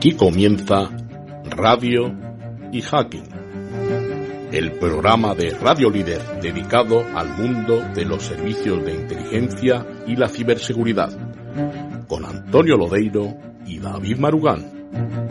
Aquí 0.00 0.12
comienza 0.12 0.88
Radio 1.44 2.10
y 2.72 2.80
Hacking, 2.80 3.28
el 4.50 4.72
programa 4.78 5.34
de 5.34 5.50
Radio 5.50 5.90
Líder 5.90 6.40
dedicado 6.40 7.04
al 7.14 7.36
mundo 7.36 7.82
de 7.94 8.06
los 8.06 8.22
servicios 8.22 8.82
de 8.82 8.94
inteligencia 8.94 9.86
y 10.06 10.16
la 10.16 10.30
ciberseguridad, 10.30 11.10
con 12.08 12.24
Antonio 12.24 12.78
Lodeiro 12.78 13.36
y 13.66 13.78
David 13.78 14.16
Marugán. 14.16 15.29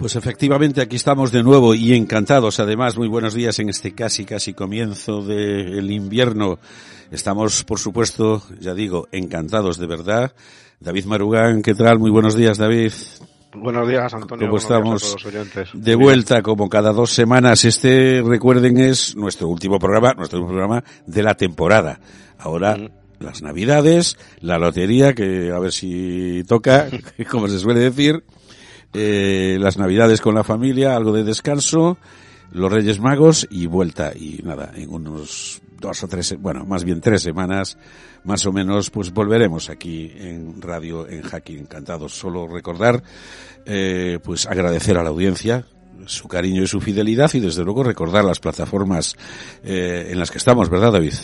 Pues 0.00 0.16
efectivamente 0.16 0.80
aquí 0.80 0.96
estamos 0.96 1.30
de 1.30 1.42
nuevo 1.42 1.74
y 1.74 1.92
encantados. 1.92 2.58
Además, 2.58 2.96
muy 2.96 3.06
buenos 3.06 3.34
días 3.34 3.58
en 3.58 3.68
este 3.68 3.94
casi 3.94 4.24
casi 4.24 4.54
comienzo 4.54 5.20
del 5.20 5.90
invierno. 5.90 6.58
Estamos, 7.10 7.64
por 7.64 7.78
supuesto, 7.78 8.42
ya 8.60 8.72
digo, 8.72 9.08
encantados 9.12 9.76
de 9.76 9.86
verdad. 9.86 10.32
David 10.80 11.04
Marugán, 11.04 11.60
¿qué 11.60 11.74
tal? 11.74 11.98
Muy 11.98 12.10
buenos 12.10 12.34
días, 12.34 12.56
David. 12.56 12.92
Buenos 13.54 13.86
días, 13.86 14.14
Antonio. 14.14 14.46
¿Cómo 14.46 14.56
estamos? 14.56 15.16
De 15.74 15.94
vuelta, 15.96 16.40
como 16.40 16.70
cada 16.70 16.94
dos 16.94 17.10
semanas. 17.10 17.66
Este, 17.66 18.22
recuerden, 18.24 18.78
es 18.78 19.14
nuestro 19.16 19.48
último 19.48 19.78
programa, 19.78 20.14
nuestro 20.14 20.38
último 20.38 20.56
programa 20.56 20.82
de 21.04 21.22
la 21.22 21.34
temporada. 21.34 22.00
Ahora, 22.38 22.74
mm. 22.74 22.88
las 23.18 23.42
navidades, 23.42 24.16
la 24.40 24.56
lotería, 24.56 25.12
que 25.12 25.52
a 25.54 25.58
ver 25.58 25.72
si 25.72 26.42
toca, 26.48 26.88
como 27.30 27.48
se 27.48 27.58
suele 27.58 27.80
decir 27.80 28.24
eh, 28.92 29.56
las 29.60 29.78
navidades 29.78 30.20
con 30.20 30.34
la 30.34 30.44
familia, 30.44 30.96
algo 30.96 31.12
de 31.12 31.24
descanso, 31.24 31.98
los 32.52 32.72
Reyes 32.72 33.00
Magos 33.00 33.46
y 33.50 33.66
vuelta. 33.66 34.12
Y 34.14 34.40
nada, 34.44 34.72
en 34.74 34.90
unos 34.90 35.62
dos 35.78 36.02
o 36.02 36.08
tres, 36.08 36.36
bueno, 36.38 36.64
más 36.64 36.84
bien 36.84 37.00
tres 37.00 37.22
semanas, 37.22 37.78
más 38.24 38.44
o 38.46 38.52
menos, 38.52 38.90
pues 38.90 39.12
volveremos 39.12 39.70
aquí 39.70 40.12
en 40.16 40.60
radio, 40.60 41.08
en 41.08 41.22
Hacking. 41.22 41.58
Encantados. 41.60 42.12
Solo 42.12 42.46
recordar, 42.46 43.02
eh, 43.64 44.18
pues 44.22 44.46
agradecer 44.46 44.98
a 44.98 45.02
la 45.02 45.10
audiencia, 45.10 45.66
su 46.06 46.28
cariño 46.28 46.62
y 46.62 46.66
su 46.66 46.80
fidelidad 46.80 47.30
y 47.34 47.40
desde 47.40 47.64
luego 47.64 47.82
recordar 47.82 48.24
las 48.24 48.40
plataformas 48.40 49.16
eh, 49.62 50.08
en 50.10 50.18
las 50.18 50.30
que 50.30 50.38
estamos, 50.38 50.68
¿verdad 50.68 50.92
David? 50.92 51.14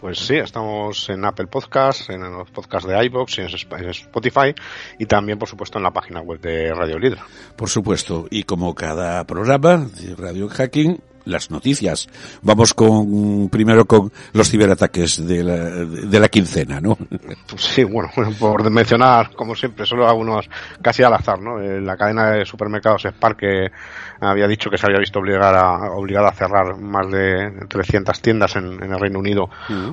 Pues 0.00 0.18
sí, 0.20 0.36
estamos 0.36 1.08
en 1.08 1.24
Apple 1.24 1.48
Podcasts, 1.48 2.08
en 2.10 2.20
los 2.20 2.48
podcasts 2.50 2.88
de 2.88 3.04
iBox 3.06 3.38
en 3.38 3.46
Spotify 3.48 4.54
y 4.96 5.06
también, 5.06 5.38
por 5.38 5.48
supuesto, 5.48 5.78
en 5.78 5.84
la 5.84 5.90
página 5.90 6.20
web 6.20 6.40
de 6.40 6.72
Radio 6.72 6.98
Líder. 6.98 7.18
Por 7.56 7.68
supuesto, 7.68 8.26
y 8.30 8.44
como 8.44 8.76
cada 8.76 9.24
programa 9.24 9.76
de 9.78 10.14
Radio 10.14 10.48
Hacking, 10.48 11.00
las 11.28 11.50
noticias. 11.50 12.08
Vamos 12.42 12.74
con 12.74 13.48
primero 13.50 13.84
con 13.84 14.10
los 14.32 14.50
ciberataques 14.50 15.26
de 15.26 15.44
la, 15.44 15.56
de 15.84 16.20
la 16.20 16.28
quincena, 16.28 16.80
¿no? 16.80 16.96
Pues 17.48 17.62
sí, 17.62 17.84
bueno, 17.84 18.10
por 18.38 18.68
mencionar, 18.70 19.34
como 19.34 19.54
siempre, 19.54 19.86
solo 19.86 20.08
algunos 20.08 20.48
casi 20.82 21.02
al 21.02 21.14
azar, 21.14 21.40
¿no? 21.40 21.60
Eh, 21.60 21.80
la 21.80 21.96
cadena 21.96 22.30
de 22.32 22.44
supermercados 22.44 23.02
Spar 23.04 23.36
que 23.36 23.68
había 24.20 24.46
dicho 24.48 24.70
que 24.70 24.76
se 24.76 24.86
había 24.86 24.98
visto 24.98 25.18
obligada 25.18 25.60
a, 25.60 25.92
obligada 25.92 26.28
a 26.28 26.32
cerrar 26.32 26.76
más 26.76 27.10
de 27.10 27.52
300 27.68 28.20
tiendas 28.20 28.56
en, 28.56 28.82
el 28.82 28.98
Reino 28.98 29.18
Unido, 29.18 29.48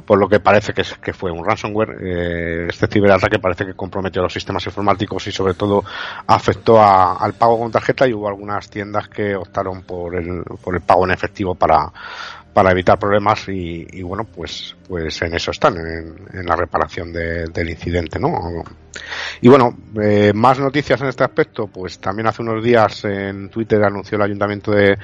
por 0.05 0.17
lo 0.17 0.27
que 0.27 0.39
parece 0.39 0.73
que, 0.73 0.83
que 1.01 1.13
fue 1.13 1.31
un 1.31 1.45
ransomware. 1.45 1.97
Eh, 2.01 2.67
este 2.69 2.87
ciberataque 2.87 3.39
parece 3.39 3.65
que 3.65 3.73
comprometió 3.73 4.21
los 4.21 4.33
sistemas 4.33 4.65
informáticos 4.65 5.27
y 5.27 5.31
sobre 5.31 5.53
todo 5.53 5.83
afectó 6.27 6.81
al 6.81 7.33
pago 7.33 7.59
con 7.59 7.71
tarjeta 7.71 8.07
y 8.07 8.13
hubo 8.13 8.27
algunas 8.27 8.69
tiendas 8.69 9.07
que 9.09 9.35
optaron 9.35 9.83
por 9.83 10.15
el, 10.15 10.43
por 10.63 10.75
el 10.75 10.81
pago 10.81 11.05
en 11.05 11.11
efectivo 11.11 11.24
para, 11.55 11.91
para 12.55 12.71
evitar 12.71 12.97
problemas 12.97 13.49
y, 13.49 14.01
bueno 14.01 14.23
pues 14.23 14.77
pues 14.87 15.21
en 15.23 15.35
eso 15.35 15.51
están 15.51 15.75
en, 15.75 16.45
la 16.45 16.55
reparación 16.55 17.11
del 17.11 17.69
incidente 17.69 18.17
no 18.17 18.63
y 19.41 19.49
bueno 19.49 19.75
eh, 20.01 20.31
más 20.33 20.57
noticias 20.59 21.01
en 21.01 21.07
este 21.07 21.25
aspecto 21.25 21.67
pues 21.67 21.99
también 21.99 22.27
hace 22.27 22.43
unos 22.43 22.63
días 22.63 23.03
en 23.03 23.49
Twitter 23.49 23.83
anunció 23.83 24.15
el 24.15 24.21
ayuntamiento 24.21 24.71
de, 24.71 24.97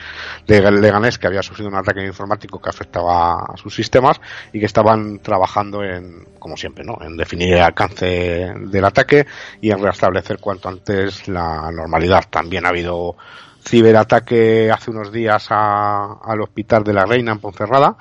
de 0.47 0.71
Leganés 0.71 1.17
que 1.17 1.27
había 1.27 1.41
sufrido 1.41 1.69
un 1.69 1.75
ataque 1.75 2.05
informático 2.05 2.61
que 2.61 2.69
afectaba 2.69 3.33
a 3.33 3.57
sus 3.57 3.75
sistemas 3.75 4.21
y 4.53 4.59
que 4.59 4.65
estaban 4.67 5.19
trabajando 5.19 5.83
en 5.83 6.23
como 6.39 6.55
siempre 6.55 6.85
no 6.85 6.97
en 7.01 7.17
definir 7.17 7.55
el 7.55 7.61
alcance 7.61 8.53
del 8.59 8.85
ataque 8.85 9.27
y 9.59 9.71
en 9.71 9.83
restablecer 9.83 10.39
cuanto 10.39 10.69
antes 10.69 11.27
la 11.27 11.69
normalidad. 11.71 12.23
También 12.29 12.65
ha 12.65 12.69
habido 12.69 13.17
ciberataque 13.63 14.71
hace 14.71 14.91
unos 14.91 15.11
días 15.11 15.47
al 15.49 16.41
hospital 16.41 16.83
de 16.83 16.93
la 16.93 17.05
Reina 17.05 17.31
en 17.31 17.39
Ponferrada, 17.39 17.95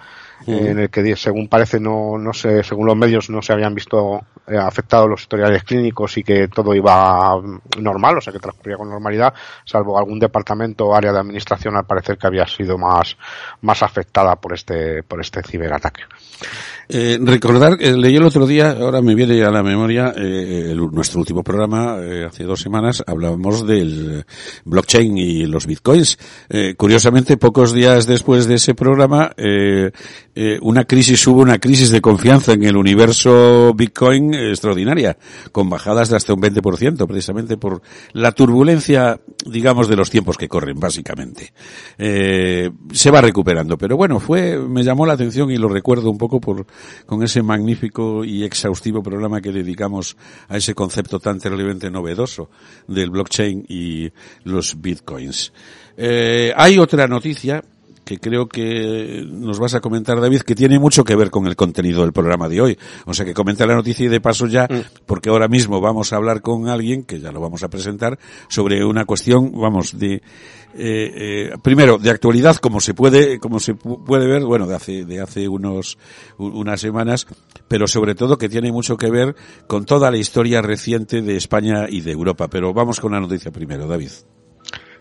en 0.46 0.78
el 0.78 0.90
que 0.90 1.16
según 1.16 1.48
parece 1.48 1.78
no, 1.78 2.18
no 2.18 2.32
sé, 2.32 2.62
según 2.64 2.86
los 2.86 2.96
medios 2.96 3.28
no 3.28 3.42
se 3.42 3.52
habían 3.52 3.74
visto 3.74 4.20
eh, 4.46 4.56
afectados 4.56 5.08
los 5.08 5.20
historiales 5.20 5.62
clínicos 5.64 6.16
y 6.16 6.24
que 6.24 6.48
todo 6.48 6.74
iba 6.74 7.40
normal, 7.78 8.18
o 8.18 8.20
sea 8.20 8.32
que 8.32 8.38
transcurría 8.38 8.78
con 8.78 8.88
normalidad, 8.88 9.34
salvo 9.64 9.98
algún 9.98 10.18
departamento 10.18 10.86
o 10.86 10.94
área 10.94 11.12
de 11.12 11.20
administración 11.20 11.76
al 11.76 11.84
parecer 11.84 12.16
que 12.16 12.26
había 12.26 12.46
sido 12.46 12.78
más, 12.78 13.16
más 13.60 13.82
afectada 13.82 14.36
por 14.36 14.54
este, 14.54 15.02
por 15.02 15.20
este 15.20 15.42
ciberataque. 15.42 16.02
Eh, 16.92 17.18
recordar, 17.20 17.76
eh, 17.78 17.96
leí 17.96 18.16
el 18.16 18.24
otro 18.24 18.48
día, 18.48 18.72
ahora 18.72 19.00
me 19.00 19.14
viene 19.14 19.44
a 19.44 19.50
la 19.52 19.62
memoria, 19.62 20.12
eh, 20.16 20.74
nuestro 20.90 21.20
último 21.20 21.44
programa, 21.44 21.98
eh, 22.00 22.24
hace 22.24 22.42
dos 22.42 22.60
semanas, 22.60 23.04
hablábamos 23.06 23.64
del 23.64 24.24
blockchain 24.64 25.16
y 25.16 25.46
los 25.46 25.66
bitcoins. 25.66 26.18
Curiosamente, 26.76 27.36
pocos 27.36 27.72
días 27.72 28.06
después 28.06 28.46
de 28.46 28.54
ese 28.54 28.74
programa, 28.74 29.30
una 30.62 30.84
crisis, 30.84 31.26
hubo 31.28 31.42
una 31.42 31.58
crisis 31.58 31.90
de 31.90 32.00
confianza 32.00 32.54
en 32.54 32.64
el 32.64 32.76
universo 32.76 33.72
bitcoin 33.74 34.34
extraordinaria, 34.34 35.16
con 35.52 35.68
bajadas 35.68 36.08
de 36.08 36.16
hasta 36.16 36.34
un 36.34 36.40
20%, 36.40 37.06
precisamente 37.06 37.56
por 37.56 37.82
la 38.12 38.32
turbulencia, 38.32 39.20
digamos, 39.46 39.88
de 39.88 39.96
los 39.96 40.10
tiempos 40.10 40.36
que 40.36 40.48
corren, 40.48 40.80
básicamente. 40.80 41.52
se 41.96 43.10
va 43.10 43.20
recuperando, 43.20 43.78
pero 43.78 43.96
bueno, 43.96 44.18
fue, 44.18 44.58
me 44.58 44.82
llamó 44.82 45.06
la 45.06 45.12
atención 45.12 45.50
y 45.50 45.56
lo 45.56 45.68
recuerdo 45.68 46.10
un 46.10 46.18
poco 46.18 46.40
por, 46.40 46.66
con 47.06 47.22
ese 47.22 47.42
magnífico 47.42 48.24
y 48.24 48.44
exhaustivo 48.44 49.02
programa 49.02 49.40
que 49.40 49.52
dedicamos 49.52 50.16
a 50.48 50.56
ese 50.56 50.74
concepto 50.74 51.20
tan 51.20 51.38
terriblemente 51.38 51.90
novedoso 51.90 52.50
del 52.86 53.10
blockchain 53.10 53.64
y 53.68 54.10
los 54.44 54.80
bitcoins. 54.80 55.52
Eh, 55.96 56.52
hay 56.56 56.78
otra 56.78 57.06
noticia 57.06 57.62
que 58.10 58.18
creo 58.18 58.48
que 58.48 59.24
nos 59.24 59.60
vas 59.60 59.74
a 59.74 59.80
comentar, 59.80 60.20
David, 60.20 60.40
que 60.40 60.56
tiene 60.56 60.80
mucho 60.80 61.04
que 61.04 61.14
ver 61.14 61.30
con 61.30 61.46
el 61.46 61.54
contenido 61.54 62.02
del 62.02 62.12
programa 62.12 62.48
de 62.48 62.60
hoy. 62.60 62.78
O 63.06 63.14
sea 63.14 63.24
que 63.24 63.34
comenta 63.34 63.66
la 63.66 63.76
noticia 63.76 64.06
y 64.06 64.08
de 64.08 64.20
paso 64.20 64.48
ya, 64.48 64.64
mm. 64.64 65.04
porque 65.06 65.30
ahora 65.30 65.46
mismo 65.46 65.80
vamos 65.80 66.12
a 66.12 66.16
hablar 66.16 66.42
con 66.42 66.68
alguien, 66.68 67.04
que 67.04 67.20
ya 67.20 67.30
lo 67.30 67.40
vamos 67.40 67.62
a 67.62 67.68
presentar, 67.68 68.18
sobre 68.48 68.84
una 68.84 69.04
cuestión, 69.04 69.52
vamos, 69.52 69.96
de, 69.96 70.14
eh, 70.14 70.22
eh, 70.74 71.50
primero, 71.62 71.98
de 71.98 72.10
actualidad, 72.10 72.56
como 72.56 72.80
se 72.80 72.94
puede, 72.94 73.38
como 73.38 73.60
se 73.60 73.74
puede 73.74 74.26
ver, 74.26 74.42
bueno, 74.42 74.66
de 74.66 74.74
hace, 74.74 75.04
de 75.04 75.20
hace 75.20 75.46
unos, 75.46 75.96
unas 76.36 76.80
semanas, 76.80 77.28
pero 77.68 77.86
sobre 77.86 78.16
todo 78.16 78.38
que 78.38 78.48
tiene 78.48 78.72
mucho 78.72 78.96
que 78.96 79.08
ver 79.08 79.36
con 79.68 79.84
toda 79.84 80.10
la 80.10 80.16
historia 80.16 80.62
reciente 80.62 81.22
de 81.22 81.36
España 81.36 81.86
y 81.88 82.00
de 82.00 82.10
Europa. 82.10 82.48
Pero 82.48 82.74
vamos 82.74 82.98
con 82.98 83.12
la 83.12 83.20
noticia 83.20 83.52
primero, 83.52 83.86
David. 83.86 84.10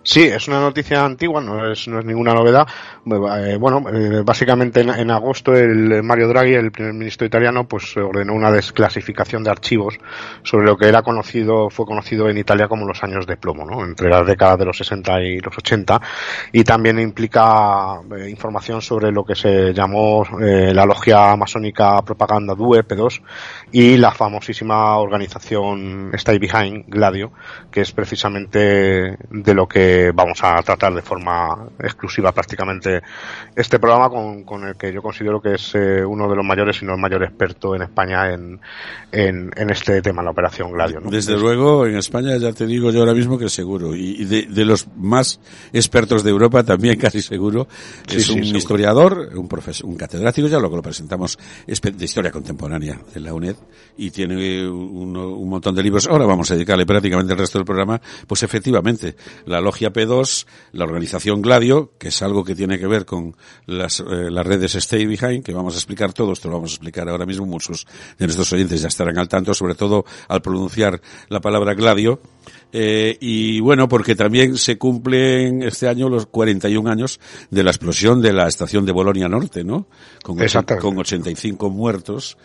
Sí, 0.02 0.24
es 0.24 0.48
una 0.48 0.62
noticia 0.62 1.04
antigua, 1.04 1.42
no 1.42 1.70
es, 1.72 1.88
no 1.90 2.00
es 2.00 2.06
ninguna 2.06 2.34
novedad. 2.34 2.66
Eh, 3.06 3.58
bueno, 3.60 3.84
eh, 3.90 4.22
básicamente 4.24 4.80
en, 4.80 5.12
agosto 5.12 5.54
el 5.54 6.02
Mario 6.04 6.30
Draghi, 6.30 6.54
el 6.54 6.72
primer 6.72 6.94
ministro 6.94 7.28
italiano, 7.28 7.68
pues 7.68 7.98
ordenó 7.98 8.34
una 8.34 8.50
desclasificación 8.50 9.44
de 9.44 9.52
archivos 9.52 10.00
sobre 10.44 10.66
lo 10.66 10.78
que 10.78 10.88
era 10.88 11.02
conocido, 11.02 11.70
fue 11.70 11.86
conocido 11.86 12.30
en 12.30 12.38
Italia 12.38 12.70
como 12.70 12.88
los 12.88 13.04
años 13.04 13.28
de 13.28 13.36
plomo, 13.36 13.66
¿no? 13.66 13.84
Entre 13.84 14.10
las 14.10 14.26
décadas 14.26 14.60
de 14.60 14.66
los 14.66 14.78
60 14.78 15.22
y 15.22 15.40
los 15.40 15.58
80. 15.58 16.02
Y 16.54 16.64
también 16.64 16.98
implica 17.00 18.00
eh, 18.18 18.30
información 18.30 18.82
sobre 18.82 19.12
lo 19.12 19.26
que 19.26 19.36
se 19.36 19.74
llamó 19.74 20.26
la 20.40 20.86
logia 20.86 21.36
masónica 21.36 22.02
propaganda 22.04 22.56
DUE, 22.56 22.84
P2, 22.84 23.22
y 23.72 23.98
la 23.98 24.12
famosísima 24.12 24.98
organización 24.98 26.12
Stay 26.14 26.40
Behind, 26.40 26.86
Gladio, 26.88 27.32
que 27.70 27.82
es 27.82 27.92
precisamente 27.92 29.18
de 29.30 29.54
lo 29.54 29.68
que 29.68 29.89
vamos 30.14 30.40
a 30.44 30.62
tratar 30.64 30.94
de 30.94 31.02
forma 31.02 31.68
exclusiva 31.80 32.32
prácticamente 32.32 33.02
este 33.56 33.80
programa 33.80 34.10
con, 34.10 34.44
con 34.44 34.68
el 34.68 34.76
que 34.76 34.94
yo 34.94 35.02
considero 35.02 35.42
que 35.42 35.56
es 35.56 35.76
eh, 35.76 36.04
uno 36.06 36.30
de 36.30 36.36
los 36.36 36.46
mayores, 36.46 36.82
y 36.82 36.86
no 36.86 36.94
el 36.94 37.00
mayor 37.00 37.24
experto 37.24 37.76
en 37.76 37.84
España 37.84 38.34
en, 38.34 38.60
en, 39.12 39.70
este 39.70 40.02
tema, 40.02 40.22
la 40.22 40.32
operación 40.32 40.72
Gladio. 40.72 41.02
Desde 41.10 41.38
luego, 41.38 41.86
en 41.86 41.98
España 41.98 42.38
ya 42.38 42.52
te 42.54 42.66
digo 42.66 42.92
yo 42.92 43.00
ahora 43.00 43.14
mismo 43.14 43.38
que 43.38 43.50
seguro, 43.50 43.96
y 43.96 44.26
de, 44.26 44.44
de 44.44 44.66
los 44.66 44.88
más 44.96 45.40
expertos 45.74 46.24
de 46.24 46.30
Europa 46.30 46.64
también 46.64 46.98
casi 47.00 47.22
seguro, 47.22 47.68
es 48.08 48.30
un 48.30 48.44
historiador, 48.44 49.30
un 49.36 49.48
profesor, 49.48 49.90
un 49.90 49.96
catedrático, 49.96 50.48
ya 50.48 50.60
lo 50.60 50.70
que 50.70 50.76
lo 50.76 50.82
presentamos, 50.82 51.38
de 51.66 52.06
historia 52.06 52.32
contemporánea 52.32 53.00
de 53.14 53.20
la 53.20 53.34
UNED, 53.34 53.56
y 53.98 54.12
tiene 54.12 54.68
un, 54.70 55.16
un 55.16 55.50
montón 55.50 55.76
de 55.76 55.84
libros. 55.84 56.08
Ahora 56.08 56.26
vamos 56.26 56.50
a 56.52 56.56
dedicarle 56.56 56.86
prácticamente 56.86 57.34
el 57.34 57.40
resto 57.40 57.58
del 57.58 57.66
programa, 57.66 58.00
pues 58.28 58.44
efectivamente, 58.44 59.16
la 59.46 59.62
lógica 59.62 59.79
P2, 59.88 60.46
la 60.74 60.84
organización 60.84 61.42
Gladio, 61.42 61.94
que 61.98 62.10
es 62.10 62.22
algo 62.22 62.44
que 62.44 62.56
tiene 62.56 62.78
que 62.78 62.88
ver 62.88 63.06
con 63.06 63.36
las, 63.66 64.02
eh, 64.02 64.30
las 64.30 64.46
redes 64.46 64.76
Stay 64.76 65.06
Behind, 65.06 65.44
que 65.44 65.54
vamos 65.54 65.76
a 65.76 65.78
explicar 65.78 66.14
todo, 66.14 66.34
esto 66.34 66.50
lo 66.50 66.56
vamos 66.56 66.72
a 66.72 66.74
explicar 66.74 67.08
ahora 67.08 67.26
mismo, 67.26 67.46
muchos 67.46 67.88
de 68.18 68.26
nuestros 68.26 68.52
oyentes 68.54 68.82
ya 68.82 68.90
estarán 68.90 69.18
al 69.18 69.30
tanto, 69.30 69.54
sobre 69.54 69.76
todo 69.76 70.06
al 70.28 70.42
pronunciar 70.42 71.02
la 71.30 71.40
palabra 71.40 71.74
Gladio, 71.74 72.20
eh, 72.72 73.18
y 73.20 73.60
bueno, 73.62 73.88
porque 73.88 74.16
también 74.16 74.58
se 74.58 74.78
cumplen 74.78 75.64
este 75.64 75.88
año 75.88 76.10
los 76.10 76.28
41 76.28 76.90
años 76.90 77.20
de 77.50 77.64
la 77.64 77.72
explosión 77.72 78.22
de 78.22 78.34
la 78.34 78.48
estación 78.48 78.86
de 78.86 78.92
Bolonia 78.92 79.28
Norte, 79.28 79.64
¿no? 79.64 79.88
Con, 80.24 80.38
con 80.80 80.98
85 81.00 81.70
muertos 81.70 82.38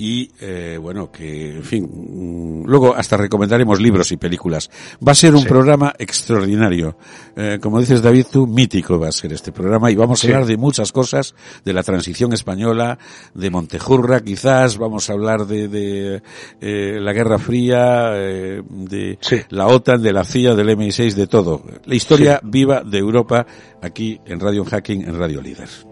y 0.00 0.30
eh, 0.40 0.78
bueno 0.80 1.12
que 1.12 1.56
en 1.56 1.62
fin 1.62 1.84
mm, 1.84 2.64
luego 2.64 2.96
hasta 2.96 3.18
recomendaremos 3.18 3.78
libros 3.78 4.10
y 4.12 4.16
películas. 4.16 4.70
Va 5.06 5.12
a 5.12 5.14
ser 5.14 5.34
un 5.34 5.44
programa 5.44 5.92
extraordinario. 5.98 6.96
Eh, 7.36 7.58
como 7.60 7.78
dices 7.80 8.00
David 8.00 8.26
tú 8.32 8.46
mítico 8.46 8.98
va 8.98 9.08
a 9.08 9.12
ser 9.12 9.34
este 9.34 9.52
programa 9.52 9.90
y 9.90 9.96
vamos 9.96 10.24
a 10.24 10.26
hablar 10.26 10.46
de 10.46 10.56
muchas 10.56 10.90
cosas 10.90 11.34
de 11.66 11.74
la 11.74 11.82
transición 11.82 12.32
española 12.32 12.98
de 13.34 13.50
Montejurra 13.50 14.20
quizás 14.20 14.78
vamos 14.78 15.10
a 15.10 15.12
hablar 15.12 15.46
de, 15.46 15.68
de 15.68 16.22
eh, 16.62 16.98
la 16.98 17.12
Guerra 17.12 17.38
Fría 17.38 18.12
eh, 18.14 18.62
de 18.70 19.18
la 19.50 19.66
OTAN 19.66 20.02
de 20.02 20.14
la 20.14 20.24
CIA 20.24 20.54
del 20.54 20.78
MI6 20.78 21.12
de 21.12 21.26
todo. 21.26 21.62
La 21.84 21.94
historia 21.94 22.40
viva 22.42 22.82
de 22.82 22.96
Europa 22.96 23.46
aquí 23.82 24.18
en 24.24 24.40
Radio 24.40 24.64
Hacking 24.64 25.02
en 25.02 25.18
Radio 25.18 25.42
Líder 25.42 25.89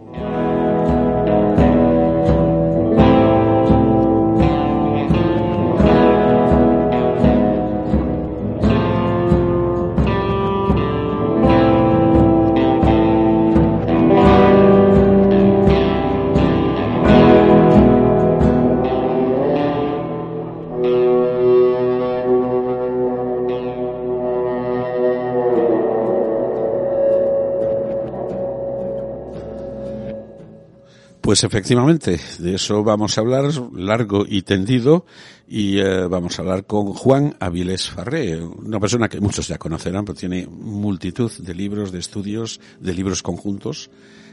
Pues 31.28 31.44
efectivamente, 31.44 32.18
de 32.38 32.54
eso 32.54 32.82
vamos 32.82 33.18
a 33.18 33.20
hablar 33.20 33.50
largo 33.74 34.24
y 34.26 34.40
tendido 34.40 35.04
y 35.46 35.78
eh, 35.78 36.06
vamos 36.08 36.38
a 36.38 36.42
hablar 36.42 36.64
con 36.64 36.94
Juan 36.94 37.36
Avilés 37.38 37.90
Farré, 37.90 38.40
una 38.40 38.80
persona 38.80 39.10
que 39.10 39.20
muchos 39.20 39.46
ya 39.46 39.58
conocerán, 39.58 40.06
pero 40.06 40.18
tiene 40.18 40.46
multitud 40.46 41.30
de 41.30 41.54
libros, 41.54 41.92
de 41.92 41.98
estudios, 41.98 42.62
de 42.80 42.94
libros 42.94 43.22
conjuntos, 43.22 43.90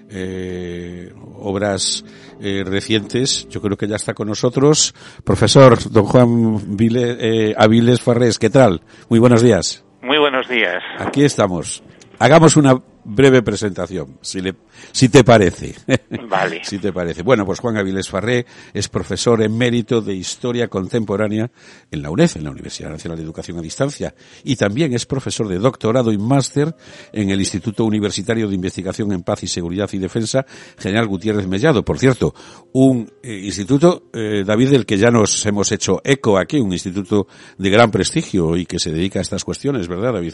eh, 0.10 1.12
obras 1.38 2.06
eh, 2.40 2.64
recientes. 2.66 3.46
Yo 3.50 3.62
creo 3.62 3.76
que 3.76 3.90
ya 3.90 3.98
está 3.98 4.14
con 4.14 4.30
nosotros. 4.30 4.96
Profesor 5.26 5.78
don 5.92 6.06
Juan 6.06 6.78
Vile, 6.78 7.54
Avilés 7.58 8.00
Farrés, 8.00 8.40
¿qué 8.40 8.50
tal? 8.50 8.80
Muy 9.10 9.20
buenos 9.20 9.42
días. 9.42 9.84
Muy 10.02 10.18
buenos 10.18 10.48
días. 10.48 10.82
Aquí 11.00 11.26
estamos. 11.26 11.84
Hagamos 12.20 12.56
una 12.56 12.82
breve 13.06 13.44
presentación, 13.44 14.18
si, 14.22 14.42
le, 14.42 14.56
si 14.92 15.10
te 15.10 15.24
parece. 15.24 15.76
Vale. 16.30 16.62
si 16.64 16.80
te 16.80 16.92
parece. 16.92 17.22
Bueno, 17.22 17.46
pues 17.46 17.60
Juan 17.60 17.78
Avilés 17.78 18.10
Farré 18.10 18.46
es 18.74 18.90
profesor 18.90 19.42
emérito 19.44 20.02
de 20.02 20.16
Historia 20.16 20.68
Contemporánea 20.68 21.52
en 21.92 22.02
la 22.02 22.10
UNED, 22.10 22.32
en 22.36 22.44
la 22.44 22.52
Universidad 22.52 22.90
Nacional 22.90 23.18
de 23.18 23.24
Educación 23.24 23.60
a 23.60 23.62
Distancia, 23.62 24.14
y 24.44 24.56
también 24.56 24.94
es 24.94 25.06
profesor 25.06 25.48
de 25.48 25.60
doctorado 25.60 26.12
y 26.12 26.18
máster 26.18 26.76
en 27.14 27.30
el 27.30 27.40
Instituto 27.40 27.86
Universitario 27.86 28.48
de 28.48 28.56
Investigación 28.56 29.12
en 29.12 29.24
Paz 29.24 29.44
y 29.44 29.48
Seguridad 29.48 29.90
y 29.94 30.00
Defensa, 30.00 30.46
General 30.78 31.08
Gutiérrez 31.08 31.48
Mellado. 31.48 31.86
Por 31.86 32.00
cierto, 32.00 32.34
un 32.74 33.12
eh, 33.22 33.42
instituto, 33.44 34.10
eh, 34.14 34.44
David, 34.46 34.72
del 34.72 34.86
que 34.86 34.98
ya 34.98 35.12
nos 35.12 35.46
hemos 35.46 35.72
hecho 35.72 36.02
eco 36.04 36.38
aquí, 36.38 36.58
un 36.58 36.74
instituto 36.74 37.28
de 37.58 37.70
gran 37.70 37.92
prestigio 37.92 38.58
y 38.58 38.66
que 38.66 38.80
se 38.80 38.92
dedica 38.92 39.20
a 39.20 39.22
estas 39.22 39.44
cuestiones, 39.44 39.88
¿verdad, 39.88 40.14
David? 40.14 40.34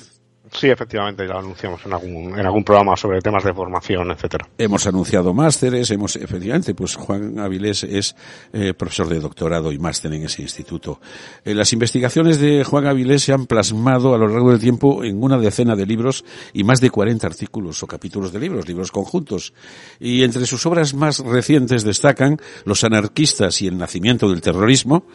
Sí, 0.53 0.67
efectivamente, 0.67 1.25
ya 1.25 1.33
lo 1.33 1.39
anunciamos 1.39 1.85
en 1.85 1.93
algún, 1.93 2.37
en 2.37 2.45
algún 2.45 2.63
programa 2.65 2.97
sobre 2.97 3.21
temas 3.21 3.43
de 3.45 3.53
formación, 3.53 4.11
etcétera. 4.11 4.49
Hemos 4.57 4.85
anunciado 4.85 5.33
másteres, 5.33 5.89
hemos, 5.91 6.17
efectivamente, 6.17 6.75
pues 6.75 6.95
Juan 6.95 7.39
Avilés 7.39 7.85
es 7.85 8.17
eh, 8.51 8.73
profesor 8.73 9.07
de 9.07 9.21
doctorado 9.21 9.71
y 9.71 9.79
máster 9.79 10.13
en 10.13 10.23
ese 10.23 10.41
instituto. 10.41 10.99
Eh, 11.45 11.55
las 11.55 11.71
investigaciones 11.71 12.41
de 12.41 12.65
Juan 12.65 12.85
Avilés 12.85 13.23
se 13.23 13.31
han 13.31 13.45
plasmado 13.45 14.13
a 14.13 14.17
lo 14.17 14.27
largo 14.27 14.51
del 14.51 14.59
tiempo 14.59 15.05
en 15.05 15.23
una 15.23 15.37
decena 15.37 15.77
de 15.77 15.85
libros 15.85 16.25
y 16.51 16.65
más 16.65 16.81
de 16.81 16.89
40 16.89 17.25
artículos 17.25 17.81
o 17.81 17.87
capítulos 17.87 18.33
de 18.33 18.39
libros, 18.39 18.67
libros 18.67 18.91
conjuntos. 18.91 19.53
Y 20.01 20.23
entre 20.23 20.45
sus 20.45 20.65
obras 20.65 20.93
más 20.93 21.19
recientes 21.19 21.85
destacan 21.85 22.37
Los 22.65 22.83
anarquistas 22.83 23.61
y 23.61 23.67
el 23.67 23.77
nacimiento 23.77 24.29
del 24.29 24.41
terrorismo, 24.41 25.05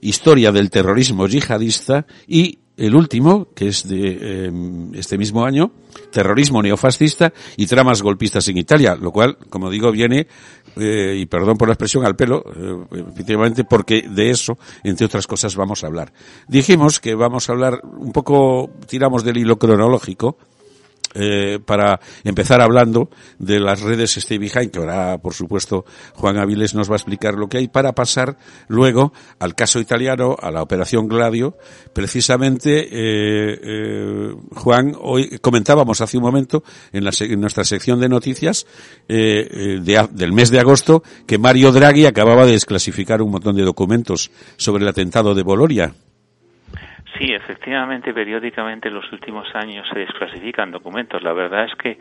Historia 0.00 0.52
del 0.52 0.68
terrorismo 0.68 1.26
yihadista 1.28 2.06
y 2.26 2.58
el 2.76 2.94
último, 2.94 3.48
que 3.54 3.68
es 3.68 3.86
de 3.88 4.46
em, 4.46 4.94
este 4.94 5.16
mismo 5.16 5.44
año, 5.44 5.70
terrorismo 6.10 6.62
neofascista 6.62 7.32
y 7.56 7.66
tramas 7.66 8.02
golpistas 8.02 8.48
en 8.48 8.58
Italia, 8.58 8.96
lo 8.96 9.12
cual, 9.12 9.38
como 9.48 9.70
digo, 9.70 9.92
viene, 9.92 10.26
eh, 10.76 11.16
y 11.16 11.26
perdón 11.26 11.56
por 11.56 11.68
la 11.68 11.74
expresión, 11.74 12.04
al 12.04 12.16
pelo, 12.16 12.44
eh, 12.56 13.08
efectivamente, 13.12 13.64
porque 13.64 14.02
de 14.08 14.30
eso, 14.30 14.58
entre 14.82 15.06
otras 15.06 15.26
cosas, 15.26 15.54
vamos 15.54 15.84
a 15.84 15.86
hablar. 15.86 16.12
Dijimos 16.48 16.98
que 16.98 17.14
vamos 17.14 17.48
a 17.48 17.52
hablar 17.52 17.80
un 17.84 18.12
poco, 18.12 18.70
tiramos 18.88 19.22
del 19.22 19.36
hilo 19.36 19.56
cronológico, 19.56 20.36
eh, 21.14 21.58
para 21.64 22.00
empezar 22.24 22.60
hablando 22.60 23.10
de 23.38 23.60
las 23.60 23.80
redes 23.80 24.16
Stay 24.16 24.38
Behind, 24.38 24.70
que 24.70 24.78
ahora, 24.78 25.18
por 25.18 25.34
supuesto, 25.34 25.84
Juan 26.14 26.38
Aviles 26.38 26.74
nos 26.74 26.90
va 26.90 26.94
a 26.94 26.96
explicar 26.96 27.34
lo 27.34 27.48
que 27.48 27.58
hay, 27.58 27.68
para 27.68 27.92
pasar 27.92 28.36
luego 28.68 29.12
al 29.38 29.54
caso 29.54 29.80
italiano, 29.80 30.36
a 30.40 30.50
la 30.50 30.62
operación 30.62 31.08
Gladio. 31.08 31.56
Precisamente, 31.92 32.88
eh, 32.90 33.60
eh, 33.62 34.34
Juan, 34.56 34.94
hoy 35.00 35.38
comentábamos 35.38 36.00
hace 36.00 36.16
un 36.16 36.24
momento 36.24 36.62
en, 36.92 37.04
la, 37.04 37.10
en 37.20 37.40
nuestra 37.40 37.64
sección 37.64 38.00
de 38.00 38.08
noticias 38.08 38.66
eh, 39.08 39.78
de, 39.82 40.08
del 40.10 40.32
mes 40.32 40.50
de 40.50 40.60
agosto 40.60 41.02
que 41.26 41.38
Mario 41.38 41.72
Draghi 41.72 42.06
acababa 42.06 42.46
de 42.46 42.52
desclasificar 42.52 43.22
un 43.22 43.30
montón 43.30 43.56
de 43.56 43.62
documentos 43.62 44.30
sobre 44.56 44.82
el 44.82 44.88
atentado 44.88 45.34
de 45.34 45.42
Bolonia. 45.42 45.94
Sí, 47.18 47.32
efectivamente, 47.32 48.12
periódicamente 48.12 48.88
en 48.88 48.94
los 48.94 49.12
últimos 49.12 49.46
años 49.54 49.86
se 49.92 50.00
desclasifican 50.00 50.72
documentos. 50.72 51.22
La 51.22 51.32
verdad 51.32 51.64
es 51.64 51.74
que 51.76 51.98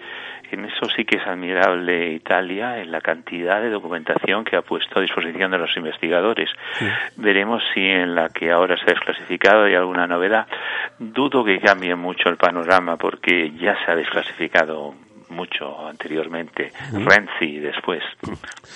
en 0.51 0.65
eso 0.65 0.89
sí 0.95 1.05
que 1.05 1.17
es 1.17 1.27
admirable 1.27 2.13
Italia, 2.13 2.79
en 2.79 2.91
la 2.91 2.99
cantidad 2.99 3.61
de 3.61 3.69
documentación 3.69 4.43
que 4.43 4.55
ha 4.55 4.63
puesto 4.63 4.97
a 4.97 5.01
disposición 5.03 5.51
de 5.51 5.59
los 5.59 5.75
investigadores. 5.77 6.49
Veremos 7.15 7.61
si 7.73 7.81
en 7.81 8.15
la 8.15 8.29
que 8.29 8.51
ahora 8.51 8.75
se 8.77 8.83
ha 8.83 8.93
desclasificado 8.95 9.65
hay 9.65 9.75
alguna 9.75 10.07
novedad. 10.07 10.47
Dudo 10.97 11.43
que 11.43 11.59
cambie 11.59 11.95
mucho 11.95 12.29
el 12.29 12.37
panorama 12.37 12.97
porque 12.97 13.51
ya 13.51 13.75
se 13.85 13.91
ha 13.91 13.95
desclasificado 13.95 14.95
mucho 15.33 15.85
anteriormente, 15.87 16.71
Renzi 16.91 17.59
después. 17.59 18.01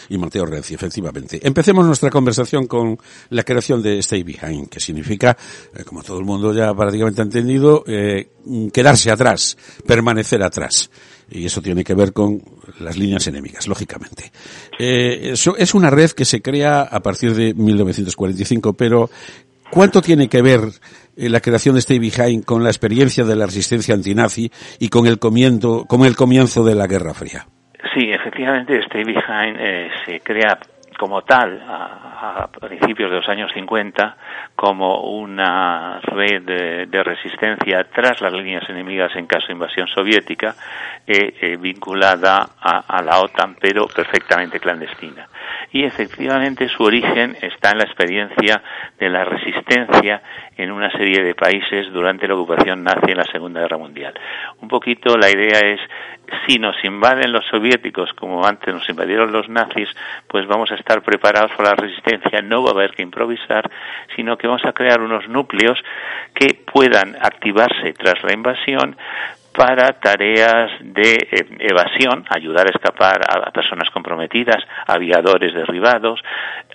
Y 0.10 0.18
Mateo 0.18 0.46
Renzi, 0.46 0.74
efectivamente. 0.74 1.40
Empecemos 1.42 1.86
nuestra 1.86 2.10
conversación 2.10 2.68
con 2.68 2.98
la 3.30 3.44
creación 3.44 3.82
de 3.82 4.00
Stay 4.00 4.24
Behind, 4.24 4.70
que 4.70 4.80
significa, 4.80 5.38
eh, 5.76 5.84
como 5.84 6.04
todo 6.04 6.20
el 6.20 6.26
mundo 6.26 6.54
ya 6.54 6.74
prácticamente 6.74 7.22
ha 7.22 7.26
entendido, 7.26 7.84
eh, 7.88 8.30
quedarse 8.74 9.12
atrás, 9.12 9.58
permanecer 9.86 10.44
atrás. 10.44 10.90
Y 11.30 11.46
eso 11.46 11.62
tiene 11.62 11.84
que 11.84 11.94
ver 11.94 12.14
con 12.14 12.42
las 12.80 12.98
líneas 12.98 13.28
enemigas, 13.28 13.68
lógicamente. 13.68 14.32
Eh, 14.80 15.32
eso 15.32 15.58
es 15.58 15.74
una 15.74 15.90
red 15.90 16.12
que 16.12 16.26
se 16.26 16.42
crea 16.42 16.84
a 16.84 17.00
partir 17.02 17.34
de 17.34 17.54
1945, 17.54 18.74
pero 18.74 19.10
¿cuánto 19.70 20.02
tiene 20.02 20.30
que 20.30 20.42
ver 20.42 20.62
eh, 21.18 21.30
la 21.30 21.40
creación 21.40 21.76
de 21.76 21.80
Stay 21.80 22.00
Behind 22.00 22.46
con 22.46 22.64
la 22.64 22.70
experiencia 22.70 23.24
de 23.24 23.36
la 23.36 23.46
resistencia 23.46 23.96
antinazi 23.96 24.52
y 24.80 24.90
con 24.90 25.08
el 25.08 25.20
comienzo, 25.20 25.86
con 25.88 26.06
el 26.06 26.16
comienzo 26.16 26.64
de 26.64 26.76
la 26.76 26.88
Guerra 26.88 27.14
Fría. 27.14 27.46
Sí, 27.94 28.12
efectivamente, 28.12 28.80
Stay 28.86 29.04
Behind 29.04 29.58
eh, 29.60 29.90
se 30.06 30.20
crea 30.20 30.60
como 30.98 31.22
tal 31.22 31.62
a, 31.68 32.50
principios 32.60 33.10
de 33.12 33.18
los 33.18 33.30
años 33.30 33.52
50 33.54 34.18
como 34.56 35.02
una 35.02 36.00
red 36.02 36.42
de, 36.42 37.04
resistencia 37.04 37.86
tras 37.94 38.20
las 38.22 38.34
líneas 38.34 38.68
enemigas 38.70 39.16
en 39.16 39.28
caso 39.28 39.48
de 39.48 39.54
invasión 39.54 39.88
soviética 39.88 40.56
eh, 41.06 41.56
vinculada 41.60 42.50
a, 42.60 43.02
la 43.04 43.20
OTAN 43.20 43.56
pero 43.62 43.88
perfectamente 43.88 44.60
clandestina 44.60 45.28
y 45.78 45.84
efectivamente 45.84 46.68
su 46.70 46.82
origen 46.82 47.38
está 47.40 47.70
en 47.70 47.78
la 47.78 47.84
experiencia 47.84 48.64
de 48.98 49.10
la 49.12 49.24
resistencia 49.24 50.24
en 50.58 50.72
una 50.72 50.90
serie 50.90 51.24
de 51.24 51.36
países 51.36 51.94
durante 51.94 52.28
la 52.28 52.34
ocupación 52.34 52.84
nazi 52.84 53.12
en 53.12 53.18
la 53.18 53.26
Segunda 53.26 53.62
Guerra 53.62 53.78
Mundial. 53.78 54.16
Un 54.60 54.70
poquito 54.70 55.16
la 55.20 55.30
idea 55.30 55.60
es 55.60 55.80
si 56.48 56.58
nos 56.58 56.84
invaden 56.84 57.32
los 57.32 57.46
soviéticos 57.46 58.12
como 58.14 58.44
antes 58.44 58.74
nos 58.74 58.90
invadieron 58.90 59.32
los 59.32 59.50
nazis, 59.50 59.88
pues 60.28 60.48
vamos 60.48 60.72
a 60.72 60.76
estar 60.76 61.04
preparados 61.04 61.52
para 61.56 61.70
la 61.70 61.76
resistencia, 61.76 62.42
no 62.42 62.64
va 62.64 62.72
a 62.72 62.74
haber 62.74 62.96
que 62.96 63.04
improvisar, 63.04 63.70
sino 64.16 64.36
que 64.36 64.48
vamos 64.48 64.66
a 64.66 64.74
crear 64.74 65.00
unos 65.00 65.30
núcleos 65.30 65.78
que 66.34 66.56
puedan 66.56 67.16
activarse 67.22 67.94
tras 67.94 68.24
la 68.24 68.34
invasión 68.34 68.98
para 69.58 69.92
tareas 69.94 70.70
de 70.82 71.14
eh, 71.14 71.48
evasión, 71.62 72.24
ayudar 72.30 72.68
a 72.68 72.70
escapar 72.70 73.22
a 73.28 73.50
personas 73.50 73.90
comprometidas, 73.90 74.64
aviadores 74.86 75.52
derribados, 75.52 76.22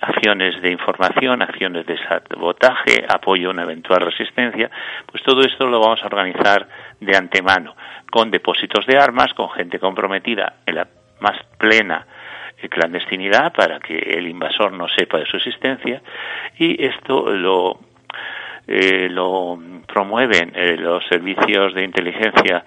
acciones 0.01 0.61
de 0.61 0.69
información, 0.69 1.41
acciones 1.41 1.85
de 1.85 1.97
sabotaje, 1.97 3.05
apoyo 3.07 3.47
a 3.47 3.51
una 3.51 3.63
eventual 3.63 4.01
resistencia, 4.01 4.69
pues 5.09 5.23
todo 5.23 5.43
esto 5.43 5.65
lo 5.65 5.79
vamos 5.79 6.03
a 6.03 6.07
organizar 6.07 6.67
de 6.99 7.15
antemano, 7.15 7.73
con 8.11 8.29
depósitos 8.29 8.85
de 8.85 8.97
armas, 8.97 9.33
con 9.33 9.49
gente 9.51 9.79
comprometida 9.79 10.55
en 10.65 10.75
la 10.75 10.87
más 11.21 11.41
plena 11.57 12.05
eh, 12.57 12.67
clandestinidad 12.67 13.53
para 13.53 13.79
que 13.79 13.97
el 13.97 14.27
invasor 14.27 14.73
no 14.73 14.89
sepa 14.89 15.19
de 15.19 15.25
su 15.25 15.37
existencia 15.37 16.01
y 16.57 16.83
esto 16.83 17.31
lo 17.31 17.79
eh, 18.67 19.09
lo 19.09 19.59
promueven 19.85 20.53
eh, 20.55 20.77
los 20.77 21.05
servicios 21.07 21.73
de 21.73 21.83
inteligencia 21.83 22.63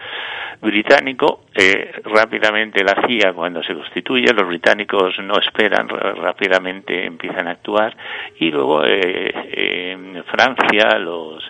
británico. 0.60 1.44
Eh, 1.54 2.00
rápidamente 2.04 2.84
la 2.84 3.06
CIA, 3.06 3.32
cuando 3.32 3.62
se 3.62 3.74
constituye, 3.74 4.32
los 4.32 4.46
británicos 4.46 5.18
no 5.20 5.38
esperan, 5.38 5.88
rápidamente 5.88 7.04
empiezan 7.04 7.48
a 7.48 7.52
actuar 7.52 7.96
y 8.38 8.50
luego 8.50 8.84
en 8.84 10.22
Francia, 10.24 10.98
los 10.98 11.42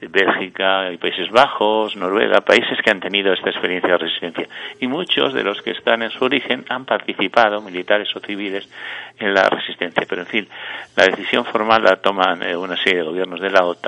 Bélgica 0.00 0.92
y 0.92 0.98
Países 0.98 1.30
Bajos, 1.30 1.96
Noruega, 1.96 2.42
países 2.42 2.78
que 2.82 2.90
han 2.90 3.00
tenido 3.00 3.32
esta 3.32 3.50
experiencia 3.50 3.92
de 3.92 3.98
resistencia. 3.98 4.48
Y 4.78 4.86
muchos 4.86 5.32
de 5.32 5.42
los 5.42 5.62
que 5.62 5.70
están 5.70 6.02
en 6.02 6.10
su 6.10 6.24
origen 6.24 6.64
han 6.68 6.84
participado, 6.84 7.62
militares 7.62 8.14
o 8.14 8.20
civiles, 8.20 8.68
en 9.18 9.32
la 9.32 9.48
resistencia. 9.48 10.04
Pero, 10.08 10.22
en 10.22 10.28
fin, 10.28 10.48
la 10.96 11.06
decisión 11.06 11.44
formal 11.46 11.82
la 11.82 11.96
toman 11.96 12.42
eh, 12.42 12.56
una 12.56 12.76
serie 12.76 13.00
de 13.00 13.06
gobiernos 13.06 13.40
de 13.40 13.50
la 13.50 13.64
OTAN 13.64 13.85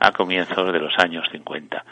a 0.00 0.12
comienzos 0.12 0.72
de 0.72 0.78
los 0.78 0.96
años 0.98 1.26
50. 1.32 1.84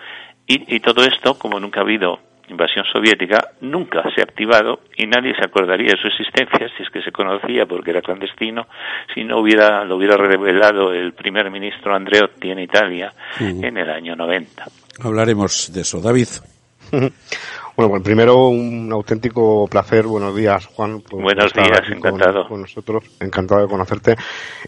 Y, 0.47 0.77
y 0.77 0.81
todo 0.81 1.03
esto, 1.03 1.39
como 1.39 1.59
nunca 1.59 1.81
ha 1.81 1.83
habido 1.83 2.21
invasión 2.49 2.85
soviética 2.93 3.51
nunca 3.61 4.03
se 4.15 4.21
ha 4.21 4.25
activado 4.25 4.81
y 4.97 5.07
nadie 5.07 5.35
se 5.35 5.45
acordaría 5.45 5.93
de 5.93 6.01
su 6.01 6.07
existencia 6.09 6.69
si 6.77 6.83
es 6.83 6.91
que 6.91 7.03
se 7.03 7.11
conocía 7.11 7.67
porque 7.67 7.91
era 7.91 8.01
clandestino 8.01 8.69
si 9.15 9.25
no 9.25 9.41
hubiera 9.41 9.85
lo 9.85 9.97
hubiera 9.97 10.17
revelado 10.17 10.93
el 10.93 11.13
primer 11.13 11.51
ministro 11.51 11.95
Andreotti 11.95 12.51
en 12.51 12.61
Italia 12.61 13.13
en 13.41 13.77
el 13.77 13.91
año 13.91 14.15
90. 14.15 14.65
Hablaremos 15.03 15.73
de 15.73 15.81
eso, 15.81 16.01
David. 16.01 16.29
Bueno, 17.77 17.91
pues 17.91 18.03
primero 18.03 18.49
un 18.49 18.91
auténtico 18.91 19.67
placer. 19.67 20.07
Buenos 20.07 20.35
días, 20.35 20.65
Juan. 20.65 21.03
Buenos 21.11 21.53
días, 21.53 21.83
encantado. 21.91 22.49
Con, 22.49 22.63
nosotros, 22.63 23.05
encantado 23.21 23.61
de 23.61 23.69
conocerte. 23.69 24.17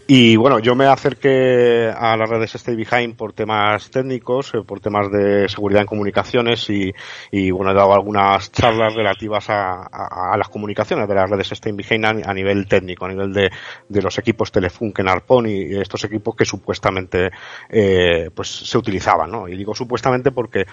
Y 0.05 0.35
bueno, 0.35 0.59
yo 0.59 0.75
me 0.75 0.85
acerqué 0.85 1.89
a 1.89 2.15
las 2.15 2.29
redes 2.29 2.53
Stay 2.53 2.75
Behind 2.75 3.15
por 3.15 3.33
temas 3.33 3.89
técnicos, 3.89 4.53
eh, 4.53 4.59
por 4.63 4.79
temas 4.79 5.11
de 5.11 5.49
seguridad 5.49 5.81
en 5.81 5.87
comunicaciones 5.87 6.69
y, 6.69 6.93
y 7.31 7.49
bueno, 7.49 7.71
he 7.71 7.73
dado 7.73 7.93
algunas 7.93 8.51
charlas 8.51 8.93
relativas 8.93 9.49
a, 9.49 9.87
a, 9.87 10.37
las 10.37 10.49
comunicaciones 10.49 11.07
de 11.07 11.15
las 11.15 11.27
redes 11.27 11.51
Stay 11.51 11.71
Behind 11.71 12.05
a, 12.05 12.33
nivel 12.35 12.67
técnico, 12.67 13.05
a 13.05 13.09
nivel 13.09 13.33
de, 13.33 13.49
de 13.87 14.01
los 14.03 14.19
equipos 14.19 14.51
Telefunken, 14.51 15.09
Arpon 15.09 15.47
y, 15.47 15.79
estos 15.79 16.03
equipos 16.03 16.35
que 16.35 16.45
supuestamente 16.45 17.31
eh, 17.69 18.29
pues 18.35 18.49
se 18.49 18.77
utilizaban, 18.77 19.31
¿no? 19.31 19.47
Y 19.47 19.57
digo 19.57 19.73
supuestamente 19.73 20.29
porque, 20.29 20.65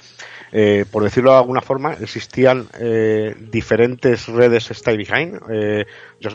eh, 0.52 0.84
por 0.90 1.02
decirlo 1.02 1.30
de 1.30 1.38
alguna 1.38 1.62
forma, 1.62 1.94
el 1.94 2.06
sistema 2.06 2.25
existían 2.26 2.66
eh, 2.80 3.34
diferentes 3.38 4.26
redes 4.26 4.70
Stay 4.72 4.96
Behind. 4.96 5.38
Eh, 5.48 5.86
yo 6.18 6.30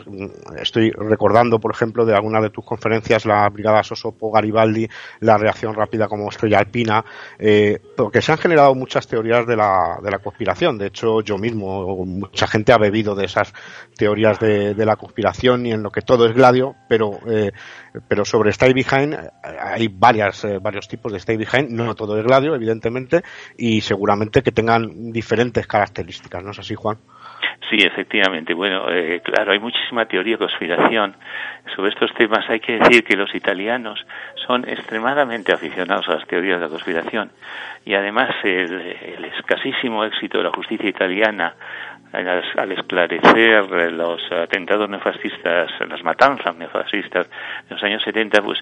estoy 0.56 0.90
recordando, 0.90 1.58
por 1.58 1.72
ejemplo, 1.72 2.06
de 2.06 2.14
alguna 2.14 2.40
de 2.40 2.50
tus 2.50 2.64
conferencias, 2.64 3.26
la 3.26 3.48
Brigada 3.50 3.82
Sosopo 3.82 4.30
Garibaldi, 4.30 4.88
la 5.20 5.36
reacción 5.36 5.74
rápida 5.74 6.08
como 6.08 6.28
estrella 6.30 6.60
alpina, 6.60 7.04
eh, 7.38 7.78
porque 7.96 8.22
se 8.22 8.32
han 8.32 8.38
generado 8.38 8.74
muchas 8.74 9.06
teorías 9.06 9.46
de 9.46 9.56
la, 9.56 9.98
de 10.02 10.10
la 10.10 10.18
conspiración. 10.20 10.78
De 10.78 10.86
hecho, 10.86 11.20
yo 11.20 11.36
mismo, 11.36 12.04
mucha 12.06 12.46
gente 12.46 12.72
ha 12.72 12.78
bebido 12.78 13.14
de 13.14 13.26
esas 13.26 13.52
teorías 13.96 14.38
de, 14.40 14.82
la 14.82 14.96
conspiración 14.96 15.66
y 15.66 15.72
en 15.72 15.82
lo 15.82 15.90
que 15.90 16.02
todo 16.02 16.26
es 16.26 16.34
gladio, 16.34 16.74
pero, 16.88 17.20
pero 18.08 18.24
sobre 18.24 18.50
Stay 18.50 18.72
Behind 18.72 19.16
hay 19.42 19.86
varias, 19.88 20.44
varios 20.60 20.88
tipos 20.88 21.12
de 21.12 21.18
Stay 21.18 21.36
Behind, 21.36 21.70
no 21.70 21.94
todo 21.94 22.18
es 22.18 22.24
gladio, 22.24 22.54
evidentemente, 22.56 23.22
y 23.56 23.80
seguramente 23.80 24.42
que 24.42 24.50
tengan 24.50 25.12
diferentes 25.12 25.66
características, 25.66 25.81
¿no 26.42 26.50
es 26.50 26.58
así, 26.58 26.74
Juan? 26.74 26.98
Sí, 27.70 27.78
efectivamente. 27.78 28.52
Bueno, 28.54 28.90
eh, 28.90 29.20
claro, 29.24 29.52
hay 29.52 29.58
muchísima 29.58 30.04
teoría 30.04 30.34
de 30.34 30.38
conspiración 30.38 31.16
sobre 31.74 31.90
estos 31.90 32.12
temas. 32.14 32.48
Hay 32.50 32.60
que 32.60 32.78
decir 32.78 33.02
que 33.02 33.16
los 33.16 33.34
italianos 33.34 34.04
son 34.46 34.68
extremadamente 34.68 35.52
aficionados 35.52 36.08
a 36.08 36.14
las 36.16 36.26
teorías 36.26 36.58
de 36.58 36.66
la 36.66 36.70
conspiración 36.70 37.30
y 37.84 37.94
además 37.94 38.30
el 38.44 39.24
escasísimo 39.36 40.04
éxito 40.04 40.38
de 40.38 40.44
la 40.44 40.50
justicia 40.50 40.88
italiana 40.88 41.54
al, 42.12 42.72
esclarecer 42.72 43.92
los 43.92 44.20
atentados 44.30 44.88
neofascistas, 44.88 45.70
las 45.88 46.02
matanzas 46.02 46.54
neofascistas 46.56 47.28
de 47.68 47.74
los 47.74 47.82
años 47.82 48.02
70, 48.02 48.42
pues 48.42 48.58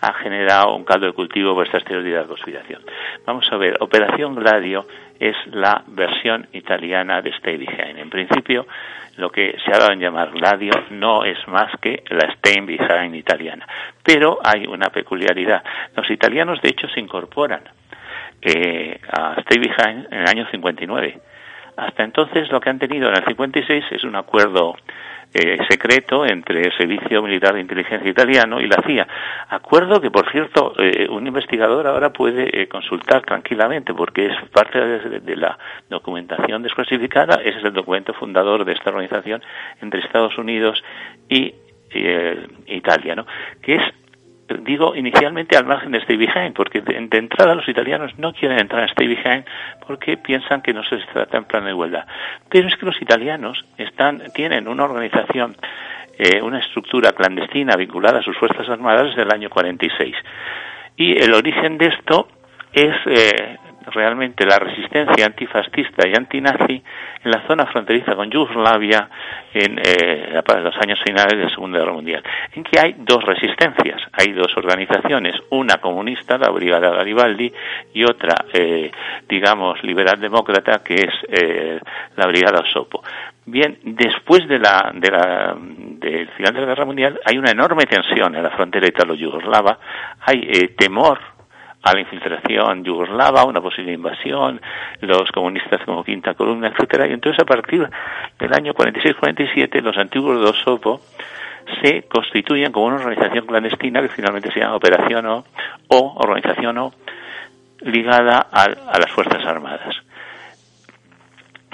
ha 0.00 0.12
generado 0.14 0.74
un 0.74 0.84
caldo 0.84 1.06
de 1.06 1.12
cultivo 1.12 1.54
por 1.54 1.66
estas 1.66 1.84
teorías 1.84 2.22
de 2.22 2.28
conspiración. 2.28 2.82
Vamos 3.24 3.46
a 3.52 3.56
ver, 3.56 3.76
Operación 3.80 4.34
Gladio 4.34 4.86
es 5.20 5.36
la 5.52 5.82
versión 5.86 6.48
italiana 6.52 7.22
de 7.22 7.30
Stay 7.30 7.56
Behind. 7.56 7.98
En 7.98 8.10
principio, 8.10 8.66
lo 9.16 9.30
que 9.30 9.56
se 9.64 9.72
ha 9.72 9.78
dado 9.78 9.92
en 9.92 10.00
llamar 10.00 10.30
Gladio 10.30 10.72
no 10.90 11.24
es 11.24 11.38
más 11.48 11.70
que 11.80 12.02
la 12.10 12.32
Stay 12.32 12.60
Behind 12.60 13.14
italiana. 13.14 13.66
Pero 14.02 14.38
hay 14.42 14.66
una 14.66 14.90
peculiaridad. 14.90 15.62
Los 15.94 16.10
italianos, 16.10 16.60
de 16.62 16.70
hecho, 16.70 16.88
se 16.88 17.00
incorporan 17.00 17.62
eh, 18.42 19.00
a 19.10 19.34
Stay 19.40 19.58
Behind 19.58 20.12
en 20.12 20.20
el 20.20 20.28
año 20.28 20.46
59 20.50 21.20
hasta 21.78 22.02
entonces 22.02 22.50
lo 22.50 22.60
que 22.60 22.70
han 22.70 22.78
tenido 22.78 23.08
en 23.08 23.16
el 23.16 23.24
56 23.24 23.84
es 23.92 24.04
un 24.04 24.16
acuerdo 24.16 24.74
eh, 25.32 25.58
secreto 25.68 26.26
entre 26.26 26.62
el 26.62 26.72
Servicio 26.76 27.22
Militar 27.22 27.54
de 27.54 27.60
Inteligencia 27.60 28.10
Italiano 28.10 28.60
y 28.60 28.66
la 28.66 28.82
CIA. 28.84 29.06
Acuerdo 29.48 30.00
que, 30.00 30.10
por 30.10 30.28
cierto, 30.32 30.72
eh, 30.78 31.06
un 31.08 31.26
investigador 31.26 31.86
ahora 31.86 32.12
puede 32.12 32.62
eh, 32.62 32.66
consultar 32.66 33.22
tranquilamente 33.22 33.94
porque 33.94 34.26
es 34.26 34.50
parte 34.50 34.80
de, 34.80 35.36
la 35.36 35.56
documentación 35.88 36.62
desclasificada. 36.62 37.42
Ese 37.42 37.58
es 37.58 37.64
el 37.64 37.74
documento 37.74 38.12
fundador 38.14 38.64
de 38.64 38.72
esta 38.72 38.90
organización 38.90 39.40
entre 39.80 40.00
Estados 40.00 40.36
Unidos 40.36 40.82
y 41.28 41.54
Italia, 42.66 43.14
¿no? 43.14 43.26
que 43.62 43.76
es 43.76 43.82
digo 44.60 44.94
inicialmente 44.96 45.56
al 45.56 45.66
margen 45.66 45.92
de 45.92 45.98
Stay 45.98 46.16
Behind, 46.16 46.54
porque 46.54 46.80
de, 46.80 47.18
entrada 47.18 47.54
los 47.54 47.68
italianos 47.68 48.18
no 48.18 48.32
quieren 48.32 48.58
entrar 48.58 48.82
en 48.82 48.88
Stay 48.88 49.06
Behind 49.06 49.44
porque 49.86 50.16
piensan 50.16 50.62
que 50.62 50.72
no 50.72 50.82
se 50.84 50.96
trata 51.12 51.38
en 51.38 51.44
plan 51.44 51.64
de 51.64 51.70
igualdad. 51.70 52.06
Pero 52.48 52.68
es 52.68 52.76
que 52.76 52.86
los 52.86 53.00
italianos 53.00 53.64
están, 53.76 54.22
tienen 54.34 54.68
una 54.68 54.84
organización, 54.84 55.56
eh, 56.18 56.40
una 56.42 56.58
estructura 56.58 57.12
clandestina 57.12 57.76
vinculada 57.76 58.20
a 58.20 58.22
sus 58.22 58.36
Fuerzas 58.36 58.68
Armadas 58.68 59.08
desde 59.08 59.22
el 59.22 59.32
año 59.32 59.50
46. 59.50 60.16
Y 60.96 61.22
el 61.22 61.32
origen 61.34 61.78
de 61.78 61.86
esto 61.86 62.28
es 62.72 62.94
eh, 63.06 63.56
realmente 63.92 64.46
la 64.46 64.58
resistencia 64.58 65.26
antifascista 65.26 66.06
y 66.06 66.14
antinazi 66.14 66.82
en 67.24 67.30
la 67.30 67.46
zona 67.46 67.66
fronteriza 67.66 68.14
con 68.14 68.30
Yugoslavia 68.30 69.08
en 69.52 69.78
eh, 69.78 70.40
los 70.62 70.76
años 70.76 71.00
finales 71.04 71.36
de 71.36 71.44
la 71.44 71.50
Segunda 71.50 71.78
Guerra 71.78 71.92
Mundial, 71.92 72.22
en 72.52 72.64
que 72.64 72.78
hay 72.78 72.94
dos 72.98 73.24
resistencias, 73.24 74.00
hay 74.12 74.32
dos 74.32 74.56
organizaciones, 74.56 75.34
una 75.50 75.78
comunista, 75.78 76.38
la 76.38 76.50
Brigada 76.50 76.90
Garibaldi, 76.90 77.52
y 77.92 78.04
otra, 78.04 78.34
eh, 78.52 78.90
digamos, 79.28 79.82
liberal 79.82 80.20
demócrata, 80.20 80.82
que 80.84 80.94
es 80.94 81.14
eh, 81.28 81.80
la 82.16 82.26
Brigada 82.26 82.60
Osopo. 82.60 83.02
Bien, 83.46 83.78
después 83.82 84.46
de 84.46 84.58
la, 84.58 84.92
de 84.94 85.10
la, 85.10 85.56
del 85.58 86.28
final 86.28 86.52
de 86.52 86.60
la 86.60 86.66
Guerra 86.66 86.84
Mundial 86.84 87.18
hay 87.24 87.38
una 87.38 87.50
enorme 87.50 87.84
tensión 87.84 88.34
en 88.36 88.42
la 88.42 88.50
frontera 88.50 88.86
italo-yugoslava, 88.86 89.78
hay 90.20 90.48
eh, 90.52 90.68
temor 90.76 91.37
a 91.82 91.94
la 91.94 92.00
infiltración 92.00 92.84
yugoslava, 92.84 93.44
una 93.44 93.60
posible 93.60 93.92
invasión, 93.92 94.60
los 95.00 95.30
comunistas 95.32 95.82
como 95.84 96.04
quinta 96.04 96.34
columna, 96.34 96.68
etcétera, 96.68 97.06
y 97.06 97.12
entonces 97.12 97.40
a 97.40 97.46
partir 97.46 97.88
del 98.38 98.52
año 98.52 98.74
46-47 98.74 99.80
los 99.80 99.96
antiguos 99.96 100.40
dos 100.40 100.56
SOPO 100.64 101.00
se 101.82 102.02
constituyen 102.02 102.72
como 102.72 102.86
una 102.86 102.96
organización 102.96 103.46
clandestina 103.46 104.00
que 104.02 104.08
finalmente 104.08 104.50
se 104.52 104.60
llama 104.60 104.76
Operación 104.76 105.26
O 105.26 105.44
o 105.88 106.14
Organización 106.16 106.78
O 106.78 106.92
ligada 107.80 108.46
a, 108.50 108.64
a 108.64 108.98
las 108.98 109.12
Fuerzas 109.12 109.44
Armadas. 109.46 110.07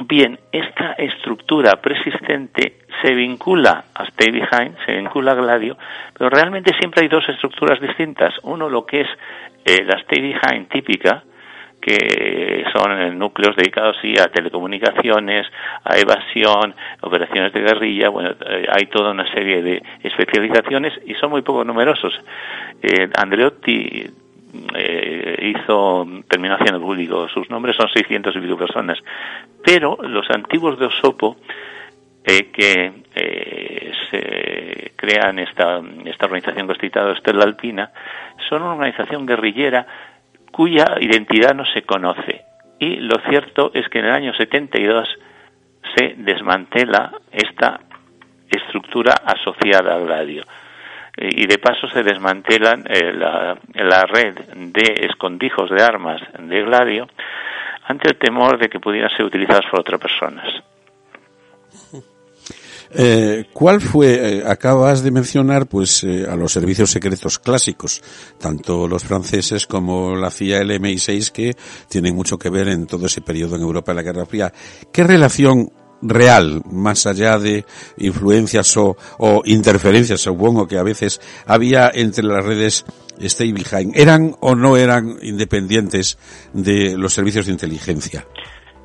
Bien, 0.03 0.39
esta 0.51 0.93
estructura 0.95 1.81
persistente 1.81 2.79
se 3.01 3.15
vincula 3.15 3.85
a 3.95 4.05
Stay 4.05 4.33
Behind, 4.33 4.77
se 4.85 4.93
vincula 4.97 5.33
a 5.33 5.35
Gladio, 5.35 5.77
pero 6.19 6.31
realmente 6.31 6.73
siempre 6.79 7.03
hay 7.03 7.09
dos 7.09 7.29
estructuras 7.29 7.81
distintas. 7.81 8.35
Uno, 8.43 8.69
lo 8.69 8.85
que 8.85 9.03
es 9.03 9.09
eh, 9.65 9.85
la 9.85 9.97
Stay 10.01 10.21
Behind 10.21 10.69
típica, 10.69 11.23
que 11.81 12.65
son 12.75 13.19
núcleos 13.19 13.55
dedicados 13.57 13.97
sí 14.03 14.15
a 14.19 14.27
telecomunicaciones, 14.29 15.47
a 15.85 15.97
evasión, 15.97 16.75
operaciones 17.03 17.53
de 17.53 17.61
guerrilla, 17.61 18.09
bueno, 18.09 18.31
eh, 18.47 18.67
hay 18.69 18.87
toda 18.87 19.13
una 19.13 19.31
serie 19.33 19.63
de 19.63 19.83
especializaciones 20.03 20.93
y 21.07 21.15
son 21.15 21.31
muy 21.31 21.43
poco 21.43 21.63
numerosos. 21.63 22.15
Eh, 22.83 23.09
Andreotti 23.17 24.24
eh, 24.75 25.53
hizo, 25.55 26.07
terminó 26.29 26.55
haciendo 26.55 26.81
público 26.81 27.29
sus 27.29 27.49
nombres, 27.51 27.77
son 27.77 27.89
600 27.89 28.35
y 28.37 28.41
pico 28.41 28.57
personas. 28.57 28.99
Pero 29.65 29.99
los 30.03 30.29
antiguos 30.31 30.79
de 30.79 30.87
Osopo, 30.87 31.37
eh, 32.25 32.51
que 32.53 32.93
eh, 33.15 33.93
se 34.11 34.93
crean 34.97 35.39
esta, 35.39 35.81
esta 36.05 36.27
organización 36.27 36.67
constituida 36.67 37.13
Estela 37.13 37.45
Alpina, 37.45 37.91
son 38.49 38.63
una 38.63 38.75
organización 38.75 39.27
guerrillera 39.27 39.87
cuya 40.51 40.97
identidad 41.01 41.55
no 41.55 41.65
se 41.67 41.83
conoce. 41.83 42.43
Y 42.79 42.97
lo 42.97 43.19
cierto 43.29 43.71
es 43.75 43.89
que 43.89 43.99
en 43.99 44.07
el 44.07 44.13
año 44.13 44.35
72 44.35 45.09
se 45.97 46.15
desmantela 46.17 47.13
esta 47.31 47.81
estructura 48.51 49.15
asociada 49.25 49.95
al 49.95 50.09
radio 50.09 50.45
y 51.17 51.47
de 51.47 51.59
paso 51.59 51.89
se 51.89 52.03
desmantelan 52.03 52.85
eh, 52.89 53.13
la, 53.13 53.57
la, 53.75 54.03
red 54.03 54.35
de 54.55 55.07
escondijos 55.07 55.71
de 55.71 55.83
armas 55.83 56.21
de 56.39 56.63
Gladio 56.63 57.07
ante 57.87 58.09
el 58.09 58.19
temor 58.19 58.59
de 58.59 58.69
que 58.69 58.81
pudieran 58.81 59.11
ser 59.11 59.27
utilizadas 59.27 59.65
por 59.71 59.81
otras 59.81 60.01
personas. 60.01 60.49
Eh, 62.97 63.47
¿Cuál 63.53 63.81
fue, 63.81 64.39
eh, 64.39 64.43
acabas 64.47 65.03
de 65.03 65.11
mencionar, 65.11 65.67
pues, 65.67 66.05
eh, 66.05 66.27
a 66.31 66.37
los 66.37 66.53
servicios 66.53 66.91
secretos 66.91 67.41
clásicos, 67.41 68.01
tanto 68.39 68.87
los 68.87 69.03
franceses 69.03 69.67
como 69.67 70.15
la 70.15 70.31
CIA, 70.31 70.59
el 70.59 70.71
MI6, 70.71 71.33
que 71.33 71.57
tienen 71.89 72.15
mucho 72.15 72.39
que 72.39 72.51
ver 72.51 72.69
en 72.69 72.87
todo 72.87 73.07
ese 73.07 73.21
periodo 73.21 73.57
en 73.57 73.63
Europa 73.63 73.91
de 73.91 73.97
la 73.97 74.03
Guerra 74.03 74.27
Fría? 74.27 74.53
¿Qué 74.93 75.03
relación 75.03 75.73
real, 76.05 76.63
más 76.71 77.07
allá 77.07 77.39
de 77.39 77.65
influencias 77.97 78.77
o, 78.77 78.97
o 79.19 79.43
interferencias, 79.45 80.21
supongo 80.21 80.69
que 80.69 80.79
a 80.79 80.83
veces 80.83 81.21
había 81.47 81.91
entre 81.93 82.25
las 82.25 82.45
redes 82.45 82.85
Stay 83.19 83.53
Behind. 83.53 83.97
¿Eran 83.97 84.33
o 84.41 84.55
no 84.55 84.77
eran 84.77 85.17
independientes 85.23 86.19
de 86.53 86.97
los 86.97 87.13
servicios 87.13 87.47
de 87.47 87.53
inteligencia? 87.53 88.25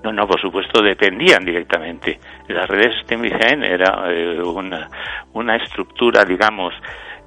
No, 0.04 0.14
no, 0.14 0.28
por 0.28 0.40
supuesto 0.40 0.82
dependían 0.82 1.44
directamente. 1.44 2.20
Las 2.48 2.70
redes 2.70 2.96
Behind 3.08 3.64
era 3.64 4.10
eh, 4.10 4.42
una, 4.42 4.90
una 5.34 5.58
estructura, 5.58 6.24
digamos, 6.24 6.74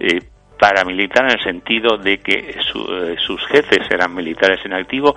eh, 0.00 0.20
paramilitar 0.58 1.24
en 1.24 1.32
el 1.32 1.42
sentido 1.42 1.98
de 1.98 2.18
que 2.18 2.56
su, 2.62 2.78
eh, 2.80 3.16
sus 3.18 3.44
jefes 3.48 3.90
eran 3.90 4.14
militares 4.14 4.60
en 4.64 4.72
activo, 4.72 5.14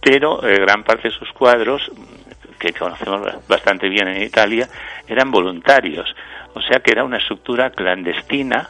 pero 0.00 0.46
eh, 0.46 0.58
gran 0.60 0.84
parte 0.84 1.08
de 1.08 1.14
sus 1.14 1.32
cuadros 1.32 1.90
que 2.58 2.72
conocemos 2.72 3.46
bastante 3.48 3.88
bien 3.88 4.08
en 4.08 4.22
Italia, 4.22 4.68
eran 5.06 5.30
voluntarios. 5.30 6.14
O 6.54 6.62
sea 6.62 6.80
que 6.80 6.92
era 6.92 7.04
una 7.04 7.18
estructura 7.18 7.70
clandestina, 7.70 8.68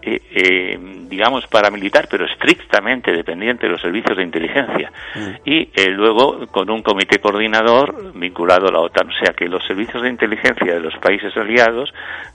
eh, 0.00 0.20
eh, 0.30 0.78
digamos 1.08 1.46
paramilitar, 1.48 2.06
pero 2.08 2.24
estrictamente 2.24 3.10
dependiente 3.12 3.66
de 3.66 3.72
los 3.72 3.80
servicios 3.80 4.16
de 4.16 4.22
inteligencia. 4.22 4.92
Mm. 5.14 5.28
Y 5.44 5.70
eh, 5.74 5.90
luego 5.90 6.46
con 6.48 6.70
un 6.70 6.82
comité 6.82 7.18
coordinador 7.18 8.12
vinculado 8.14 8.68
a 8.68 8.72
la 8.72 8.80
OTAN. 8.80 9.08
O 9.08 9.24
sea 9.24 9.32
que 9.32 9.48
los 9.48 9.66
servicios 9.66 10.02
de 10.02 10.10
inteligencia 10.10 10.74
de 10.74 10.80
los 10.80 10.96
países 10.98 11.36
aliados 11.36 11.92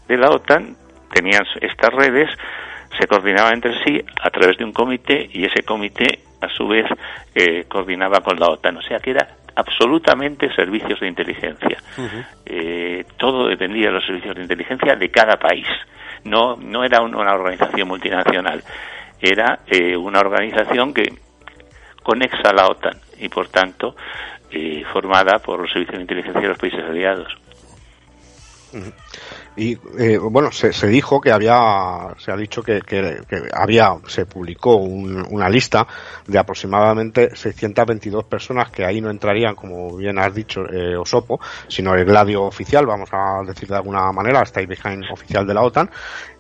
de 0.08 0.18
la 0.18 0.30
OTAN 0.30 0.76
tenían 1.14 1.46
estas 1.62 1.94
redes, 1.94 2.30
se 3.00 3.08
coordinaban 3.08 3.54
entre 3.54 3.82
sí 3.84 4.04
a 4.22 4.30
través 4.30 4.58
de 4.58 4.66
un 4.66 4.74
comité 4.74 5.30
y 5.32 5.46
ese 5.46 5.64
comité 5.64 6.20
a 6.42 6.50
su 6.50 6.68
vez 6.68 6.86
coordinaba 7.70 8.22
con 8.22 8.40
la 8.40 8.50
OTAN. 8.50 8.78
O 8.78 8.82
sea 8.82 9.00
que 9.00 9.12
era 9.12 9.28
absolutamente 9.56 10.54
servicios 10.56 11.00
de 11.00 11.08
inteligencia. 11.08 11.78
eh, 12.46 13.06
todo 13.18 13.48
dependía 13.48 13.88
de 13.88 13.94
los 13.94 14.06
servicios 14.06 14.36
de 14.36 14.42
inteligencia 14.42 14.96
de 14.96 15.10
cada 15.10 15.38
país. 15.38 15.68
No, 16.24 16.56
no 16.56 16.84
era 16.84 17.02
una 17.02 17.34
organización 17.34 17.88
multinacional, 17.88 18.64
era 19.20 19.60
eh, 19.68 19.96
una 19.96 20.20
organización 20.20 20.94
que 20.94 21.14
conexa 22.02 22.50
a 22.50 22.54
la 22.54 22.68
OTAN 22.68 22.98
y, 23.20 23.30
por 23.30 23.48
tanto, 23.50 23.96
eh, 24.52 24.84
formada 24.92 25.40
por 25.40 25.60
los 25.60 25.72
servicios 25.72 25.98
de 25.98 26.02
inteligencia 26.04 26.42
de 26.42 26.48
los 26.48 26.58
países 26.58 26.84
aliados. 26.84 27.38
Y 29.56 29.78
eh, 30.00 30.18
bueno, 30.18 30.52
se, 30.52 30.74
se, 30.74 30.88
dijo 30.88 31.22
que 31.22 31.32
había, 31.32 32.16
se 32.18 32.32
ha 32.32 32.36
dicho 32.36 32.64
que, 32.64 32.82
que, 32.82 33.22
que 33.28 33.50
había, 33.54 33.96
se 34.08 34.26
publicó 34.26 34.78
un, 34.78 35.26
una 35.30 35.48
lista 35.48 35.86
de 36.26 36.40
aproximadamente 36.40 37.36
622 37.36 38.24
personas 38.24 38.72
que 38.72 38.84
ahí 38.84 39.00
no 39.00 39.12
entrarían, 39.12 39.54
como 39.54 39.96
bien 39.96 40.18
has 40.18 40.34
dicho, 40.34 40.62
eh, 40.72 40.98
Osopo, 40.98 41.40
sino 41.68 41.94
el 41.94 42.04
gladio 42.04 42.44
oficial, 42.44 42.88
vamos 42.88 43.10
a 43.12 43.44
decir 43.46 43.70
de 43.70 43.76
alguna 43.76 44.12
manera, 44.12 44.42
hasta 44.42 44.60
el 44.60 44.68
behind 44.68 45.06
oficial 45.12 45.46
de 45.46 45.54
la 45.54 45.62
OTAN, 45.62 45.90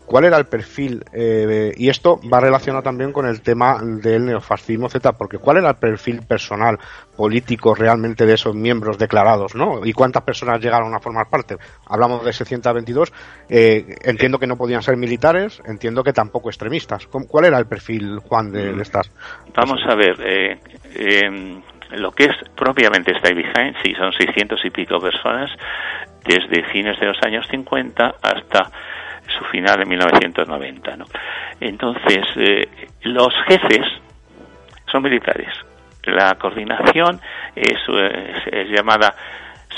¿Cuál 0.05 0.25
era 0.25 0.37
el 0.37 0.45
perfil? 0.45 1.03
Eh, 1.13 1.73
y 1.77 1.89
esto 1.89 2.19
va 2.31 2.39
relacionado 2.39 2.83
también 2.83 3.11
con 3.11 3.25
el 3.25 3.41
tema 3.41 3.79
del 3.81 4.25
neofascismo, 4.25 4.89
Z, 4.89 5.13
porque 5.13 5.37
¿cuál 5.37 5.57
era 5.57 5.69
el 5.69 5.75
perfil 5.75 6.21
personal, 6.27 6.77
político 7.15 7.75
realmente 7.75 8.25
de 8.25 8.33
esos 8.33 8.55
miembros 8.55 8.97
declarados, 8.97 9.55
¿no? 9.55 9.85
¿Y 9.85 9.93
cuántas 9.93 10.23
personas 10.23 10.59
llegaron 10.61 10.93
a 10.93 10.99
formar 10.99 11.29
parte? 11.29 11.57
Hablamos 11.87 12.25
de 12.25 12.33
622. 12.33 13.13
Eh, 13.49 13.85
entiendo 14.03 14.39
que 14.39 14.47
no 14.47 14.57
podían 14.57 14.81
ser 14.81 14.97
militares, 14.97 15.61
entiendo 15.65 16.03
que 16.03 16.13
tampoco 16.13 16.49
extremistas. 16.49 17.07
¿Cuál 17.07 17.45
era 17.45 17.57
el 17.57 17.65
perfil, 17.65 18.19
Juan, 18.19 18.51
de, 18.51 18.73
de 18.73 18.81
estas? 18.81 19.11
Vamos 19.55 19.81
a 19.87 19.95
ver. 19.95 20.15
Eh, 20.21 20.59
eh, 20.95 21.61
lo 21.91 22.11
que 22.11 22.25
es 22.25 22.35
propiamente 22.55 23.11
Stay 23.17 23.33
Behind, 23.33 23.75
sí, 23.83 23.93
son 23.93 24.11
600 24.11 24.59
y 24.65 24.69
pico 24.71 24.99
personas, 24.99 25.51
desde 26.25 26.63
fines 26.71 26.99
de 26.99 27.07
los 27.07 27.17
años 27.23 27.45
50 27.49 28.15
hasta 28.21 28.71
su 29.37 29.43
final 29.45 29.81
en 29.81 29.89
1990. 29.89 30.97
¿no? 30.97 31.05
Entonces, 31.59 32.25
eh, 32.35 32.67
los 33.03 33.33
jefes 33.47 33.85
son 34.91 35.03
militares. 35.03 35.49
La 36.05 36.35
coordinación 36.35 37.19
es, 37.55 37.79
es, 37.87 38.53
es 38.53 38.69
llamada 38.69 39.15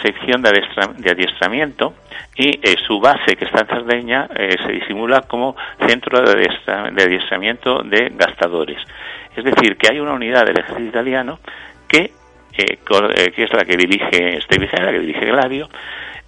sección 0.01 0.41
de, 0.41 0.49
adiestra, 0.49 0.87
de 0.97 1.11
adiestramiento 1.11 1.93
y 2.35 2.49
eh, 2.49 2.75
su 2.85 2.99
base, 2.99 3.35
que 3.35 3.45
está 3.45 3.61
en 3.61 3.67
Cerdeña, 3.67 4.27
eh, 4.35 4.55
se 4.65 4.71
disimula 4.71 5.21
como 5.21 5.55
centro 5.87 6.21
de, 6.21 6.31
adiestra, 6.31 6.91
de 6.91 7.03
adiestramiento 7.03 7.81
de 7.83 8.11
gastadores. 8.15 8.79
Es 9.35 9.43
decir, 9.43 9.77
que 9.77 9.91
hay 9.91 9.99
una 9.99 10.13
unidad 10.13 10.45
del 10.45 10.59
ejército 10.59 10.89
italiano 10.89 11.39
que, 11.87 12.11
eh, 12.57 13.31
que 13.35 13.43
es 13.43 13.53
la 13.53 13.65
que 13.65 13.77
dirige 13.77 14.41
Stevie 14.41 14.69
la 14.71 14.91
que 14.91 14.99
dirige 14.99 15.25
Gladio, 15.25 15.69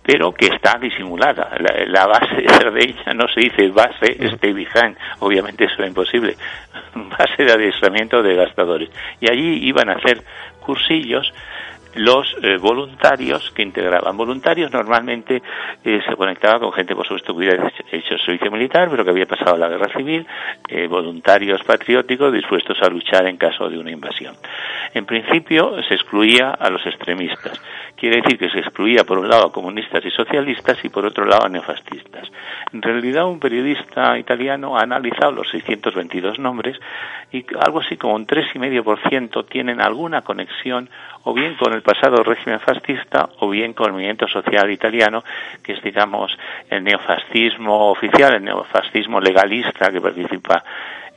pero 0.07 0.31
que 0.31 0.47
está 0.47 0.79
disimulada. 0.79 1.51
La, 1.59 1.85
la 1.85 2.07
base 2.07 2.35
de 2.35 2.47
Cerdeña 2.47 3.13
no 3.13 3.27
se 3.27 3.41
dice 3.41 3.67
base 3.67 4.15
Behind, 4.41 4.95
obviamente 5.19 5.65
eso 5.65 5.75
era 5.79 5.87
imposible, 5.87 6.37
base 6.95 7.43
de 7.43 7.51
adiestramiento 7.51 8.23
de 8.23 8.35
gastadores. 8.35 8.89
Y 9.19 9.29
allí 9.29 9.67
iban 9.67 9.89
a 9.89 9.95
hacer 9.95 10.23
cursillos 10.61 11.33
los 11.95 12.35
eh, 12.41 12.57
voluntarios 12.57 13.51
que 13.51 13.63
integraban. 13.63 14.15
Voluntarios 14.15 14.71
normalmente 14.71 15.41
eh, 15.83 15.99
se 16.07 16.15
conectaba 16.15 16.59
con 16.59 16.73
gente, 16.73 16.95
por 16.95 17.05
supuesto, 17.05 17.33
que 17.33 17.37
hubiera 17.39 17.71
hecho 17.91 18.17
servicio 18.19 18.51
militar, 18.51 18.89
pero 18.89 19.03
que 19.03 19.11
había 19.11 19.25
pasado 19.25 19.57
la 19.57 19.67
guerra 19.67 19.91
civil, 19.95 20.25
eh, 20.67 20.87
voluntarios 20.87 21.63
patrióticos 21.63 22.31
dispuestos 22.33 22.77
a 22.81 22.89
luchar 22.89 23.27
en 23.27 23.37
caso 23.37 23.69
de 23.69 23.77
una 23.77 23.91
invasión. 23.91 24.35
En 24.93 25.05
principio 25.05 25.81
se 25.83 25.95
excluía 25.95 26.51
a 26.51 26.69
los 26.69 26.85
extremistas. 26.85 27.61
Quiere 27.95 28.17
decir 28.21 28.37
que 28.37 28.49
se 28.49 28.59
excluía 28.59 29.03
por 29.03 29.17
un 29.17 29.27
lado 29.27 29.47
a 29.47 29.51
comunistas 29.51 30.05
y 30.05 30.11
socialistas 30.11 30.77
y 30.83 30.89
por 30.89 31.05
otro 31.05 31.25
lado 31.25 31.45
a 31.45 31.49
neofascistas. 31.49 32.31
En 32.71 32.81
realidad 32.81 33.25
un 33.25 33.39
periodista 33.39 34.17
italiano 34.19 34.77
ha 34.77 34.81
analizado 34.81 35.31
los 35.31 35.49
622 35.49 36.37
nombres 36.37 36.77
y 37.31 37.45
algo 37.59 37.79
así 37.79 37.97
como 37.97 38.15
un 38.15 38.27
3,5% 38.27 39.47
tienen 39.49 39.81
alguna 39.81 40.21
conexión 40.21 40.89
o 41.23 41.33
bien 41.33 41.55
con 41.55 41.73
el 41.73 41.81
pasado 41.87 42.21
régimen 42.21 42.59
fascista 42.59 43.29
o 43.39 43.49
bien 43.49 43.71
con 43.71 43.87
el 43.87 43.93
movimiento 43.93 44.27
social 44.27 44.69
italiano, 44.69 45.23
que 45.63 45.71
es, 45.71 45.81
digamos, 45.81 46.37
el 46.69 46.83
neofascismo 46.83 47.91
oficial, 47.91 48.35
el 48.35 48.43
neofascismo 48.43 49.21
legalista 49.21 49.89
que 49.89 50.01
participa 50.01 50.61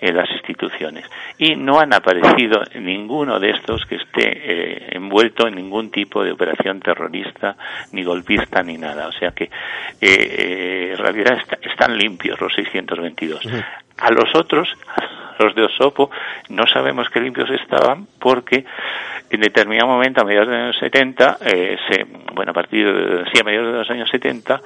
en 0.00 0.16
las 0.16 0.30
instituciones. 0.30 1.04
Y 1.38 1.56
no 1.56 1.80
han 1.80 1.92
aparecido 1.92 2.62
ninguno 2.76 3.40
de 3.40 3.50
estos 3.50 3.85
que 3.85 3.96
esté 3.96 4.22
eh, 4.22 4.88
envuelto 4.92 5.48
en 5.48 5.56
ningún 5.56 5.90
tipo 5.90 6.22
de 6.22 6.30
operación 6.30 6.78
terrorista, 6.80 7.56
ni 7.90 8.04
golpista, 8.04 8.62
ni 8.62 8.78
nada. 8.78 9.09
O 9.09 9.12
sea 9.12 9.33
que 9.33 9.44
eh, 9.44 9.50
eh, 10.00 10.90
en 10.92 10.98
realidad 10.98 11.38
están 11.62 11.98
limpios 11.98 12.40
los 12.40 12.54
622. 12.54 13.42
A 14.00 14.10
los 14.10 14.34
otros, 14.34 14.68
los 15.38 15.54
de 15.54 15.64
Osopo, 15.64 16.10
no 16.48 16.66
sabemos 16.66 17.08
qué 17.10 17.20
limpios 17.20 17.50
estaban 17.50 18.06
porque 18.18 18.64
en 19.30 19.40
determinado 19.40 19.86
momento, 19.86 20.20
a 20.20 20.24
mediados 20.24 20.48
de 20.48 20.54
los 20.54 20.64
años 20.64 20.78
70, 20.80 21.38
eh, 21.46 21.76
se, 21.88 22.04
bueno, 22.34 22.50
a 22.50 22.54
partir 22.54 22.84
de, 22.84 23.24
sí, 23.30 23.40
a 23.40 23.44
mediados 23.44 23.72
de 23.72 23.78
los 23.78 23.90
años 23.90 24.10
70, 24.10 24.60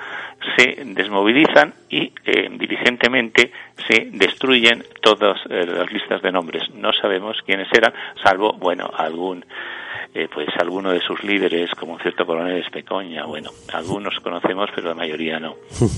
se 0.56 0.82
desmovilizan 0.86 1.74
y 1.90 2.10
eh, 2.24 2.48
diligentemente 2.50 3.52
se 3.86 4.08
destruyen 4.12 4.82
todas 5.02 5.38
eh, 5.50 5.66
las 5.66 5.92
listas 5.92 6.22
de 6.22 6.32
nombres. 6.32 6.62
No 6.74 6.94
sabemos 6.94 7.36
quiénes 7.44 7.68
eran, 7.74 7.92
salvo, 8.22 8.54
bueno, 8.54 8.90
algún 8.96 9.44
eh, 10.16 10.28
pues 10.32 10.46
alguno 10.60 10.92
de 10.92 11.00
sus 11.00 11.24
líderes, 11.24 11.70
como 11.76 11.98
cierto 11.98 12.24
coronel 12.24 12.62
Especoña, 12.62 13.26
bueno, 13.26 13.50
algunos 13.72 14.14
conocemos, 14.22 14.70
pero 14.72 14.90
la 14.90 14.94
mayoría 14.94 15.40
no. 15.40 15.56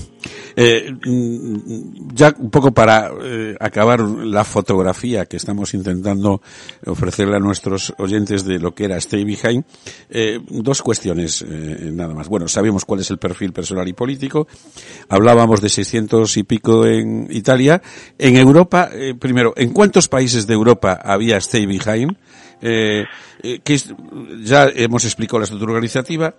Eh, 0.59 0.91
mm, 0.91 2.15
ya 2.15 2.33
un 2.35 2.49
poco 2.49 2.71
para 2.71 3.11
eh, 3.23 3.55
acabar 3.59 3.99
la 3.99 4.43
fotografía 4.43 5.27
que 5.27 5.37
estamos 5.37 5.75
intentando 5.75 6.41
ofrecerle 6.87 7.35
a 7.35 7.39
nuestros 7.39 7.93
oyentes 7.99 8.43
de 8.43 8.57
lo 8.57 8.73
que 8.73 8.85
era 8.85 8.97
Stay 8.97 9.23
Behind, 9.23 9.63
dos 10.49 10.81
cuestiones 10.81 11.45
nada 11.47 12.15
más. 12.15 12.27
Bueno, 12.27 12.47
sabemos 12.47 12.85
cuál 12.85 13.01
es 13.01 13.11
el 13.11 13.19
perfil 13.19 13.53
personal 13.53 13.87
y 13.87 13.93
político, 13.93 14.47
hablábamos 15.09 15.61
de 15.61 15.69
600 15.69 16.35
y 16.37 16.43
pico 16.43 16.87
en 16.87 17.27
Italia. 17.29 17.79
En 18.17 18.35
Europa, 18.35 18.89
primero, 19.19 19.53
¿en 19.57 19.73
cuántos 19.73 20.07
países 20.07 20.47
de 20.47 20.55
Europa 20.55 20.99
había 21.03 21.37
Stay 21.37 21.67
Behind? 21.67 22.17
Eh, 22.61 23.05
eh, 23.43 23.59
que 23.63 23.77
ya 24.43 24.67
hemos 24.73 25.05
explicado 25.05 25.39
la 25.39 25.43
estructura 25.43 25.73
organizativa, 25.73 26.33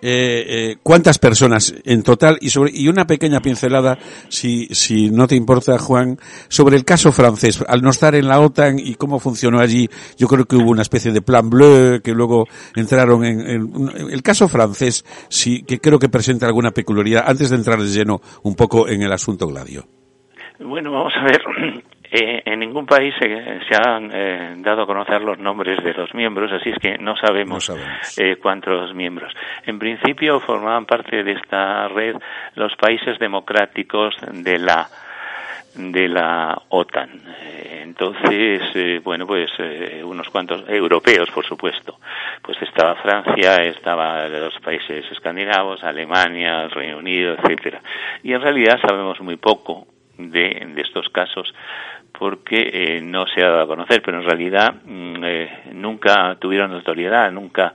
eh, 0.00 0.76
cuántas 0.82 1.18
personas 1.18 1.74
en 1.84 2.04
total 2.04 2.38
y 2.40 2.50
sobre 2.50 2.70
y 2.72 2.86
una 2.86 3.06
pequeña 3.06 3.40
pincelada 3.40 3.98
si 4.28 4.66
si 4.66 5.10
no 5.10 5.26
te 5.26 5.34
importa 5.34 5.76
Juan 5.78 6.18
sobre 6.48 6.76
el 6.76 6.84
caso 6.84 7.10
francés. 7.10 7.64
Al 7.66 7.82
no 7.82 7.90
estar 7.90 8.14
en 8.14 8.28
la 8.28 8.38
OTAN 8.38 8.78
y 8.78 8.94
cómo 8.94 9.18
funcionó 9.18 9.58
allí 9.58 9.88
yo 10.16 10.28
creo 10.28 10.44
que 10.44 10.54
hubo 10.54 10.70
una 10.70 10.82
especie 10.82 11.10
de 11.10 11.20
plan 11.20 11.50
bleu 11.50 12.00
que 12.00 12.12
luego 12.12 12.46
entraron 12.76 13.24
en, 13.24 13.40
en 13.40 14.10
el 14.10 14.22
caso 14.22 14.46
francés 14.46 15.04
sí 15.28 15.64
que 15.64 15.80
creo 15.80 15.98
que 15.98 16.08
presenta 16.08 16.46
alguna 16.46 16.70
peculiaridad 16.70 17.24
antes 17.26 17.50
de 17.50 17.56
entrar 17.56 17.80
de 17.80 17.88
lleno 17.88 18.20
un 18.44 18.54
poco 18.54 18.88
en 18.88 19.02
el 19.02 19.10
asunto 19.10 19.48
Gladio. 19.48 19.84
Bueno 20.60 20.92
vamos 20.92 21.12
a 21.16 21.24
ver 21.24 21.42
eh, 22.10 22.42
en 22.44 22.60
ningún 22.60 22.86
país 22.86 23.14
se, 23.18 23.76
han 23.76 24.10
eh, 24.12 24.54
dado 24.58 24.82
a 24.82 24.86
conocer 24.86 25.20
los 25.22 25.38
nombres 25.38 25.82
de 25.82 25.92
los 25.92 26.14
miembros, 26.14 26.50
así 26.52 26.70
es 26.70 26.78
que 26.78 26.98
no 26.98 27.16
sabemos, 27.16 27.70
Eh, 28.16 28.36
cuántos 28.36 28.94
miembros. 28.94 29.32
En 29.66 29.78
principio 29.78 30.40
formaban 30.40 30.86
parte 30.86 31.22
de 31.22 31.32
esta 31.32 31.88
red 31.88 32.16
los 32.54 32.74
países 32.76 33.18
democráticos 33.18 34.14
de 34.32 34.58
la 34.58 34.88
de 35.74 36.08
la 36.08 36.60
OTAN. 36.70 37.10
Eh, 37.42 37.80
entonces, 37.84 38.62
eh, 38.74 39.00
bueno, 39.04 39.26
pues 39.26 39.50
unos 40.02 40.28
cuantos 40.30 40.64
europeos, 40.68 41.30
por 41.30 41.46
supuesto. 41.46 41.98
Pues 42.42 42.60
estaba 42.62 42.96
Francia, 42.96 43.62
estaba 43.64 44.26
los 44.28 44.58
países 44.60 45.04
escandinavos, 45.12 45.84
Alemania, 45.84 46.62
el 46.62 46.70
Reino 46.70 46.98
Unido, 46.98 47.34
etcétera. 47.34 47.80
Y 48.22 48.32
en 48.32 48.40
realidad 48.40 48.80
sabemos 48.80 49.20
muy 49.20 49.36
poco 49.36 49.86
de, 50.18 50.72
de 50.74 50.82
estos 50.82 51.08
casos 51.08 51.54
porque 52.18 52.70
eh, 52.72 53.00
no 53.00 53.26
se 53.26 53.42
ha 53.42 53.48
dado 53.48 53.62
a 53.62 53.66
conocer, 53.66 54.02
pero 54.02 54.18
en 54.18 54.24
realidad 54.24 54.74
mm, 54.84 55.24
eh, 55.24 55.50
nunca 55.72 56.36
tuvieron 56.38 56.70
notoriedad, 56.72 57.30
nunca 57.30 57.72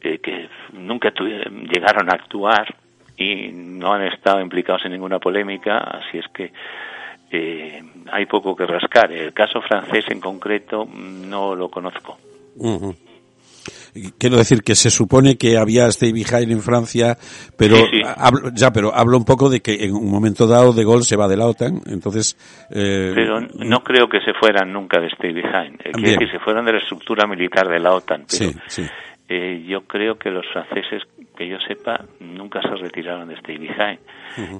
eh, 0.00 0.18
que 0.18 0.48
nunca 0.72 1.12
llegaron 1.12 2.10
a 2.10 2.14
actuar 2.14 2.74
y 3.16 3.50
no 3.52 3.92
han 3.92 4.02
estado 4.02 4.40
implicados 4.40 4.84
en 4.84 4.92
ninguna 4.92 5.18
polémica, 5.18 5.78
así 5.78 6.18
es 6.18 6.26
que 6.28 6.52
hay 8.10 8.26
poco 8.26 8.54
que 8.54 8.66
rascar. 8.66 9.10
El 9.10 9.32
caso 9.32 9.62
francés 9.62 10.04
en 10.10 10.20
concreto 10.20 10.84
mm, 10.84 11.30
no 11.30 11.54
lo 11.54 11.70
conozco. 11.70 12.18
Quiero 14.18 14.38
decir 14.38 14.62
que 14.62 14.74
se 14.74 14.90
supone 14.90 15.36
que 15.36 15.58
había 15.58 15.86
Stay 15.88 16.12
Behind 16.12 16.50
en 16.50 16.62
Francia, 16.62 17.18
pero 17.58 17.76
ya, 18.54 18.72
pero 18.72 18.94
hablo 18.94 19.18
un 19.18 19.26
poco 19.26 19.50
de 19.50 19.60
que 19.60 19.84
en 19.84 19.94
un 19.94 20.10
momento 20.10 20.46
dado 20.46 20.72
De 20.72 20.82
Gaulle 20.82 21.04
se 21.04 21.16
va 21.16 21.28
de 21.28 21.36
la 21.36 21.46
OTAN, 21.46 21.82
entonces. 21.86 22.36
Eh, 22.70 23.12
pero 23.14 23.40
no 23.40 23.82
creo 23.82 24.08
que 24.08 24.20
se 24.20 24.32
fueran 24.32 24.72
nunca 24.72 24.98
de 24.98 25.08
Stay 25.08 25.32
Behind. 25.34 25.80
Eh, 25.84 25.92
quiero 25.92 26.10
decir, 26.10 26.30
se 26.30 26.38
fueron 26.38 26.64
de 26.64 26.72
la 26.72 26.78
estructura 26.78 27.26
militar 27.26 27.68
de 27.68 27.80
la 27.80 27.92
OTAN. 27.92 28.24
Pero, 28.30 28.52
sí, 28.52 28.58
sí. 28.66 28.86
Eh, 29.28 29.64
yo 29.66 29.82
creo 29.82 30.16
que 30.18 30.30
los 30.30 30.46
franceses, 30.52 31.02
que 31.36 31.48
yo 31.48 31.58
sepa, 31.66 32.04
nunca 32.20 32.60
se 32.62 32.74
retiraron 32.76 33.28
de 33.28 33.34
Stay 33.34 33.58
Behind. 33.58 33.98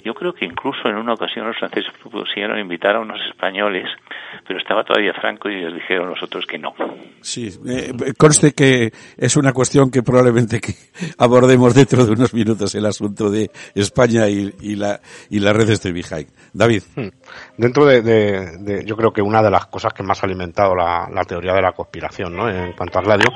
Yo 0.04 0.14
creo 0.14 0.32
que 0.32 0.44
incluso 0.44 0.88
en 0.88 0.96
una 0.96 1.14
ocasión 1.14 1.46
los 1.46 1.56
franceses 1.58 1.92
pusieron 2.02 2.58
invitar 2.58 2.96
a 2.96 3.00
unos 3.00 3.20
españoles, 3.28 3.88
pero 4.46 4.58
estaba 4.58 4.84
todavía 4.84 5.12
Franco 5.14 5.48
y 5.48 5.60
les 5.60 5.74
dijeron 5.74 6.10
los 6.10 6.22
otros 6.22 6.44
que 6.46 6.58
no. 6.58 6.74
Sí, 7.20 7.48
eh, 7.66 8.12
conste 8.18 8.52
que 8.52 8.90
es 9.16 9.36
una 9.36 9.52
cuestión 9.52 9.90
que 9.90 10.02
probablemente 10.02 10.60
que 10.60 10.74
abordemos 11.18 11.74
dentro 11.74 12.04
de 12.04 12.12
unos 12.12 12.34
minutos 12.34 12.74
el 12.74 12.86
asunto 12.86 13.30
de 13.30 13.50
España 13.74 14.28
y, 14.28 14.76
la 14.76 15.00
y 15.30 15.40
la 15.40 15.52
red 15.52 15.68
de 15.68 15.92
Behind. 15.92 16.28
David. 16.52 16.82
Hmm. 16.94 17.08
Dentro 17.56 17.86
de, 17.86 18.82
yo 18.84 18.96
creo 18.96 19.12
que 19.12 19.22
una 19.22 19.42
de 19.42 19.50
las 19.50 19.66
cosas 19.66 19.92
que 19.94 20.02
más 20.02 20.22
ha 20.22 20.26
alimentado 20.26 20.74
la, 20.74 21.24
teoría 21.26 21.54
de 21.54 21.62
la 21.62 21.72
conspiración, 21.72 22.36
¿no? 22.36 22.48
En 22.48 22.72
cuanto 22.72 22.98
a 22.98 23.02
Gladio, 23.02 23.30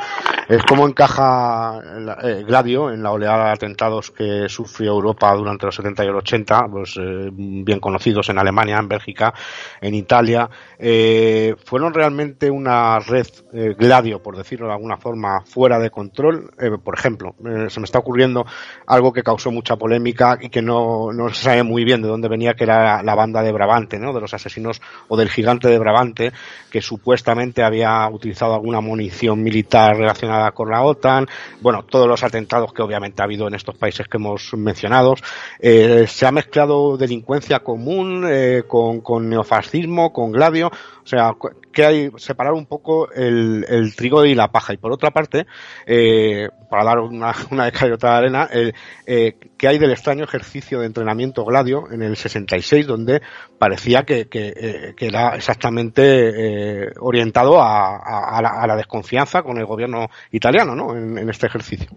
es 0.49 0.62
cómo 0.64 0.87
encaja 0.87 1.81
eh, 2.22 2.44
Gladio 2.46 2.90
en 2.90 3.03
la 3.03 3.12
oleada 3.12 3.36
atentados 3.42 4.11
que 4.11 4.49
sufrió 4.49 4.92
Europa 4.92 5.35
durante 5.35 5.66
los 5.66 5.75
70 5.75 6.05
y 6.05 6.07
los 6.09 6.16
80, 6.18 6.66
pues, 6.70 6.96
eh, 6.96 7.31
bien 7.33 7.81
conocidos 7.81 8.29
en 8.29 8.38
Alemania, 8.38 8.79
en 8.79 8.88
Bélgica, 8.88 9.35
en 9.81 9.94
Italia, 9.94 10.49
eh, 10.79 11.55
fueron 11.64 11.94
realmente 11.94 12.51
una 12.51 12.99
red 12.99 13.27
eh, 13.53 13.75
Gladio, 13.79 14.22
por 14.22 14.37
decirlo 14.37 14.66
de 14.66 14.72
alguna 14.72 14.96
forma, 14.96 15.42
fuera 15.44 15.79
de 15.79 15.90
control. 15.90 16.51
por 16.83 16.99
ejemplo, 16.99 17.35
se 17.68 17.81
me 17.81 17.85
está 17.85 17.99
ocurriendo 17.99 18.44
algo 18.87 19.12
que 19.12 19.22
causó 19.22 19.51
mucha 19.51 19.77
polémica 19.77 20.38
y 20.40 20.49
que 20.49 20.62
no, 20.62 21.12
no 21.12 21.29
se 21.31 21.42
sabe 21.42 21.62
muy 21.62 21.85
bien 21.85 22.03
de 22.03 22.09
dónde 22.09 22.29
venía, 22.29 22.55
que 22.55 22.64
era 22.64 23.03
la 23.03 23.14
banda 23.14 23.42
de 23.42 23.53
Brabante, 23.53 23.99
¿no? 23.99 24.12
De 24.12 24.20
los 24.20 24.35
asesinos 24.35 24.81
o 25.09 25.16
del 25.16 25.31
gigante 25.31 25.68
de 25.68 25.79
Brabante, 25.79 26.33
que 26.70 26.81
supuestamente 26.81 27.62
había 27.62 28.09
utilizado 28.09 28.55
alguna 28.55 28.81
munición 28.81 29.42
militar 29.42 29.96
relacionada 29.96 30.53
con 30.53 30.70
la 30.70 30.83
OTAN. 30.83 31.27
Bueno, 31.61 31.85
todos 31.85 32.07
los 32.09 32.22
atentados 32.22 32.72
que 32.72 32.83
obviamente 32.83 33.15
ha 33.22 33.24
habido 33.24 33.48
en 33.48 33.55
estos 33.55 33.76
países 33.76 34.07
que 34.09 34.16
hemos 34.16 34.55
mencionado. 34.55 35.14
Eh, 35.61 36.07
se 36.09 36.26
ha 36.26 36.33
mezclado 36.33 36.96
delincuencia 36.96 37.61
común 37.61 38.24
eh, 38.29 38.64
con, 38.66 39.29
neofascismo, 39.29 40.12
con 40.12 40.33
gladio, 40.33 40.68
o 40.68 41.07
sea, 41.07 41.35
que 41.76 41.85
hay 41.85 42.11
separar 42.16 42.55
un 42.55 42.64
poco 42.64 43.12
el, 43.12 43.66
el, 43.68 43.94
trigo 43.94 44.24
y 44.24 44.35
la 44.35 44.50
paja. 44.50 44.72
Y 44.72 44.79
por 44.79 44.92
otra 44.92 45.11
parte, 45.11 45.46
eh, 45.85 46.48
para 46.70 46.85
dar 46.85 47.00
una, 47.00 47.35
una 47.50 47.70
de 47.70 48.09
arena, 48.09 48.48
eh, 49.07 49.37
que 49.59 49.68
hay 49.68 49.79
del 49.79 49.90
extraño 49.90 50.24
ejercicio 50.24 50.81
de 50.81 50.87
entrenamiento 50.87 51.44
gladio 51.44 51.90
en 51.92 52.02
el 52.02 52.16
66, 52.16 52.87
donde 52.87 53.20
parecía 53.59 54.05
que, 54.05 54.26
que, 54.26 54.55
eh, 54.57 54.94
era 54.98 55.37
exactamente 55.37 56.90
orientado 56.98 57.61
a, 57.61 57.96
a, 57.98 58.40
la, 58.40 58.48
a, 58.48 58.66
la, 58.66 58.76
desconfianza 58.76 59.42
con 59.42 59.59
el 59.59 59.66
gobierno 59.66 60.09
italiano, 60.33 60.74
¿no? 60.74 60.96
en 60.96 61.29
este 61.29 61.46
ejercicio. 61.46 61.90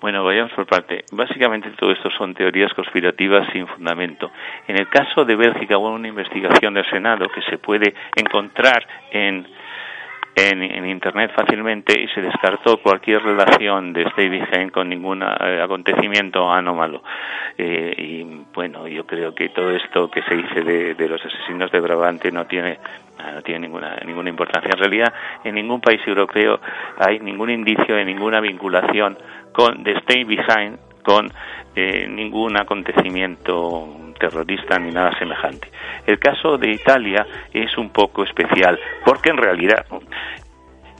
Bueno, 0.00 0.22
vayamos 0.24 0.52
por 0.52 0.66
parte. 0.66 1.04
Básicamente 1.12 1.70
todo 1.70 1.90
esto 1.90 2.10
son 2.10 2.34
teorías 2.34 2.72
conspirativas 2.74 3.48
sin 3.52 3.66
fundamento. 3.66 4.30
En 4.68 4.76
el 4.76 4.88
caso 4.88 5.24
de 5.24 5.36
Bélgica 5.36 5.78
hubo 5.78 5.90
una 5.90 6.08
investigación 6.08 6.74
del 6.74 6.88
Senado 6.90 7.28
que 7.28 7.40
se 7.42 7.58
puede 7.58 7.94
encontrar 8.14 8.86
en 9.10 9.46
en, 10.36 10.86
Internet 10.86 11.32
fácilmente 11.34 11.98
y 11.98 12.08
se 12.08 12.20
descartó 12.20 12.76
cualquier 12.78 13.22
relación 13.22 13.92
de 13.94 14.08
Stevie 14.10 14.70
con 14.70 14.88
ningún 14.88 15.22
eh, 15.22 15.60
acontecimiento 15.62 16.50
anómalo. 16.50 17.02
Eh, 17.56 17.94
y 17.96 18.22
bueno, 18.54 18.86
yo 18.86 19.06
creo 19.06 19.34
que 19.34 19.48
todo 19.48 19.70
esto 19.70 20.10
que 20.10 20.22
se 20.22 20.36
dice 20.36 20.60
de, 20.62 21.08
los 21.08 21.24
asesinos 21.24 21.72
de 21.72 21.80
Brabante 21.80 22.30
no 22.30 22.46
tiene 22.46 22.78
no 23.34 23.40
tiene 23.42 23.60
ninguna 23.60 23.96
ninguna 24.04 24.28
importancia. 24.28 24.70
En 24.72 24.78
realidad, 24.78 25.12
en 25.42 25.54
ningún 25.54 25.80
país 25.80 26.00
europeo 26.06 26.60
hay 26.98 27.18
ningún 27.18 27.50
indicio 27.50 27.96
de 27.96 28.04
ninguna 28.04 28.40
vinculación 28.40 29.16
con 29.52 29.82
de 29.82 29.92
Stay 29.92 30.24
Behind 30.24 30.78
con 31.02 31.32
eh, 31.74 32.06
ningún 32.08 32.58
acontecimiento 32.58 34.05
terrorista 34.18 34.78
ni 34.78 34.90
nada 34.90 35.16
semejante. 35.18 35.68
El 36.06 36.18
caso 36.18 36.56
de 36.58 36.70
Italia 36.70 37.26
es 37.52 37.76
un 37.76 37.90
poco 37.90 38.24
especial 38.24 38.78
porque 39.04 39.30
en 39.30 39.36
realidad, 39.36 39.86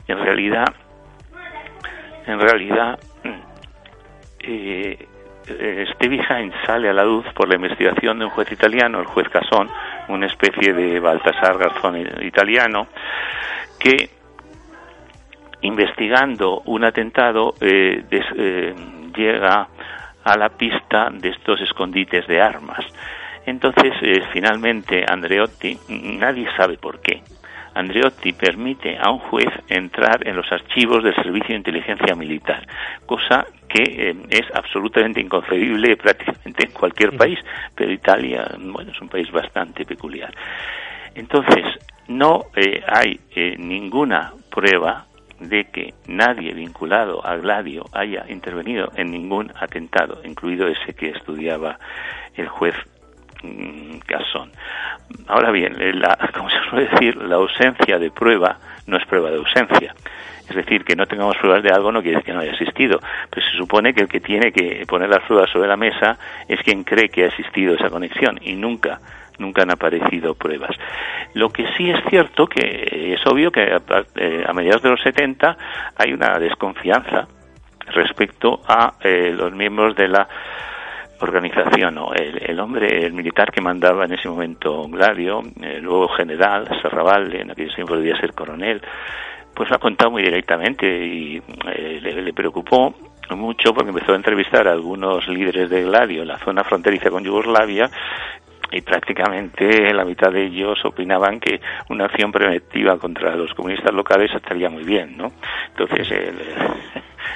en 0.07 0.17
realidad, 0.17 0.65
en 2.25 2.39
realidad, 2.39 2.99
eh, 4.39 5.07
eh 5.47 5.85
Stevie 5.95 6.25
Hines 6.29 6.55
sale 6.65 6.89
a 6.89 6.93
la 6.93 7.03
luz 7.03 7.25
por 7.33 7.47
la 7.47 7.55
investigación 7.55 8.19
de 8.19 8.25
un 8.25 8.31
juez 8.31 8.51
italiano, 8.51 8.99
el 8.99 9.05
juez 9.05 9.29
Casón, 9.29 9.69
una 10.09 10.27
especie 10.27 10.73
de 10.73 10.99
Baltasar 10.99 11.57
Garzón 11.57 11.97
italiano, 12.21 12.87
que 13.79 14.09
investigando 15.61 16.61
un 16.65 16.83
atentado 16.83 17.53
eh, 17.61 18.03
eh, 18.11 18.75
llega 19.15 19.67
a 20.27 20.37
la 20.37 20.49
pista 20.49 21.09
de 21.09 21.29
estos 21.29 21.61
escondites 21.61 22.27
de 22.27 22.41
armas. 22.41 22.85
Entonces, 23.45 23.93
eh, 24.01 24.21
finalmente, 24.33 25.05
Andreotti, 25.07 25.77
nadie 25.87 26.47
sabe 26.57 26.77
por 26.77 26.99
qué, 26.99 27.23
Andreotti 27.73 28.33
permite 28.33 28.97
a 28.99 29.09
un 29.09 29.19
juez 29.19 29.47
entrar 29.69 30.27
en 30.27 30.35
los 30.35 30.51
archivos 30.51 31.01
del 31.01 31.15
Servicio 31.15 31.49
de 31.49 31.55
Inteligencia 31.55 32.13
Militar, 32.13 32.67
cosa 33.05 33.45
que 33.69 33.83
eh, 33.83 34.15
es 34.29 34.43
absolutamente 34.53 35.21
inconcebible 35.21 35.95
prácticamente 36.03 36.65
en 36.65 36.71
cualquier 36.71 37.15
país, 37.15 37.39
pero 37.73 37.91
Italia, 37.93 38.49
bueno, 38.59 38.91
es 38.91 39.01
un 39.01 39.07
país 39.07 39.31
bastante 39.31 39.85
peculiar. 39.85 40.33
Entonces, 41.15 41.63
no 42.09 42.47
eh, 42.53 42.83
hay 42.85 43.17
ninguna 43.57 44.33
prueba 44.49 45.05
de 45.39 45.65
que 45.65 45.93
nadie 46.07 46.53
vinculado 46.53 47.25
a 47.25 47.35
Gladio 47.37 47.85
haya 47.93 48.25
intervenido 48.29 48.91
en 48.95 49.11
ningún 49.11 49.51
atentado, 49.59 50.21
incluido 50.23 50.67
ese 50.67 50.93
que 50.93 51.09
estudiaba 51.09 51.79
el 52.35 52.47
juez 52.47 52.75
mm, 53.43 53.99
Gasson. 54.07 54.51
Ahora 55.27 55.51
bien, 55.51 55.75
la, 55.99 56.17
como 56.33 56.49
se 56.49 56.57
suele 56.69 56.87
decir, 56.89 57.15
la 57.17 57.35
ausencia 57.35 57.99
de 57.99 58.11
prueba 58.11 58.57
no 58.87 58.97
es 58.97 59.05
prueba 59.05 59.29
de 59.29 59.37
ausencia. 59.37 59.93
Es 60.49 60.55
decir, 60.55 60.85
que 60.85 60.95
no 60.95 61.05
tengamos 61.05 61.35
pruebas 61.37 61.61
de 61.61 61.71
algo 61.71 61.91
no 61.91 62.01
quiere 62.01 62.17
decir 62.17 62.27
que 62.27 62.33
no 62.33 62.39
haya 62.39 62.51
existido. 62.51 62.99
Pero 63.29 63.45
se 63.45 63.57
supone 63.57 63.93
que 63.93 64.01
el 64.01 64.07
que 64.07 64.21
tiene 64.21 64.51
que 64.51 64.85
poner 64.87 65.09
las 65.09 65.23
pruebas 65.25 65.49
sobre 65.51 65.67
la 65.67 65.75
mesa 65.75 66.17
es 66.47 66.61
quien 66.61 66.83
cree 66.83 67.09
que 67.09 67.25
ha 67.25 67.27
existido 67.27 67.75
esa 67.75 67.89
conexión 67.89 68.39
y 68.41 68.55
nunca 68.55 68.99
nunca 69.39 69.63
han 69.63 69.71
aparecido 69.71 70.35
pruebas. 70.35 70.75
Lo 71.33 71.49
que 71.49 71.65
sí 71.77 71.89
es 71.89 71.99
cierto 72.09 72.47
que 72.47 73.13
es 73.13 73.25
obvio 73.27 73.51
que 73.51 73.71
a, 73.71 74.53
mediados 74.53 74.81
de 74.81 74.89
los 74.89 75.01
70 75.01 75.57
hay 75.95 76.13
una 76.13 76.39
desconfianza 76.39 77.27
respecto 77.87 78.61
a 78.67 78.93
eh, 79.01 79.33
los 79.35 79.53
miembros 79.53 79.95
de 79.95 80.07
la 80.07 80.27
organización 81.19 81.97
o 81.97 82.13
el, 82.13 82.59
hombre, 82.59 83.05
el 83.05 83.13
militar 83.13 83.51
que 83.51 83.61
mandaba 83.61 84.05
en 84.05 84.13
ese 84.13 84.29
momento 84.29 84.83
Gladio, 84.87 85.41
el 85.61 85.81
luego 85.81 86.09
general, 86.09 86.67
Serravalde, 86.81 87.41
en 87.41 87.51
aquel 87.51 87.73
tiempo 87.73 87.95
debía 87.95 88.19
ser 88.19 88.33
coronel, 88.33 88.81
pues 89.53 89.69
lo 89.69 89.75
ha 89.75 89.79
contado 89.79 90.11
muy 90.11 90.21
directamente 90.21 90.85
y 90.85 91.41
eh, 91.65 91.99
le, 92.01 92.33
preocupó 92.33 92.93
mucho 93.31 93.73
porque 93.73 93.89
empezó 93.89 94.13
a 94.13 94.15
entrevistar 94.15 94.67
a 94.67 94.71
algunos 94.71 95.27
líderes 95.27 95.69
de 95.69 95.83
Gladio 95.83 96.21
en 96.21 96.27
la 96.27 96.37
zona 96.37 96.63
fronteriza 96.63 97.09
con 97.09 97.23
Yugoslavia 97.23 97.89
y 98.71 98.81
prácticamente 98.81 99.93
la 99.93 100.03
mitad 100.03 100.31
de 100.31 100.45
ellos 100.45 100.83
opinaban 100.83 101.39
que 101.39 101.59
una 101.89 102.05
acción 102.05 102.31
preventiva 102.31 102.97
contra 102.97 103.35
los 103.35 103.53
comunistas 103.53 103.93
locales 103.93 104.31
estaría 104.33 104.69
muy 104.69 104.83
bien, 104.83 105.15
¿no? 105.17 105.31
Entonces 105.69 106.11
él, 106.11 106.35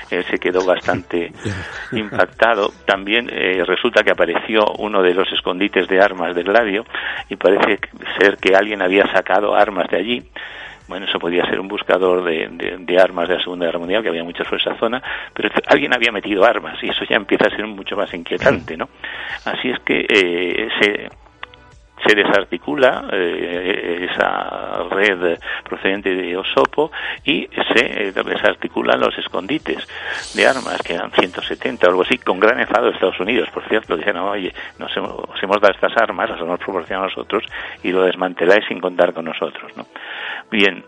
se 0.30 0.39
quedó 0.39 0.65
bastante 0.65 1.32
impactado. 1.94 2.72
También 2.86 3.30
eh, 3.32 3.63
resulta 3.65 4.04
que 4.04 4.12
apareció 4.12 4.65
uno 4.80 5.02
de 5.02 5.13
los 5.13 5.32
escondites 5.32 5.88
de 5.88 6.02
armas 6.02 6.36
del 6.36 6.46
Gladio 6.46 6.86
y 7.30 7.36
parece 7.38 7.80
ser 8.20 8.38
que 8.38 8.56
alguien 8.56 8.82
había 8.82 9.06
sacado 9.13 9.56
armas 9.56 9.88
de 9.89 9.98
allí 9.98 10.24
bueno, 10.91 11.06
eso 11.06 11.20
podía 11.20 11.46
ser 11.46 11.58
un 11.58 11.70
buscador 11.70 12.22
de, 12.22 12.78
de, 12.80 13.00
armas 13.00 13.30
de 13.30 13.36
la 13.36 13.41
Segunda 13.41 13.65
Guerra 13.65 13.80
Mundial, 13.80 14.04
que 14.04 14.10
había 14.10 14.26
muchas 14.26 14.46
por 14.46 14.60
esa 14.60 14.76
zona, 14.78 15.02
pero 15.34 15.50
alguien 15.67 15.94
había 15.94 16.12
metido 16.12 16.44
armas 16.44 16.84
y 16.84 16.89
eso 16.89 17.06
ya 17.10 17.15
empieza 17.15 17.48
a 17.48 17.56
ser 17.56 17.65
mucho 17.65 17.96
más 17.96 18.13
inquietante, 18.13 18.76
¿no? 18.76 18.89
Así 19.46 19.70
es 19.70 19.80
que 19.86 20.06
eh, 20.10 20.67
se, 20.82 21.10
se 22.05 22.15
desarticula 22.15 23.07
eh, 23.11 24.07
esa 24.11 24.83
red 24.89 25.37
procedente 25.63 26.15
de 26.15 26.35
Osopo 26.37 26.91
y 27.23 27.47
se 27.73 28.07
eh, 28.07 28.11
desarticulan 28.11 28.99
los 28.99 29.17
escondites 29.17 29.87
de 30.35 30.47
armas, 30.47 30.81
que 30.83 30.93
eran 30.93 31.11
170 31.11 31.85
o 31.85 31.89
algo 31.89 32.01
así, 32.03 32.17
con 32.17 32.39
gran 32.39 32.59
enfado 32.59 32.87
de 32.87 32.93
Estados 32.93 33.19
Unidos, 33.19 33.49
por 33.53 33.67
cierto, 33.67 33.95
dicen, 33.95 34.17
oye, 34.17 34.53
nos 34.79 34.95
hemos, 34.95 35.41
hemos 35.41 35.61
dado 35.61 35.73
estas 35.73 35.95
armas, 35.97 36.29
las 36.29 36.39
hemos 36.39 36.59
proporcionado 36.59 37.05
a 37.05 37.09
nosotros 37.09 37.43
y 37.83 37.91
lo 37.91 38.03
desmanteláis 38.03 38.65
sin 38.67 38.79
contar 38.79 39.13
con 39.13 39.25
nosotros, 39.25 39.71
¿no? 39.77 39.85
Bien, 40.49 40.83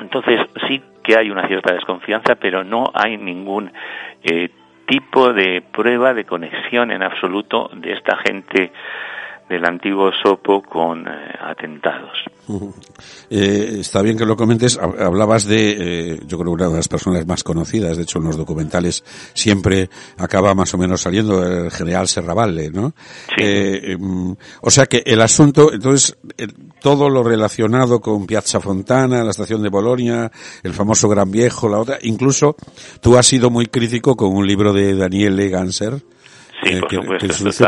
entonces 0.00 0.40
sí 0.66 0.82
que 1.02 1.16
hay 1.16 1.30
una 1.30 1.46
cierta 1.46 1.74
desconfianza, 1.74 2.34
pero 2.36 2.64
no 2.64 2.90
hay 2.94 3.16
ningún 3.16 3.72
eh, 4.22 4.48
tipo 4.86 5.32
de 5.32 5.62
prueba 5.62 6.14
de 6.14 6.24
conexión 6.24 6.90
en 6.90 7.02
absoluto 7.02 7.70
de 7.74 7.92
esta 7.92 8.16
gente 8.18 8.72
del 9.48 9.64
antiguo 9.64 10.10
Sopo 10.22 10.62
con 10.62 11.06
eh, 11.06 11.10
atentados. 11.40 12.18
Eh, 13.30 13.78
está 13.80 14.02
bien 14.02 14.18
que 14.18 14.26
lo 14.26 14.36
comentes. 14.36 14.78
Hablabas 14.78 15.46
de, 15.46 16.12
eh, 16.12 16.20
yo 16.26 16.38
creo, 16.38 16.52
una 16.52 16.68
de 16.68 16.76
las 16.76 16.88
personas 16.88 17.26
más 17.26 17.42
conocidas. 17.42 17.96
De 17.96 18.04
hecho, 18.04 18.18
en 18.18 18.26
los 18.26 18.36
documentales 18.36 19.02
siempre 19.32 19.88
acaba 20.18 20.54
más 20.54 20.72
o 20.74 20.78
menos 20.78 21.00
saliendo 21.00 21.42
el 21.42 21.70
general 21.70 22.06
Serravalle, 22.06 22.70
¿no? 22.70 22.92
Em, 23.36 24.36
o 24.60 24.70
sea 24.70 24.86
que 24.86 25.02
el 25.06 25.20
asunto, 25.22 25.72
entonces, 25.72 26.16
todo 26.80 27.08
lo 27.08 27.24
relacionado 27.24 28.00
con 28.00 28.26
Piazza 28.26 28.60
Fontana, 28.60 29.24
la 29.24 29.30
estación 29.30 29.62
de 29.62 29.70
Bolonia, 29.70 30.30
el 30.62 30.74
famoso 30.74 31.08
Gran 31.08 31.30
Viejo, 31.30 31.68
la 31.68 31.78
otra, 31.78 31.98
incluso 32.02 32.56
tú 33.00 33.16
has 33.16 33.26
sido 33.26 33.50
muy 33.50 33.66
crítico 33.66 34.16
con 34.16 34.36
un 34.36 34.46
libro 34.46 34.72
de 34.72 34.94
Daniele 34.94 35.48
Ganser, 35.48 36.02
eh, 36.64 36.80
que, 36.88 36.98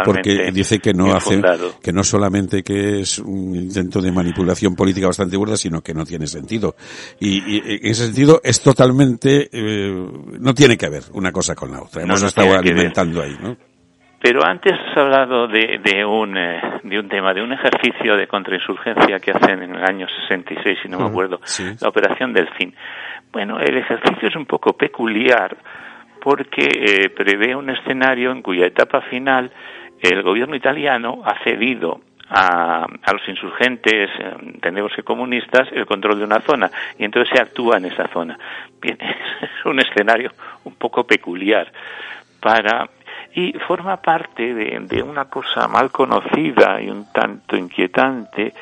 porque 0.04 0.50
dice 0.52 0.78
que 0.78 0.92
no 0.92 1.14
hace, 1.14 1.40
que 1.82 1.92
no 1.92 2.02
solamente 2.02 2.62
que 2.62 3.00
es 3.00 3.18
un 3.18 3.54
intento 3.54 4.00
de 4.00 4.12
manipulación 4.12 4.74
política 4.74 5.06
bastante 5.06 5.36
burda, 5.36 5.56
sino 5.56 5.82
que 5.82 5.94
no 5.94 6.04
tiene 6.04 6.26
sentido. 6.26 6.74
Y, 7.20 7.58
en 7.58 7.90
ese 7.90 8.06
sentido 8.06 8.40
es 8.42 8.62
totalmente, 8.62 9.48
eh, 9.52 9.92
no 10.40 10.54
tiene 10.54 10.76
que 10.76 10.88
ver 10.88 11.02
una 11.12 11.32
cosa 11.32 11.54
con 11.54 11.70
la 11.72 11.82
otra. 11.82 12.02
Hemos 12.02 12.22
estado 12.22 12.56
alimentando 12.56 13.22
ahí, 13.22 13.36
¿no? 13.40 13.56
Pero 14.20 14.44
antes 14.44 14.72
has 14.72 14.96
hablado 14.96 15.46
de, 15.46 15.78
de, 15.84 16.04
un, 16.04 16.36
eh, 16.36 16.60
de 16.82 16.98
un 16.98 17.08
tema, 17.08 17.32
de 17.34 17.42
un 17.42 17.52
ejercicio 17.52 18.16
de 18.16 18.26
contrainsurgencia 18.26 19.18
que 19.18 19.30
hacen 19.30 19.62
en 19.62 19.74
el 19.74 19.84
año 19.84 20.06
66, 20.08 20.78
si 20.82 20.88
no 20.88 20.98
me 20.98 21.06
acuerdo, 21.06 21.38
la 21.80 21.88
Operación 21.88 22.32
Delfín. 22.32 22.74
Bueno, 23.30 23.60
el 23.60 23.76
ejercicio 23.76 24.28
es 24.28 24.34
un 24.34 24.46
poco 24.46 24.72
peculiar 24.72 25.56
porque 26.26 26.68
eh, 26.74 27.08
prevé 27.10 27.54
un 27.54 27.70
escenario 27.70 28.32
en 28.32 28.42
cuya 28.42 28.66
etapa 28.66 29.00
final 29.02 29.48
el 30.00 30.24
gobierno 30.24 30.56
italiano 30.56 31.22
ha 31.24 31.38
cedido 31.44 32.00
a, 32.28 32.84
a, 32.84 33.12
los 33.12 33.28
insurgentes, 33.28 34.10
eh, 34.18 34.34
entendemos 34.42 34.90
que 34.96 35.04
comunistas, 35.04 35.68
el 35.70 35.86
control 35.86 36.18
de 36.18 36.24
una 36.24 36.40
zona 36.40 36.68
y 36.98 37.04
entonces 37.04 37.32
se 37.32 37.40
actúa 37.40 37.76
en 37.76 37.84
esa 37.84 38.08
zona. 38.08 38.36
Bien, 38.82 38.98
es 39.40 39.64
un 39.66 39.78
escenario 39.78 40.32
un 40.64 40.74
poco 40.74 41.04
peculiar 41.06 41.70
para 42.40 42.90
y 43.32 43.52
forma 43.68 43.98
parte 43.98 44.52
de, 44.52 44.80
de 44.80 45.02
una 45.04 45.26
cosa 45.26 45.68
mal 45.68 45.92
conocida 45.92 46.82
y 46.82 46.90
un 46.90 47.06
tanto 47.12 47.56
inquietante 47.56 48.52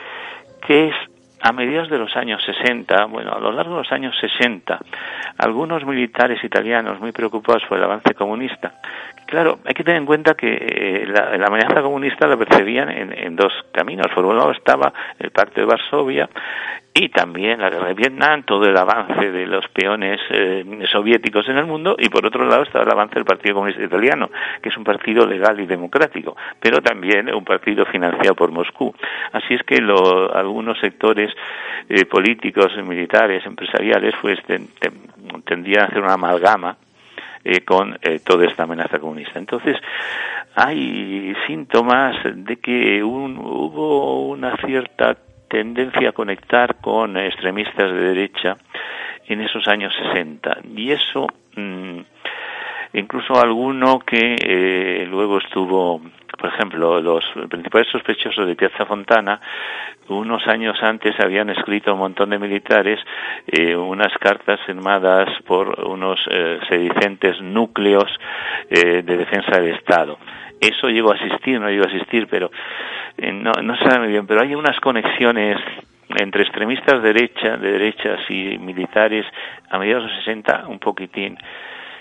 que 0.67 0.89
es 0.89 0.95
a 1.45 1.53
mediados 1.53 1.91
de 1.91 1.99
los 1.99 2.17
años 2.17 2.43
60, 2.43 3.05
bueno, 3.05 3.31
a 3.35 3.39
lo 3.39 3.53
largo 3.53 3.75
de 3.75 3.83
los 3.83 3.93
años 3.93 4.17
60, 4.19 4.79
algunos 5.37 5.85
militares 5.85 6.43
italianos 6.43 6.99
muy 7.01 7.13
preocupados 7.13 7.63
por 7.69 7.77
el 7.77 7.85
avance 7.85 8.15
comunista, 8.15 8.81
claro, 9.27 9.59
hay 9.65 9.75
que 9.75 9.85
tener 9.85 10.01
en 10.01 10.07
cuenta 10.07 10.35
que 10.35 10.55
eh, 10.55 11.07
la, 11.07 11.47
amenaza 11.47 11.83
comunista 11.83 12.27
la 12.27 12.39
percibían 12.39 12.89
en, 12.89 13.37
dos 13.37 13.53
caminos. 13.73 14.07
Por 14.15 14.25
un 14.25 14.39
lado 14.39 14.53
estaba 14.53 14.93
el 15.19 15.33
Pacto 15.33 15.61
de 15.61 15.67
Varsovia 15.67 16.29
y 16.97 17.09
también 17.09 17.61
la 17.61 17.71
guerra 17.71 17.89
de 17.89 17.95
Vietnam, 17.95 18.45
todo 18.45 18.65
el 18.67 18.77
avance 18.77 19.33
de 19.33 19.47
los 19.47 19.67
peones 19.69 20.21
eh, 20.31 20.65
soviéticos 20.93 21.49
en 21.49 21.59
el 21.59 21.67
mundo, 21.67 21.97
y 21.99 22.09
por 22.09 22.25
otro 22.25 22.47
lado 22.47 22.63
estaba 22.63 22.85
el 22.85 22.91
avance 22.93 23.17
del 23.17 23.25
Partido 23.25 23.57
Comunista 23.57 23.83
Italiano, 23.83 24.31
que 24.63 24.69
es 24.69 24.77
un 24.77 24.85
partido 24.85 25.27
legal 25.27 25.59
y 25.59 25.67
democrático, 25.67 26.37
pero 26.61 26.81
también 26.81 27.35
un 27.35 27.45
partido 27.45 27.85
financiado 27.87 28.37
por 28.37 28.53
Moscú. 28.53 28.95
Así 29.33 29.55
es 29.55 29.65
que 29.65 29.83
algunos 30.35 30.79
sectores 30.79 31.34
eh, 31.89 32.05
políticos, 32.07 32.73
militares, 32.85 33.45
empresariales, 33.47 34.15
pues 34.21 34.39
tendrían 35.45 35.83
a 35.83 35.87
hacer 35.87 36.03
una 36.03 36.15
amalgama 36.15 36.77
eh, 37.45 37.61
con 37.61 37.99
toda 38.25 38.47
esta 38.47 38.63
amenaza 38.63 38.99
comunista. 38.99 39.39
Entonces, 39.39 39.77
hay 40.55 41.35
síntomas 41.47 42.17
de 42.25 42.57
que 42.57 43.03
hubo 43.03 44.29
una 44.29 44.57
cierta 44.59 45.17
tendencia 45.49 46.09
a 46.09 46.13
conectar 46.13 46.77
con 46.81 47.17
extremistas 47.17 47.93
de 47.93 48.01
derecha 48.01 48.57
en 49.27 49.41
esos 49.41 49.67
años 49.69 49.93
60. 50.13 50.59
Y 50.77 50.91
eso, 50.91 51.27
mm, 51.57 52.01
incluso 52.95 53.41
alguno 53.41 53.99
que 54.01 54.37
eh, 54.41 55.07
luego 55.09 55.39
estuvo, 55.39 56.01
por 56.39 56.51
ejemplo, 56.51 57.01
los 57.01 57.25
principales 57.49 57.89
sospechosos 57.91 58.47
de 58.47 58.57
Piazza 58.57 58.87
Fontana, 58.87 59.41
unos 60.09 60.47
años 60.47 60.77
antes 60.83 61.19
habían 61.21 61.51
escrito 61.51 61.93
un 61.93 62.01
montón 62.01 62.31
de 62.31 62.39
militares 62.39 63.01
eh, 63.47 63.77
unas 63.77 64.13
cartas 64.19 64.61
firmadas 64.67 65.29
por 65.47 65.81
unos 65.87 66.21
eh, 66.31 66.59
sedicentes 66.69 67.41
núcleos 67.41 68.11
de 68.71 69.03
defensa 69.03 69.61
del 69.61 69.75
Estado. 69.75 70.19
Eso 70.61 70.89
llegó 70.89 71.13
a 71.13 71.17
existir, 71.17 71.61
no 71.61 71.69
llegó 71.69 71.85
a 71.85 71.89
existir, 71.89 72.27
pero 72.29 72.51
eh, 73.19 73.33
no, 73.33 73.53
no 73.63 73.77
se 73.77 73.85
sabe 73.85 74.01
muy 74.01 74.09
bien, 74.09 74.27
pero 74.27 74.43
hay 74.43 74.55
unas 74.55 74.79
conexiones 74.81 75.59
entre 76.09 76.43
extremistas 76.43 77.03
de 77.03 77.13
derecha, 77.13 77.57
de 77.57 77.73
derechas 77.73 78.21
y 78.31 78.57
militares 78.59 79.27
a 79.69 79.79
mediados 79.79 80.05
de 80.05 80.09
los 80.11 80.19
60 80.25 80.65
un 80.69 80.79
poquitín 80.79 81.37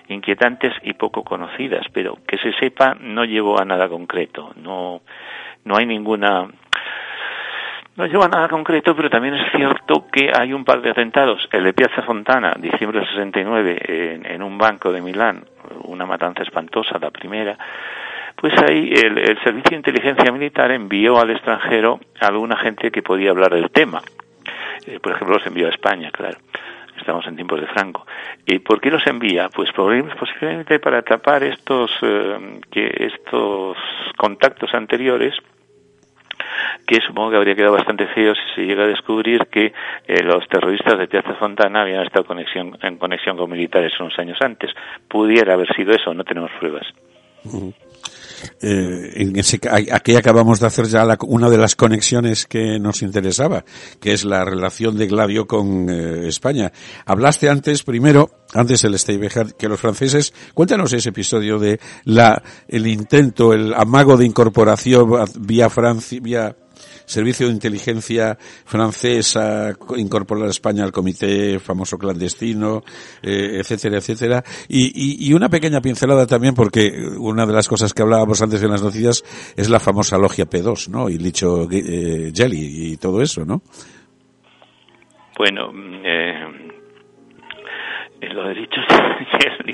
inquietantes 0.07 0.73
y 0.83 0.93
poco 0.93 1.23
conocidas, 1.23 1.85
pero 1.93 2.17
que 2.27 2.37
se 2.37 2.53
sepa 2.53 2.95
no 2.99 3.25
llevó 3.25 3.59
a 3.59 3.65
nada 3.65 3.87
concreto, 3.87 4.53
no 4.55 5.01
no 5.65 5.77
hay 5.77 5.85
ninguna 5.85 6.47
no 7.95 8.07
lleva 8.07 8.25
a 8.25 8.29
nada 8.29 8.47
concreto, 8.47 8.95
pero 8.95 9.09
también 9.09 9.35
es 9.35 9.51
cierto 9.51 10.07
que 10.11 10.31
hay 10.35 10.51
un 10.51 10.65
par 10.65 10.81
de 10.81 10.89
atentados. 10.89 11.47
El 11.51 11.63
de 11.63 11.73
Piazza 11.73 12.01
Fontana, 12.01 12.55
diciembre 12.57 12.99
del 12.99 13.07
69, 13.07 13.81
en, 13.87 14.25
en 14.25 14.41
un 14.41 14.57
banco 14.57 14.91
de 14.91 14.99
Milán, 14.99 15.45
una 15.83 16.05
matanza 16.05 16.41
espantosa, 16.41 16.97
la 16.99 17.11
primera, 17.11 17.55
pues 18.35 18.53
ahí 18.61 18.93
el, 18.93 19.39
Servicio 19.43 19.69
de 19.71 19.75
Inteligencia 19.75 20.31
Militar 20.31 20.71
envió 20.71 21.19
al 21.19 21.29
extranjero 21.29 21.99
a 22.19 22.27
alguna 22.27 22.57
gente 22.57 22.91
que 22.91 23.01
podía 23.01 23.31
hablar 23.31 23.53
del 23.53 23.69
tema. 23.71 24.01
Eh, 24.85 24.99
por 24.99 25.13
ejemplo, 25.13 25.37
los 25.37 25.45
envió 25.45 25.67
a 25.67 25.69
España, 25.69 26.11
claro. 26.11 26.37
Estamos 27.03 27.27
en 27.27 27.35
tiempos 27.35 27.59
de 27.59 27.67
Franco. 27.67 28.07
¿Y 28.45 28.59
por 28.59 28.79
qué 28.79 28.89
los 28.89 29.05
envía? 29.05 29.49
Pues 29.49 29.69
posiblemente 29.73 30.79
para 30.79 31.01
tapar 31.01 31.43
estos, 31.43 31.91
eh, 32.01 32.61
que 32.71 32.89
estos 32.97 33.75
contactos 34.15 34.73
anteriores 34.73 35.35
que 36.87 37.01
supongo 37.05 37.31
que 37.31 37.35
habría 37.35 37.55
quedado 37.55 37.73
bastante 37.73 38.07
feo 38.07 38.33
si 38.33 38.55
se 38.55 38.65
llega 38.65 38.85
a 38.85 38.87
descubrir 38.87 39.47
que 39.47 39.73
eh, 40.07 40.23
los 40.23 40.47
terroristas 40.47 40.97
de 40.97 41.07
Piazza 41.09 41.33
Fontana 41.33 41.81
habían 41.81 42.03
estado 42.03 42.23
conexión, 42.23 42.77
en 42.81 42.97
conexión 42.97 43.35
con 43.35 43.51
militares 43.51 43.91
unos 43.99 44.17
años 44.17 44.37
antes. 44.41 44.71
Pudiera 45.09 45.55
haber 45.55 45.75
sido 45.75 45.91
eso, 45.91 46.13
no 46.13 46.23
tenemos 46.23 46.51
pruebas. 46.57 46.87
Eh, 48.61 49.11
en 49.15 49.35
ese, 49.37 49.59
aquí 49.91 50.15
acabamos 50.15 50.59
de 50.59 50.67
hacer 50.67 50.85
ya 50.87 51.05
una 51.27 51.49
de 51.49 51.57
las 51.57 51.75
conexiones 51.75 52.45
que 52.45 52.79
nos 52.79 53.01
interesaba, 53.01 53.63
que 53.99 54.13
es 54.13 54.25
la 54.25 54.45
relación 54.45 54.97
de 54.97 55.07
Gladio 55.07 55.47
con 55.47 55.89
eh, 55.89 56.27
España. 56.27 56.71
Hablaste 57.05 57.49
antes, 57.49 57.83
primero, 57.83 58.29
antes 58.53 58.83
el 58.83 58.97
Steibejar, 58.97 59.55
que 59.55 59.67
los 59.67 59.79
franceses, 59.79 60.33
cuéntanos 60.53 60.93
ese 60.93 61.09
episodio 61.09 61.59
de 61.59 61.79
la, 62.05 62.41
el 62.67 62.87
intento, 62.87 63.53
el 63.53 63.73
amago 63.73 64.17
de 64.17 64.25
incorporación 64.25 65.09
vía 65.39 65.69
Francia, 65.69 66.19
vía 66.21 66.55
Servicio 67.05 67.47
de 67.47 67.53
Inteligencia 67.53 68.37
francesa 68.39 69.75
incorporar 69.97 70.47
a 70.47 70.51
España 70.51 70.83
al 70.83 70.91
comité 70.91 71.59
famoso 71.59 71.97
clandestino, 71.97 72.83
eh, 73.21 73.59
etcétera, 73.59 73.97
etcétera. 73.97 74.43
Y, 74.67 75.27
y, 75.27 75.33
una 75.33 75.49
pequeña 75.49 75.81
pincelada 75.81 76.25
también, 76.27 76.53
porque 76.53 76.91
una 77.17 77.45
de 77.45 77.53
las 77.53 77.67
cosas 77.67 77.93
que 77.93 78.01
hablábamos 78.01 78.41
antes 78.41 78.61
en 78.61 78.71
las 78.71 78.81
noticias 78.81 79.23
es 79.55 79.69
la 79.69 79.79
famosa 79.79 80.17
logia 80.17 80.45
P2, 80.45 80.89
¿no? 80.89 81.09
Y 81.09 81.17
Licho 81.17 81.67
eh, 81.71 82.31
Jelly 82.33 82.93
y 82.93 82.97
todo 82.97 83.21
eso, 83.21 83.45
¿no? 83.45 83.61
Bueno, 85.37 85.71
eh, 86.05 86.62
lo 88.29 88.43
de 88.47 88.55
Licho 88.55 88.81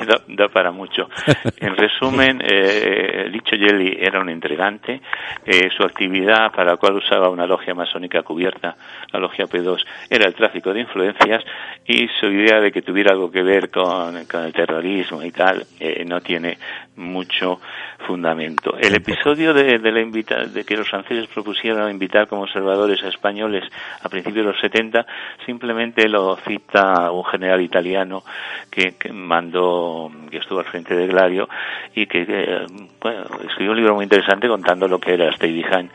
da, 0.06 0.22
da, 0.28 0.48
para 0.48 0.72
mucho. 0.72 1.10
En 1.60 1.76
resumen, 1.76 2.42
eh, 2.42 3.28
Licho 3.30 3.56
Jelly 3.56 3.98
era 4.00 4.20
un 4.20 4.30
intrigante. 4.30 5.02
Eh, 5.46 5.70
su 5.76 5.84
actividad, 5.84 6.52
para 6.52 6.72
la 6.72 6.78
cual 6.78 6.96
usaba 6.96 7.30
una 7.30 7.46
logia 7.46 7.74
masónica 7.74 8.24
cubierta, 8.24 8.76
la 9.12 9.20
logia 9.20 9.46
P2, 9.46 9.84
era 10.10 10.28
el 10.28 10.34
tráfico 10.34 10.74
de 10.74 10.82
influencias 10.82 11.44
y 11.86 12.08
su 12.20 12.28
idea 12.28 12.60
de 12.60 12.72
que 12.72 12.82
tuviera 12.82 13.12
algo 13.12 13.32
que 13.32 13.44
ver 13.44 13.70
con, 13.70 14.16
el 14.16 14.54
terrorismo 14.54 15.24
y 15.24 15.32
tal 15.32 15.66
eh, 15.80 16.04
no 16.06 16.22
tiene 16.22 16.58
mucho 17.00 17.60
fundamento. 18.06 18.78
El 18.78 18.96
episodio 18.96 19.54
de, 19.54 19.80
de 19.80 19.92
la 19.92 20.02
invita 20.02 20.46
de 20.46 20.64
que 20.64 20.78
los 20.78 20.90
franceses 20.90 21.28
propusieron 21.28 21.90
invitar 21.90 22.28
como 22.28 22.44
observadores 22.44 23.04
a 23.04 23.08
españoles 23.08 23.64
a 24.04 24.10
principios 24.10 24.46
de 24.46 24.52
los 24.52 24.62
70 24.62 25.06
simplemente 25.46 26.08
lo 26.08 26.36
cita 26.38 27.12
un 27.12 27.24
general 27.26 27.62
italiano 27.62 28.24
que, 28.70 28.94
mandó, 29.12 30.12
que 30.30 30.38
estuvo 30.38 30.60
al 30.60 30.66
frente 30.66 30.96
de 30.96 31.08
Gladio 31.08 31.50
y 31.96 32.06
que, 32.06 32.66
bueno, 33.02 33.24
escribió 33.48 33.72
un 33.72 33.78
libro 33.78 33.96
muy 33.96 34.04
interesante 34.04 34.48
contando 34.48 34.88
lo 34.88 35.00
que 35.00 35.14
era 35.14 35.30
Stay 35.30 35.54
Behind 35.54 35.90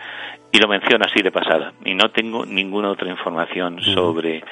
y 0.53 0.59
lo 0.59 0.69
menciona 0.69 1.07
así 1.07 1.21
de 1.23 1.33
pasada. 1.33 1.73
Y 1.85 1.95
no 1.95 2.11
tengo 2.11 2.47
ninguna 2.47 2.91
otra 2.91 3.11
información 3.11 3.81
sobre 3.83 4.43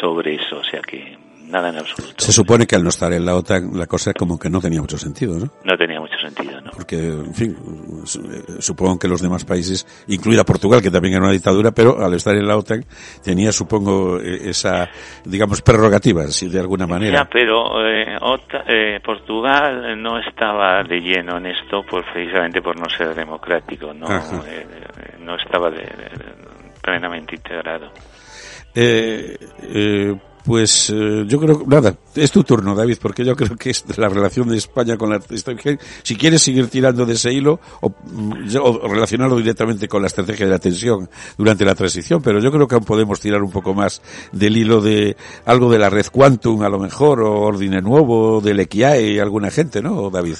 sobre 0.00 0.34
eso 0.34 0.58
o 0.58 0.64
sea 0.64 0.80
que 0.80 1.27
nada 1.50 1.70
en 1.70 1.78
absoluto. 1.78 2.14
Se 2.18 2.32
supone 2.32 2.66
que 2.66 2.76
al 2.76 2.82
no 2.82 2.90
estar 2.90 3.12
en 3.12 3.24
la 3.24 3.34
OTAN 3.34 3.70
la 3.74 3.86
cosa 3.86 4.12
como 4.12 4.38
que 4.38 4.50
no 4.50 4.60
tenía 4.60 4.80
mucho 4.80 4.98
sentido, 4.98 5.38
¿no? 5.38 5.50
No 5.64 5.76
tenía 5.76 6.00
mucho 6.00 6.16
sentido, 6.18 6.60
¿no? 6.60 6.70
Porque, 6.72 6.96
en 6.96 7.34
fin, 7.34 7.56
supongo 8.58 8.98
que 8.98 9.08
los 9.08 9.22
demás 9.22 9.44
países, 9.44 9.86
incluida 10.08 10.44
Portugal, 10.44 10.82
que 10.82 10.90
también 10.90 11.14
era 11.14 11.24
una 11.24 11.32
dictadura, 11.32 11.70
pero 11.72 12.04
al 12.04 12.14
estar 12.14 12.34
en 12.34 12.46
la 12.46 12.56
OTAN 12.56 12.84
tenía, 13.22 13.52
supongo, 13.52 14.20
e, 14.20 14.50
esa, 14.50 14.88
digamos, 15.24 15.62
prerrogativa, 15.62 16.26
si 16.28 16.48
de 16.48 16.60
alguna 16.60 16.86
manera. 16.86 17.18
Ya, 17.18 17.24
pero 17.24 17.86
eh, 17.86 18.18
eh, 18.66 19.00
Portugal 19.04 20.00
no 20.00 20.18
estaba 20.18 20.82
de 20.84 21.00
lleno 21.00 21.38
en 21.38 21.46
esto, 21.46 21.82
pues 21.88 22.04
precisamente 22.12 22.60
por 22.60 22.78
no 22.78 22.88
ser 22.88 23.14
democrático, 23.14 23.92
no, 23.94 24.06
eh, 24.46 24.66
no 25.20 25.36
estaba 25.36 25.70
plenamente 26.82 27.36
integrado. 27.36 27.90
Eh, 28.74 29.36
eh, 29.62 30.14
pues 30.48 30.88
eh, 30.88 31.24
yo 31.26 31.38
creo, 31.38 31.62
nada, 31.66 31.94
es 32.14 32.32
tu 32.32 32.42
turno, 32.42 32.74
David, 32.74 32.96
porque 33.02 33.22
yo 33.22 33.36
creo 33.36 33.54
que 33.54 33.68
es 33.68 33.84
la 33.98 34.08
relación 34.08 34.48
de 34.48 34.56
España 34.56 34.96
con 34.96 35.10
la 35.10 35.20
si 36.02 36.16
quieres 36.16 36.40
seguir 36.40 36.68
tirando 36.68 37.04
de 37.04 37.12
ese 37.12 37.34
hilo 37.34 37.60
o, 37.82 37.92
o, 38.62 38.88
relacionarlo 38.88 39.36
directamente 39.36 39.88
con 39.88 40.00
la 40.00 40.06
estrategia 40.06 40.46
de 40.46 40.52
la 40.52 40.58
tensión 40.58 41.10
durante 41.36 41.66
la 41.66 41.74
transición, 41.74 42.22
pero 42.22 42.40
yo 42.40 42.50
creo 42.50 42.66
que 42.66 42.76
aún 42.76 42.86
podemos 42.86 43.20
tirar 43.20 43.42
un 43.42 43.50
poco 43.50 43.74
más 43.74 44.00
del 44.32 44.56
hilo 44.56 44.80
de 44.80 45.18
algo 45.44 45.70
de 45.70 45.78
la 45.78 45.90
red 45.90 46.06
Quantum, 46.10 46.62
a 46.62 46.70
lo 46.70 46.78
mejor, 46.78 47.20
o 47.20 47.42
Ordine 47.42 47.82
Nuevo, 47.82 48.40
del 48.40 48.60
EQIAE 48.60 49.12
y 49.12 49.18
alguna 49.18 49.50
gente, 49.50 49.82
¿no, 49.82 50.08
David? 50.08 50.36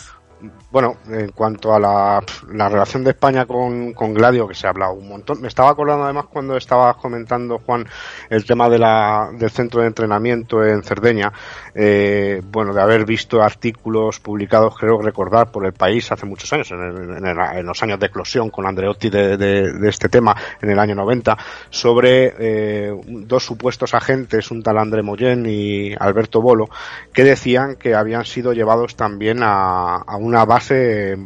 Bueno, 0.71 0.97
en 1.09 1.31
cuanto 1.31 1.75
a 1.75 1.81
la, 1.81 2.21
relación 2.69 3.03
de 3.03 3.11
España 3.11 3.47
con, 3.47 3.95
Gladio, 3.95 4.47
que 4.47 4.55
se 4.55 4.67
ha 4.67 4.71
hablado 4.71 4.93
un 4.93 5.09
montón, 5.09 5.41
me 5.41 5.49
estaba 5.49 5.71
acordando 5.71 6.05
además 6.05 6.27
cuando 6.31 6.57
estabas 6.57 6.97
comentando, 6.97 7.59
Juan, 7.59 7.87
el 8.29 8.45
tema 8.45 8.69
de 8.69 8.79
la, 8.79 9.31
del 9.33 9.51
centro 9.51 9.81
de 9.81 9.87
entrenamiento 9.87 10.65
en 10.65 10.83
Cerdeña, 10.83 11.33
eh, 11.75 12.43
bueno, 12.45 12.75
de 12.75 12.83
haber 12.83 13.05
visto 13.07 13.43
artículos 13.43 14.21
publicados, 14.21 14.77
creo 14.77 15.01
recordar, 15.01 15.51
por 15.51 15.65
el 15.65 15.73
país 15.73 16.11
hace 16.13 16.27
muchos 16.27 16.53
años, 16.53 16.71
en, 16.71 17.67
los 17.67 17.83
años 17.83 17.99
de 17.99 18.07
eclosión 18.07 18.51
con 18.51 18.67
Andreotti 18.67 19.11
de, 19.11 19.89
este 19.89 20.09
tema, 20.09 20.37
en 20.61 20.71
el 20.71 20.79
año 20.79 20.95
90, 20.95 21.37
sobre 21.71 22.35
eh, 22.39 23.01
dos 23.07 23.45
supuestos 23.45 23.95
agentes, 23.95 24.51
un 24.51 24.63
tal 24.63 24.79
André 24.79 25.03
Moyen 25.03 25.47
y 25.47 25.95
Alberto 25.99 26.43
Bolo, 26.43 26.69
que 27.13 27.25
decían 27.25 27.77
que 27.77 27.95
habían 27.95 28.25
sido 28.25 28.53
llevados 28.53 28.97
también 28.97 29.43
a, 29.43 29.97
a 29.97 30.17
una 30.17 30.45
base 30.45 30.59
base, 30.59 31.17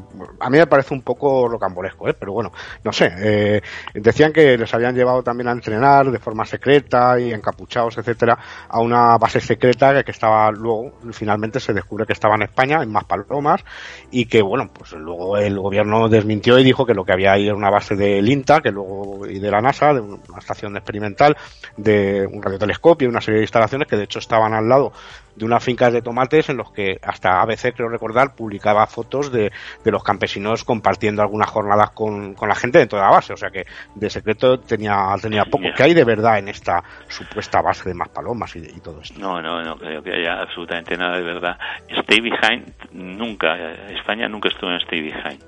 a 0.41 0.51
mí 0.51 0.59
me 0.59 0.67
parece 0.67 0.95
un 0.95 1.03
poco 1.03 1.49
rocambolesco, 1.49 2.09
¿eh? 2.09 2.15
pero 2.19 2.33
bueno, 2.33 2.53
no 2.85 2.93
sé. 2.93 3.11
Eh, 3.19 3.63
decían 3.95 4.33
que 4.33 4.59
les 4.59 4.73
habían 4.75 4.95
llevado 4.95 5.23
también 5.23 5.49
a 5.49 5.53
entrenar 5.53 6.11
de 6.11 6.19
forma 6.19 6.45
secreta 6.45 7.19
y 7.19 7.33
encapuchados, 7.33 7.97
etcétera, 7.99 8.39
a 8.69 8.81
una 8.81 9.17
base 9.19 9.41
secreta 9.41 10.03
que 10.05 10.11
estaba 10.11 10.42
luego, 10.51 10.93
finalmente 11.13 11.61
se 11.61 11.73
descubre 11.73 12.07
que 12.07 12.13
estaba 12.13 12.35
en 12.35 12.43
España, 12.43 12.83
en 12.83 12.91
Maspalomas, 12.91 13.65
y 14.11 14.27
que 14.27 14.43
bueno, 14.43 14.71
pues 14.73 14.93
luego 14.93 15.37
el 15.37 15.59
gobierno 15.59 16.09
desmintió 16.09 16.59
y 16.59 16.65
dijo 16.65 16.85
que 16.85 16.95
lo 16.95 17.05
que 17.05 17.13
había 17.13 17.33
ahí 17.33 17.47
era 17.47 17.55
una 17.55 17.71
base 17.71 17.95
del 17.95 18.29
INTA, 18.29 18.61
que 18.61 18.71
luego, 18.71 19.27
y 19.27 19.39
de 19.39 19.51
la 19.51 19.61
NASA, 19.61 19.93
de 19.95 20.01
una 20.01 20.39
estación 20.39 20.77
experimental, 20.77 21.37
de 21.77 22.27
un 22.27 22.43
radiotelescopio 22.43 23.07
y 23.07 23.11
una 23.11 23.21
serie 23.21 23.39
de 23.39 23.45
instalaciones 23.45 23.89
que 23.89 23.97
de 23.97 24.05
hecho 24.05 24.19
estaban 24.19 24.55
al 24.55 24.69
lado 24.69 24.93
de 25.37 25.45
unas 25.45 25.63
fincas 25.65 25.93
de 25.93 26.03
tomates 26.03 26.49
en 26.49 26.57
los 26.57 26.73
que 26.73 26.99
hasta 27.03 27.41
ABC, 27.41 27.75
creo 27.75 27.89
recordar, 27.89 28.35
publicaba 28.35 28.87
fotos 28.87 29.33
de, 29.33 29.51
de 29.85 29.91
los 29.91 30.03
campesinos 30.03 30.65
compartiendo 30.65 31.23
algunas 31.23 31.51
jornadas 31.51 31.91
con, 31.91 32.35
con, 32.35 32.49
la 32.49 32.55
gente 32.55 32.79
dentro 32.79 32.99
de 32.99 33.05
la 33.05 33.11
base. 33.11 33.33
O 33.33 33.37
sea 33.37 33.51
que 33.51 33.65
de 33.95 34.11
secreto 34.11 34.61
tenía, 34.61 35.15
tenía 35.21 35.45
poco. 35.45 35.65
¿Qué 35.75 35.83
hay 35.83 35.95
de 35.95 36.05
verdad 36.05 36.39
en 36.39 36.49
esta 36.49 36.83
supuesta 37.09 37.63
base 37.63 37.89
de 37.89 37.95
más 37.95 38.09
palomas 38.09 38.55
y, 38.57 38.61
y, 38.61 38.81
todo 38.81 39.01
esto? 39.01 39.19
No, 39.19 39.41
no, 39.41 39.63
no 39.63 39.77
creo 39.77 40.03
que 40.03 40.13
haya 40.13 40.41
absolutamente 40.43 40.97
nada 40.97 41.17
de 41.17 41.23
verdad. 41.23 41.59
Stay 41.89 42.21
Behind 42.21 42.73
nunca, 42.93 43.57
España 43.89 44.29
nunca 44.29 44.49
estuvo 44.49 44.71
en 44.71 44.77
Stay 44.77 45.01
Behind 45.01 45.43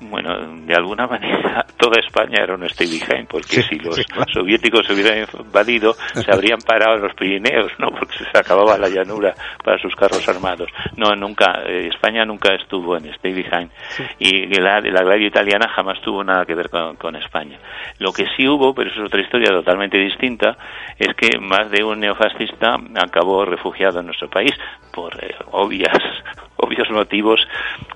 bueno, 0.00 0.56
de 0.64 0.74
alguna 0.74 1.06
manera 1.06 1.66
toda 1.76 2.00
España 2.00 2.42
era 2.42 2.54
un 2.54 2.64
stay 2.64 2.86
behind, 2.86 3.28
porque 3.28 3.62
si 3.62 3.76
los 3.76 4.00
soviéticos 4.32 4.86
se 4.86 4.94
hubieran 4.94 5.26
invadido, 5.38 5.94
se 5.94 6.30
habrían 6.30 6.58
parado 6.60 6.96
en 6.96 7.02
los 7.02 7.14
Pirineos, 7.14 7.72
¿no? 7.78 7.90
Porque 7.90 8.18
se 8.18 8.38
acababa 8.38 8.78
la 8.78 8.88
llanura 8.88 9.34
para 9.64 9.78
sus 9.78 9.94
carros 9.94 10.26
armados. 10.28 10.70
No, 10.96 11.14
nunca, 11.16 11.62
eh, 11.66 11.88
España 11.88 12.24
nunca 12.24 12.54
estuvo 12.54 12.96
en 12.96 13.10
behind. 13.22 13.70
Y 14.18 14.46
la, 14.60 14.80
la 14.80 15.02
radio 15.02 15.26
italiana 15.26 15.68
jamás 15.74 16.00
tuvo 16.00 16.22
nada 16.22 16.44
que 16.44 16.54
ver 16.54 16.70
con, 16.70 16.96
con, 16.96 17.16
España. 17.16 17.58
Lo 17.98 18.12
que 18.12 18.26
sí 18.36 18.46
hubo, 18.46 18.74
pero 18.74 18.90
eso 18.90 19.00
es 19.00 19.06
otra 19.06 19.20
historia 19.20 19.50
totalmente 19.50 19.98
distinta, 19.98 20.56
es 20.98 21.14
que 21.14 21.38
más 21.38 21.70
de 21.70 21.82
un 21.82 22.00
neofascista 22.00 22.76
acabó 22.94 23.44
refugiado 23.44 24.00
en 24.00 24.06
nuestro 24.06 24.28
país 24.28 24.52
por 24.92 25.12
eh, 25.22 25.34
obvias 25.52 25.96
obvios 26.58 26.90
motivos, 26.90 27.40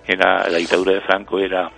era, 0.07 0.48
la 0.48 0.59
dictadura 0.59 0.92
de 0.92 1.00
Franco 1.00 1.38
era 1.38 1.70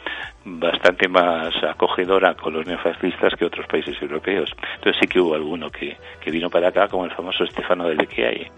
bastante 0.45 1.09
más 1.09 1.53
acogedora 1.62 2.34
con 2.34 2.53
los 2.55 2.66
neofascistas 2.66 3.34
que 3.34 3.45
otros 3.45 3.66
países 3.66 4.01
europeos. 4.01 4.51
Entonces 4.76 4.97
sí 5.01 5.07
que 5.07 5.20
hubo 5.20 5.34
alguno 5.34 5.70
que, 5.70 5.97
que 6.20 6.30
vino 6.30 6.51
para 6.51 6.68
acá, 6.68 6.88
como 6.88 7.05
el 7.05 7.12
famoso 7.12 7.47
Stefano 7.47 7.88
de 7.88 7.97
Lequiae. 7.97 8.51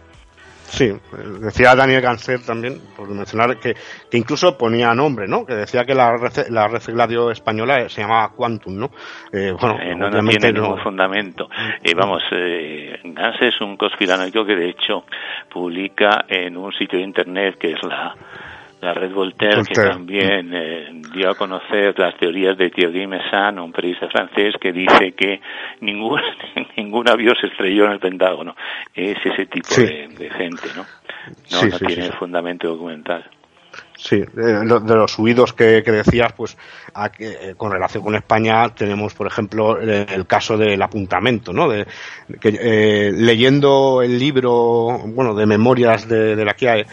Sí, 0.69 0.93
decía 1.41 1.77
Daniel 1.77 2.03
Ganser 2.03 2.41
también, 2.45 2.81
por 2.97 3.09
mencionar 3.09 3.57
que, 3.59 3.75
que 4.11 4.19
incluso 4.19 4.59
ponía 4.59 4.93
nombre, 4.95 5.29
¿no? 5.29 5.47
Que 5.47 5.55
decía 5.55 5.85
que 5.85 5.95
la, 5.95 6.17
la 6.51 6.69
red 6.69 6.83
Gladio 6.89 7.31
española 7.31 7.89
se 7.89 8.03
llamaba 8.03 8.33
Quantum, 8.35 8.77
¿no? 8.77 8.91
Eh, 9.33 9.53
bueno, 9.59 9.79
eh, 9.81 9.95
no, 9.95 10.11
no, 10.11 10.29
tiene 10.29 10.53
ningún 10.53 10.81
fundamento. 10.81 11.49
Eh, 11.83 11.95
vamos, 11.95 12.23
eh, 12.33 12.99
Ganser 13.05 13.49
es 13.49 13.61
un 13.61 13.77
conspiranoico 13.77 14.45
que 14.45 14.57
de 14.57 14.71
hecho 14.71 15.05
publica 15.49 16.25
en 16.29 16.57
un 16.57 16.73
sitio 16.73 16.99
de 16.99 17.05
internet 17.05 17.57
que 17.59 17.73
es 17.73 17.83
la 17.85 18.15
la 18.81 18.93
red 18.93 19.13
Voltaire, 19.13 19.63
que 19.65 19.75
también 19.75 20.53
eh, 20.55 21.03
dio 21.15 21.31
a 21.31 21.35
conocer 21.35 21.99
las 21.99 22.17
teorías 22.19 22.57
de 22.59 22.71
Thierry 22.71 23.07
Messan, 23.07 23.59
un 23.59 23.73
periodista 23.73 24.09
francés, 24.09 24.55
que 24.61 24.73
dice 24.73 25.13
que 25.13 25.41
ningún, 25.81 26.21
ningún 26.77 27.09
avión 27.09 27.35
se 27.41 27.47
estrelló 27.47 27.87
en 27.87 27.93
el 27.93 27.99
Pentágono. 27.99 28.55
Es 28.95 29.17
ese 29.25 29.47
tipo 29.47 29.75
de, 29.77 30.09
de, 30.09 30.31
gente, 30.31 30.69
¿no? 30.77 30.83
No, 30.83 31.59
sí, 31.59 31.69
no 31.69 31.79
sí, 31.79 31.87
tiene 31.87 32.13
fundamento 32.13 32.69
documental. 32.69 33.25
Sí, 33.97 34.23
de, 34.35 34.65
los 34.65 35.19
huidos 35.19 35.55
que, 35.55 35.83
que 35.83 35.91
decías, 35.91 36.33
pues 36.35 36.57
a, 36.95 37.11
eh, 37.19 37.55
con 37.57 37.73
relación 37.73 38.05
con 38.05 38.15
España 38.15 38.69
tenemos, 38.75 39.15
por 39.15 39.27
ejemplo, 39.27 39.81
el, 39.81 39.89
el 39.89 40.27
caso 40.27 40.59
del 40.59 40.81
apuntamento, 40.83 41.53
¿no? 41.53 41.69
De, 41.69 41.87
que, 42.39 42.59
eh, 42.61 43.13
leyendo 43.13 44.03
el 44.03 44.19
libro, 44.19 44.99
bueno, 45.07 45.35
de 45.35 45.47
memorias 45.47 46.07
de, 46.09 46.37
de 46.37 46.45
la 46.45 46.55
KIAE, 46.55 46.87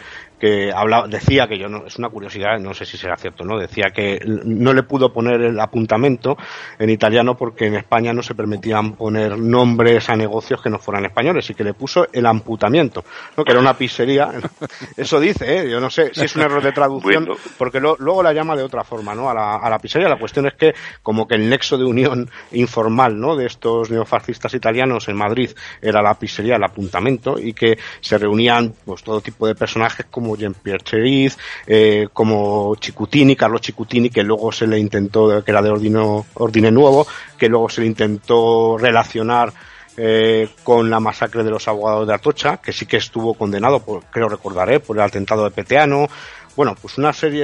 que 0.43 0.73
hablaba, 0.73 1.07
decía 1.07 1.47
que 1.47 1.57
yo 1.57 1.69
no, 1.69 1.85
es 1.85 1.97
una 1.97 2.09
curiosidad, 2.09 2.59
no 2.59 2.73
sé 2.73 2.83
si 2.83 2.97
será 2.97 3.15
cierto, 3.15 3.45
¿no? 3.45 3.57
Decía 3.57 3.91
que 3.95 4.19
no 4.25 4.73
le 4.73 4.83
pudo 4.83 5.13
poner 5.13 5.39
el 5.39 5.57
apuntamento 5.57 6.35
en 6.77 6.89
italiano 6.89 7.37
porque 7.37 7.67
en 7.67 7.75
España 7.75 8.11
no 8.11 8.21
se 8.21 8.35
permitían 8.35 8.97
poner 8.97 9.39
nombres 9.39 10.09
a 10.09 10.17
negocios 10.17 10.61
que 10.61 10.69
no 10.69 10.79
fueran 10.79 11.05
españoles 11.05 11.49
y 11.49 11.53
que 11.53 11.63
le 11.63 11.73
puso 11.73 12.07
el 12.11 12.25
amputamiento, 12.25 13.05
¿no? 13.37 13.45
Que 13.45 13.53
era 13.53 13.61
una 13.61 13.77
pizzería. 13.77 14.33
Eso 14.97 15.17
dice, 15.17 15.59
¿eh? 15.59 15.69
Yo 15.71 15.79
no 15.79 15.89
sé 15.89 16.13
si 16.13 16.25
es 16.25 16.35
un 16.35 16.41
error 16.41 16.61
de 16.61 16.73
traducción 16.73 17.23
bueno. 17.23 17.39
porque 17.57 17.79
lo, 17.79 17.95
luego 17.99 18.21
la 18.21 18.33
llama 18.33 18.57
de 18.57 18.63
otra 18.63 18.83
forma, 18.83 19.15
¿no? 19.15 19.29
A 19.29 19.33
la, 19.33 19.55
a 19.55 19.69
la 19.69 19.79
pizzería. 19.79 20.09
La 20.09 20.19
cuestión 20.19 20.45
es 20.47 20.55
que 20.55 20.73
como 21.01 21.25
que 21.25 21.35
el 21.35 21.49
nexo 21.49 21.77
de 21.77 21.85
unión 21.85 22.29
informal, 22.51 23.17
¿no? 23.17 23.37
De 23.37 23.45
estos 23.45 23.89
neofascistas 23.89 24.53
italianos 24.53 25.07
en 25.07 25.15
Madrid 25.15 25.51
era 25.81 26.01
la 26.01 26.15
pizzería, 26.15 26.57
el 26.57 26.63
apuntamento 26.65 27.39
y 27.39 27.53
que 27.53 27.77
se 28.01 28.17
reunían 28.17 28.73
pues 28.83 29.03
todo 29.03 29.21
tipo 29.21 29.47
de 29.47 29.55
personajes 29.55 30.07
como 30.11 30.32
Jean-Pierre 30.35 30.83
Cheriz, 30.83 31.37
eh, 31.67 32.07
como 32.13 32.75
Chicutini, 32.75 33.35
Carlos 33.35 33.61
Chicutini, 33.61 34.09
que 34.09 34.23
luego 34.23 34.51
se 34.51 34.67
le 34.67 34.79
intentó, 34.79 35.43
que 35.43 35.51
era 35.51 35.61
de 35.61 35.69
Ordine 35.69 36.71
Nuevo, 36.71 37.07
que 37.37 37.49
luego 37.49 37.69
se 37.69 37.81
le 37.81 37.87
intentó 37.87 38.77
relacionar 38.77 39.53
eh, 39.95 40.49
con 40.63 40.89
la 40.89 40.99
masacre 40.99 41.43
de 41.43 41.51
los 41.51 41.67
abogados 41.67 42.07
de 42.07 42.15
Atocha, 42.15 42.57
que 42.57 42.73
sí 42.73 42.87
que 42.87 42.97
estuvo 42.97 43.35
condenado, 43.35 43.79
por, 43.79 44.03
creo 44.05 44.27
recordaré, 44.27 44.79
por 44.79 44.97
el 44.97 45.03
atentado 45.03 45.43
de 45.43 45.51
Peteano. 45.51 46.07
Bueno, 46.55 46.75
pues 46.81 46.97
una 46.97 47.13
serie, 47.13 47.43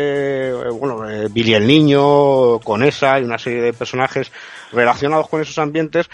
eh, 0.50 0.70
bueno, 0.72 1.08
eh, 1.08 1.28
Billy 1.30 1.54
el 1.54 1.68
Niño, 1.68 2.58
con 2.60 2.82
esa 2.82 3.20
y 3.20 3.24
una 3.24 3.38
serie 3.38 3.62
de 3.62 3.74
personajes 3.74 4.32
relacionados 4.72 5.30
con 5.30 5.42
esos 5.42 5.60
ambientes 5.60 6.10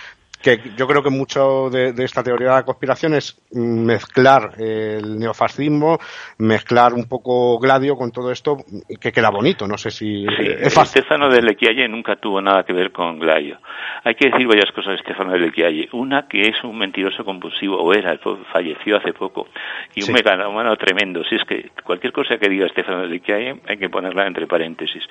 que 0.45 0.61
yo 0.77 0.85
creo 0.85 1.01
que 1.01 1.09
mucho 1.09 1.71
de, 1.71 1.91
de, 1.91 2.03
esta 2.03 2.21
teoría 2.21 2.49
de 2.49 2.55
la 2.57 2.63
conspiración 2.63 3.15
es 3.15 3.35
mezclar 3.51 4.51
el 4.59 5.17
neofascismo, 5.17 5.97
mezclar 6.37 6.93
un 6.93 7.09
poco 7.09 7.57
Gladio 7.57 7.95
con 7.95 8.11
todo 8.11 8.31
esto, 8.31 8.57
que 9.01 9.11
queda 9.11 9.31
bonito, 9.31 9.65
no 9.65 9.75
sé 9.75 9.89
si 9.89 10.23
sí, 10.23 10.45
es. 10.59 10.77
Estefano 10.77 11.29
de 11.29 11.41
Lequialle 11.41 11.87
nunca 11.87 12.17
tuvo 12.17 12.41
nada 12.41 12.63
que 12.63 12.73
ver 12.73 12.91
con 12.91 13.17
Gladio. 13.17 13.57
Hay 14.03 14.13
que 14.13 14.29
decir 14.29 14.45
varias 14.45 14.71
cosas 14.71 14.91
de 14.91 14.95
Estefano 14.97 15.31
de 15.31 15.39
Lequialle. 15.39 15.89
Una, 15.93 16.27
que 16.27 16.41
es 16.41 16.63
un 16.63 16.77
mentiroso 16.77 17.25
compulsivo, 17.25 17.81
o 17.81 17.91
era, 17.91 18.15
falleció 18.53 18.97
hace 18.97 19.13
poco, 19.13 19.47
y 19.95 20.01
un 20.01 20.05
sí. 20.05 20.13
megalomano 20.13 20.75
tremendo. 20.75 21.23
Si 21.23 21.33
es 21.33 21.43
que 21.45 21.71
cualquier 21.83 22.13
cosa 22.13 22.37
que 22.37 22.47
diga 22.47 22.67
Estefano 22.67 23.01
de 23.01 23.07
Lequialle 23.07 23.61
hay 23.67 23.77
que 23.77 23.89
ponerla 23.89 24.27
entre 24.27 24.45
paréntesis. 24.45 25.03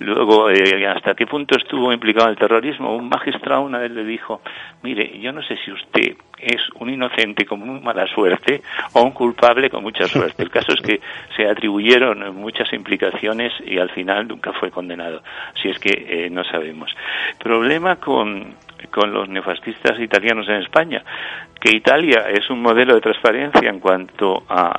Luego, 0.00 0.50
eh, 0.50 0.84
¿hasta 0.88 1.14
qué 1.14 1.28
punto 1.28 1.56
estuvo 1.56 1.92
implicado 1.92 2.26
en 2.26 2.32
el 2.32 2.38
terrorismo? 2.38 2.96
Un 2.96 3.08
magistrado 3.08 3.62
una 3.62 3.78
vez 3.78 3.92
le 3.92 4.02
dijo, 4.02 4.40
mire, 4.82 5.18
yo 5.20 5.32
no 5.32 5.42
sé 5.42 5.56
si 5.64 5.70
usted 5.70 6.16
es 6.38 6.60
un 6.76 6.90
inocente 6.90 7.44
con 7.44 7.60
muy 7.60 7.80
mala 7.80 8.06
suerte 8.06 8.62
o 8.94 9.02
un 9.02 9.12
culpable 9.12 9.68
con 9.68 9.82
mucha 9.82 10.06
suerte. 10.06 10.42
El 10.42 10.50
caso 10.50 10.72
es 10.72 10.80
que 10.80 11.00
se 11.36 11.46
atribuyeron 11.46 12.34
muchas 12.36 12.72
implicaciones 12.72 13.52
y 13.66 13.78
al 13.78 13.90
final 13.90 14.26
nunca 14.26 14.52
fue 14.52 14.70
condenado. 14.70 15.22
Si 15.60 15.68
es 15.68 15.78
que 15.78 15.90
eh, 16.08 16.30
no 16.30 16.44
sabemos. 16.44 16.94
Problema 17.38 17.96
con 17.96 18.54
con 18.90 19.12
los 19.12 19.28
neofascistas 19.28 19.98
italianos 20.00 20.48
en 20.48 20.56
España, 20.56 21.02
que 21.60 21.76
Italia 21.76 22.24
es 22.30 22.48
un 22.48 22.62
modelo 22.62 22.94
de 22.94 23.00
transparencia 23.00 23.68
en 23.68 23.80
cuanto 23.80 24.44
a 24.48 24.70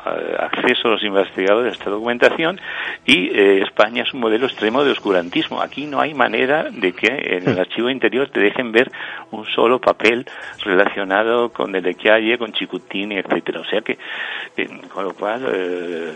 acceso 0.45 0.87
a 0.87 0.91
los 0.91 1.03
investigadores 1.03 1.73
a 1.73 1.77
esta 1.77 1.89
documentación 1.91 2.59
y 3.05 3.27
eh, 3.27 3.61
España 3.61 4.03
es 4.03 4.13
un 4.13 4.21
modelo 4.21 4.47
extremo 4.47 4.83
de 4.83 4.91
oscurantismo. 4.91 5.61
Aquí 5.61 5.85
no 5.85 6.01
hay 6.01 6.13
manera 6.13 6.69
de 6.71 6.93
que 6.93 7.07
en 7.07 7.49
el 7.49 7.59
archivo 7.59 7.89
interior 7.89 8.29
te 8.29 8.39
dejen 8.39 8.71
ver 8.71 8.91
un 9.29 9.45
solo 9.45 9.79
papel 9.79 10.25
relacionado 10.63 11.49
con 11.49 11.71
Delequialle, 11.71 12.37
con 12.37 12.51
Chicutini, 12.51 13.17
etcétera. 13.17 13.61
O 13.61 13.65
sea 13.65 13.81
que, 13.81 13.97
eh, 14.57 14.67
con 14.91 15.03
lo 15.03 15.13
cual, 15.13 15.45
eh, 15.53 16.13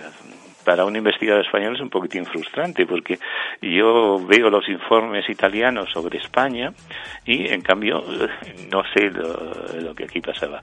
para 0.65 0.83
un 0.83 0.95
investigador 0.95 1.45
español 1.45 1.75
es 1.75 1.81
un 1.81 1.89
poquitín 1.89 2.25
frustrante 2.25 2.85
porque 2.85 3.19
yo 3.61 4.19
veo 4.25 4.49
los 4.49 4.67
informes 4.67 5.29
italianos 5.29 5.89
sobre 5.93 6.17
España 6.17 6.73
y 7.25 7.47
en 7.47 7.61
cambio 7.61 8.03
no 8.71 8.83
sé 8.93 9.11
lo, 9.11 9.93
que 9.95 10.03
aquí 10.03 10.19
pasaba. 10.19 10.59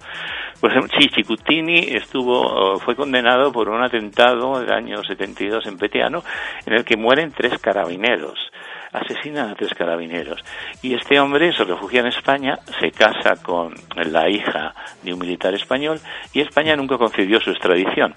Por 0.60 0.70
ejemplo, 0.70 0.90
sí, 0.98 1.08
Chicutini 1.08 1.78
estuvo, 1.94 2.78
fue 2.78 2.94
condenado 2.94 3.52
por 3.52 3.68
un 3.68 3.82
atentado 3.82 4.60
del 4.60 4.72
año 4.72 5.02
72 5.02 5.66
en 5.66 5.78
Peteano 5.78 6.22
en 6.66 6.74
el 6.74 6.84
que 6.84 6.96
mueren 6.96 7.32
tres 7.32 7.58
carabineros 7.58 8.52
asesinan 8.92 9.50
a 9.50 9.54
tres 9.54 9.72
carabineros. 9.74 10.40
Y 10.82 10.94
este 10.94 11.18
hombre 11.18 11.52
se 11.52 11.64
refugia 11.64 12.00
en 12.00 12.08
España, 12.08 12.58
se 12.78 12.90
casa 12.90 13.42
con 13.42 13.74
la 13.96 14.28
hija 14.28 14.74
de 15.02 15.12
un 15.12 15.18
militar 15.18 15.54
español 15.54 15.98
y 16.32 16.40
España 16.40 16.76
nunca 16.76 16.98
concedió 16.98 17.40
su 17.40 17.50
extradición. 17.50 18.14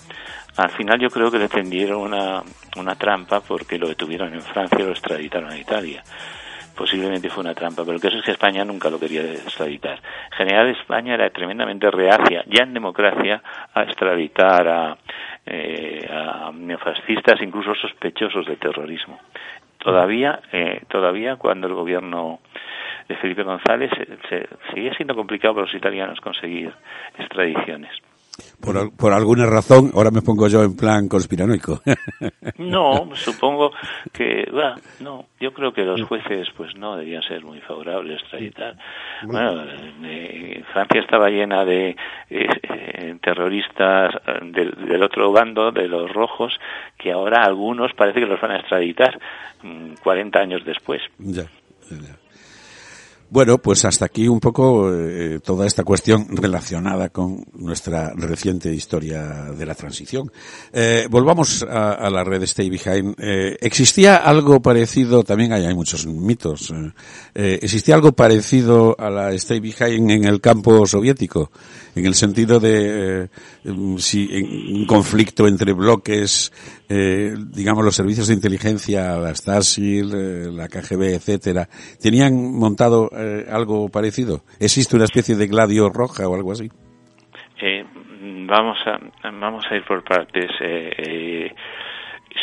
Al 0.57 0.69
final 0.71 0.99
yo 0.99 1.09
creo 1.09 1.29
que 1.29 1.39
le 1.39 1.49
tendieron 1.49 2.01
una, 2.01 2.41
una 2.77 2.95
trampa 2.95 3.41
porque 3.41 3.77
lo 3.77 3.87
detuvieron 3.87 4.33
en 4.33 4.41
Francia 4.41 4.79
y 4.79 4.83
lo 4.83 4.91
extraditaron 4.91 5.51
a 5.51 5.57
Italia 5.57 6.03
posiblemente 6.75 7.29
fue 7.29 7.41
una 7.41 7.53
trampa, 7.53 7.83
pero 7.83 7.95
el 7.95 8.01
caso 8.01 8.17
es 8.17 8.23
que 8.23 8.31
España 8.31 8.65
nunca 8.65 8.89
lo 8.89 8.99
quería 8.99 9.21
extraditar. 9.21 9.99
En 10.31 10.37
general, 10.37 10.67
España 10.69 11.13
era 11.13 11.29
tremendamente 11.29 11.89
reacia, 11.89 12.43
ya 12.47 12.63
en 12.63 12.73
democracia, 12.73 13.41
a 13.73 13.83
extraditar 13.83 14.67
a, 14.67 14.91
a 14.91 16.51
neofascistas, 16.53 17.41
incluso 17.41 17.73
sospechosos 17.75 18.45
de 18.45 18.57
terrorismo. 18.57 19.19
Todavía, 19.77 20.41
todavía 20.89 21.35
cuando 21.35 21.67
el 21.67 21.73
gobierno 21.73 22.39
de 23.07 23.15
Felipe 23.17 23.43
González 23.43 23.91
se, 24.29 24.47
sigue 24.73 24.93
siendo 24.95 25.15
complicado 25.15 25.53
para 25.53 25.67
los 25.67 25.75
italianos 25.75 26.19
conseguir 26.19 26.73
extradiciones. 27.17 27.91
Por, 28.59 28.95
por, 28.95 29.13
alguna 29.13 29.45
razón, 29.45 29.91
ahora 29.93 30.11
me 30.11 30.21
pongo 30.21 30.47
yo 30.47 30.63
en 30.63 30.75
plan 30.75 31.07
conspiranoico. 31.07 31.81
No, 32.57 33.09
supongo 33.15 33.71
que, 34.11 34.47
bueno, 34.51 34.75
no, 35.01 35.25
yo 35.39 35.53
creo 35.53 35.73
que 35.73 35.83
los 35.83 36.01
jueces, 36.03 36.47
pues 36.55 36.75
no, 36.75 36.95
debían 36.95 37.21
ser 37.23 37.43
muy 37.43 37.59
favorables 37.61 38.21
extraditar. 38.21 38.77
Bueno, 39.23 39.63
eh, 40.03 40.63
Francia 40.71 41.01
estaba 41.01 41.29
llena 41.29 41.65
de 41.65 41.95
eh, 42.29 43.17
terroristas 43.21 44.15
eh, 44.27 44.39
del, 44.43 44.71
del, 44.87 45.03
otro 45.03 45.31
bando, 45.31 45.71
de 45.71 45.87
los 45.87 46.11
rojos, 46.11 46.53
que 46.97 47.11
ahora 47.11 47.43
algunos 47.43 47.93
parece 47.93 48.21
que 48.21 48.25
los 48.25 48.39
van 48.39 48.51
a 48.51 48.59
extraditar 48.59 49.19
40 50.01 50.39
mm, 50.39 50.41
años 50.41 50.65
después. 50.65 51.01
Ya, 51.19 51.43
ya. 51.89 52.24
Bueno, 53.27 53.57
pues 53.57 53.83
hasta 53.85 54.05
aquí 54.05 54.27
un 54.27 54.39
poco 54.39 54.93
eh, 54.93 55.39
toda 55.43 55.65
esta 55.65 55.83
cuestión 55.83 56.27
relacionada 56.29 57.09
con 57.09 57.43
nuestra 57.55 58.13
reciente 58.15 58.71
historia 58.71 59.51
de 59.51 59.65
la 59.65 59.73
transición. 59.73 60.31
Eh, 60.71 61.07
volvamos 61.09 61.63
a, 61.63 61.93
a, 61.93 62.09
la 62.11 62.23
red 62.23 62.43
Stay 62.43 62.69
Behind. 62.69 63.15
Eh, 63.17 63.57
¿Existía 63.59 64.17
algo 64.17 64.61
parecido, 64.61 65.23
también 65.23 65.53
hay, 65.53 65.73
muchos 65.73 66.05
mitos, 66.05 66.71
eh, 67.33 67.59
¿existía 67.61 67.95
algo 67.95 68.11
parecido 68.11 68.95
a 68.99 69.09
la 69.09 69.33
Stay 69.33 69.59
Behind 69.59 70.11
en 70.11 70.25
el 70.25 70.39
campo 70.39 70.85
soviético? 70.85 71.51
En 71.95 72.05
el 72.05 72.13
sentido 72.13 72.59
de 72.59 73.29
si 73.97 74.27
en 74.31 74.75
un 74.75 74.85
conflicto 74.85 75.47
entre 75.47 75.73
bloques, 75.73 76.51
digamos 76.87 77.85
los 77.85 77.95
servicios 77.95 78.27
de 78.27 78.33
inteligencia, 78.33 79.17
la 79.17 79.33
Stasi, 79.33 80.01
la 80.03 80.67
KGB, 80.67 81.15
etcétera, 81.15 81.67
tenían 82.01 82.35
montado 82.53 83.09
eh, 83.17 83.45
algo 83.49 83.89
parecido? 83.89 84.41
¿Existe 84.59 84.95
una 84.95 85.05
especie 85.05 85.35
de 85.35 85.47
gladio 85.47 85.89
roja 85.89 86.27
o 86.27 86.35
algo 86.35 86.51
así? 86.51 86.69
Eh, 87.61 87.85
vamos, 88.47 88.77
a, 88.85 88.99
vamos 89.31 89.65
a 89.69 89.75
ir 89.75 89.83
por 89.83 90.03
partes. 90.03 90.51
Eh, 90.59 91.53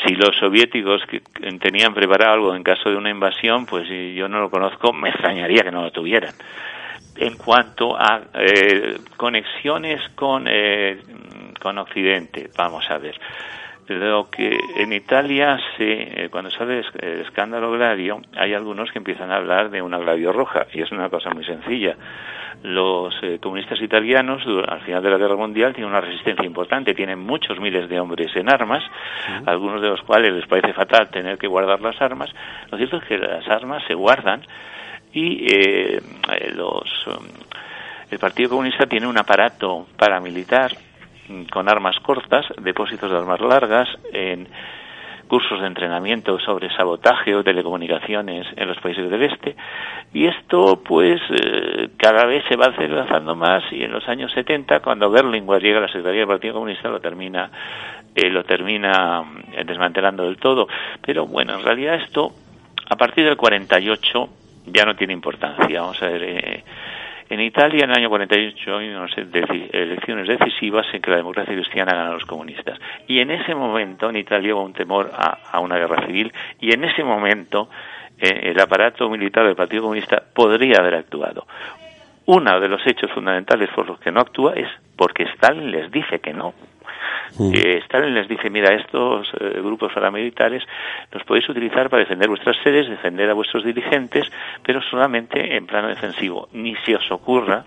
si 0.04 0.14
los 0.14 0.34
soviéticos 0.36 1.02
que 1.10 1.20
tenían 1.60 1.94
preparado 1.94 2.34
algo 2.34 2.54
en 2.54 2.62
caso 2.62 2.90
de 2.90 2.96
una 2.96 3.10
invasión, 3.10 3.66
pues 3.66 3.88
yo 3.88 4.28
no 4.28 4.40
lo 4.40 4.50
conozco, 4.50 4.92
me 4.92 5.10
extrañaría 5.10 5.62
que 5.62 5.70
no 5.70 5.82
lo 5.82 5.90
tuvieran. 5.90 6.32
En 7.16 7.36
cuanto 7.36 7.96
a 7.96 8.22
conexiones 9.16 10.00
con, 10.14 10.46
con 11.60 11.78
Occidente, 11.78 12.48
vamos 12.56 12.90
a 12.90 12.98
ver 12.98 13.14
lo 13.88 14.30
que 14.30 14.58
en 14.76 14.92
Italia 14.92 15.58
se, 15.76 16.24
eh, 16.24 16.28
cuando 16.30 16.50
sale 16.50 16.84
el 17.00 17.20
escándalo 17.20 17.72
gladio, 17.72 18.20
hay 18.36 18.54
algunos 18.54 18.90
que 18.90 18.98
empiezan 18.98 19.30
a 19.30 19.36
hablar 19.36 19.70
de 19.70 19.82
una 19.82 19.98
gladio 19.98 20.32
roja, 20.32 20.66
y 20.72 20.80
es 20.80 20.92
una 20.92 21.08
cosa 21.08 21.30
muy 21.30 21.44
sencilla. 21.44 21.96
Los 22.62 23.14
eh, 23.22 23.38
comunistas 23.40 23.80
italianos, 23.80 24.42
al 24.68 24.80
final 24.82 25.02
de 25.02 25.10
la 25.10 25.18
Guerra 25.18 25.36
Mundial, 25.36 25.74
tienen 25.74 25.90
una 25.90 26.00
resistencia 26.00 26.44
importante, 26.44 26.94
tienen 26.94 27.18
muchos 27.18 27.58
miles 27.58 27.88
de 27.88 27.98
hombres 27.98 28.34
en 28.36 28.48
armas, 28.48 28.84
algunos 29.46 29.82
de 29.82 29.88
los 29.88 30.02
cuales 30.02 30.32
les 30.32 30.46
parece 30.46 30.72
fatal 30.72 31.08
tener 31.10 31.38
que 31.38 31.48
guardar 31.48 31.80
las 31.80 32.00
armas. 32.00 32.30
Lo 32.70 32.78
cierto 32.78 32.98
es 32.98 33.04
que 33.04 33.18
las 33.18 33.48
armas 33.48 33.82
se 33.88 33.94
guardan 33.94 34.42
y 35.12 35.46
eh, 35.52 36.00
los, 36.54 37.06
um, 37.06 37.26
el 38.10 38.18
Partido 38.18 38.50
Comunista 38.50 38.86
tiene 38.86 39.06
un 39.06 39.18
aparato 39.18 39.86
paramilitar 39.96 40.76
con 41.50 41.68
armas 41.68 41.98
cortas, 42.00 42.46
depósitos 42.60 43.10
de 43.10 43.16
armas 43.16 43.40
largas, 43.40 43.88
en 44.12 44.48
cursos 45.32 45.62
de 45.62 45.66
entrenamiento 45.66 46.38
sobre 46.40 46.68
sabotaje 46.76 47.34
o 47.34 47.42
telecomunicaciones 47.42 48.46
en 48.54 48.68
los 48.68 48.78
países 48.80 49.08
del 49.10 49.22
este 49.22 49.56
y 50.12 50.26
esto 50.26 50.82
pues 50.84 51.22
eh, 51.30 51.88
cada 51.96 52.26
vez 52.26 52.44
se 52.50 52.56
va 52.56 52.66
acelerando 52.66 53.34
más 53.34 53.62
y 53.72 53.82
en 53.82 53.92
los 53.92 54.06
años 54.10 54.30
70 54.32 54.80
cuando 54.80 55.10
Berlinguer 55.10 55.62
llega 55.62 55.78
a 55.78 55.80
la 55.80 55.86
Secretaría 55.86 56.20
del 56.20 56.28
Partido 56.28 56.52
Comunista 56.52 56.90
lo 56.90 57.00
termina 57.00 57.50
eh, 58.14 58.28
lo 58.28 58.44
termina 58.44 59.24
eh, 59.54 59.64
desmantelando 59.64 60.24
del 60.24 60.36
todo. 60.36 60.68
Pero 61.00 61.26
bueno 61.26 61.54
en 61.54 61.62
realidad 61.64 61.94
esto 61.94 62.32
a 62.90 62.96
partir 62.96 63.24
del 63.24 63.38
48 63.38 64.28
ya 64.66 64.84
no 64.84 64.94
tiene 64.94 65.12
importancia 65.12 65.80
vamos 65.80 66.02
a 66.02 66.06
ver 66.06 66.62
en 67.32 67.40
Italia, 67.40 67.84
en 67.84 67.90
el 67.90 67.96
año 67.96 68.10
48, 68.10 68.76
hay 68.76 68.90
unas 68.90 69.16
elecciones 69.16 70.28
decisivas 70.28 70.86
en 70.92 71.00
que 71.00 71.10
la 71.10 71.16
democracia 71.16 71.54
cristiana 71.54 71.94
gana 71.94 72.10
a 72.10 72.12
los 72.12 72.26
comunistas. 72.26 72.78
Y 73.06 73.20
en 73.20 73.30
ese 73.30 73.54
momento, 73.54 74.10
en 74.10 74.16
Italia 74.16 74.54
hubo 74.54 74.62
un 74.62 74.74
temor 74.74 75.10
a, 75.14 75.58
una 75.60 75.78
guerra 75.78 76.04
civil, 76.04 76.30
y 76.60 76.74
en 76.74 76.84
ese 76.84 77.02
momento 77.02 77.70
eh, 78.18 78.50
el 78.50 78.60
aparato 78.60 79.08
militar 79.08 79.46
del 79.46 79.56
Partido 79.56 79.84
Comunista 79.84 80.22
podría 80.34 80.80
haber 80.80 80.96
actuado. 80.96 81.46
Uno 82.26 82.60
de 82.60 82.68
los 82.68 82.86
hechos 82.86 83.10
fundamentales 83.10 83.70
por 83.70 83.86
los 83.86 83.98
que 83.98 84.12
no 84.12 84.20
actúa 84.20 84.52
es 84.52 84.68
porque 84.94 85.22
Stalin 85.22 85.70
les 85.70 85.90
dice 85.90 86.18
que 86.20 86.34
no. 86.34 86.52
Eh, 87.40 87.80
Stalin 87.84 88.14
les 88.14 88.28
dice, 88.28 88.50
mira, 88.50 88.74
estos 88.74 89.28
eh, 89.40 89.60
grupos 89.62 89.92
paramilitares 89.92 90.62
los 91.10 91.24
podéis 91.24 91.48
utilizar 91.48 91.88
para 91.88 92.02
defender 92.02 92.28
vuestras 92.28 92.56
sedes, 92.62 92.88
defender 92.88 93.30
a 93.30 93.34
vuestros 93.34 93.64
dirigentes, 93.64 94.30
pero 94.62 94.80
solamente 94.82 95.56
en 95.56 95.66
plano 95.66 95.88
defensivo. 95.88 96.48
Ni 96.52 96.74
se 96.84 96.96
os 96.96 97.10
ocurra 97.10 97.64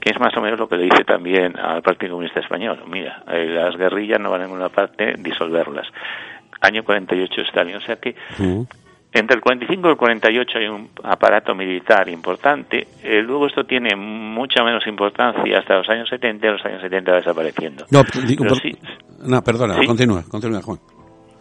que 0.00 0.10
es 0.10 0.20
más 0.20 0.36
o 0.36 0.40
menos 0.42 0.58
lo 0.58 0.68
que 0.68 0.76
le 0.76 0.84
dice 0.84 1.04
también 1.04 1.58
al 1.58 1.80
Partido 1.80 2.12
Comunista 2.12 2.40
Español. 2.40 2.82
Mira, 2.86 3.22
eh, 3.26 3.46
las 3.46 3.74
guerrillas 3.76 4.20
no 4.20 4.30
van 4.30 4.42
a 4.42 4.44
ninguna 4.44 4.68
parte, 4.68 5.14
disolverlas. 5.18 5.86
Año 6.60 6.84
48 6.84 7.40
Stalin. 7.42 7.76
O 7.76 7.80
sea 7.80 7.96
que 7.96 8.14
entre 9.14 9.36
el 9.36 9.40
45 9.40 9.88
y 9.88 9.90
el 9.92 9.96
48 9.96 10.58
hay 10.58 10.66
un 10.66 10.90
aparato 11.04 11.54
militar 11.54 12.08
importante. 12.08 12.88
Eh, 13.02 13.22
luego 13.22 13.46
esto 13.46 13.64
tiene 13.64 13.94
mucha 13.94 14.64
menos 14.64 14.84
importancia 14.88 15.60
hasta 15.60 15.76
los 15.76 15.88
años 15.88 16.08
70 16.08 16.46
y 16.46 16.50
los 16.50 16.64
años 16.64 16.82
70 16.82 17.10
va 17.12 17.16
desapareciendo. 17.18 17.86
No, 17.90 18.02
digo, 18.26 18.44
no 19.24 19.42
perdona, 19.42 19.76
continúa, 19.86 20.24
continúa, 20.28 20.60
Juan. 20.62 20.78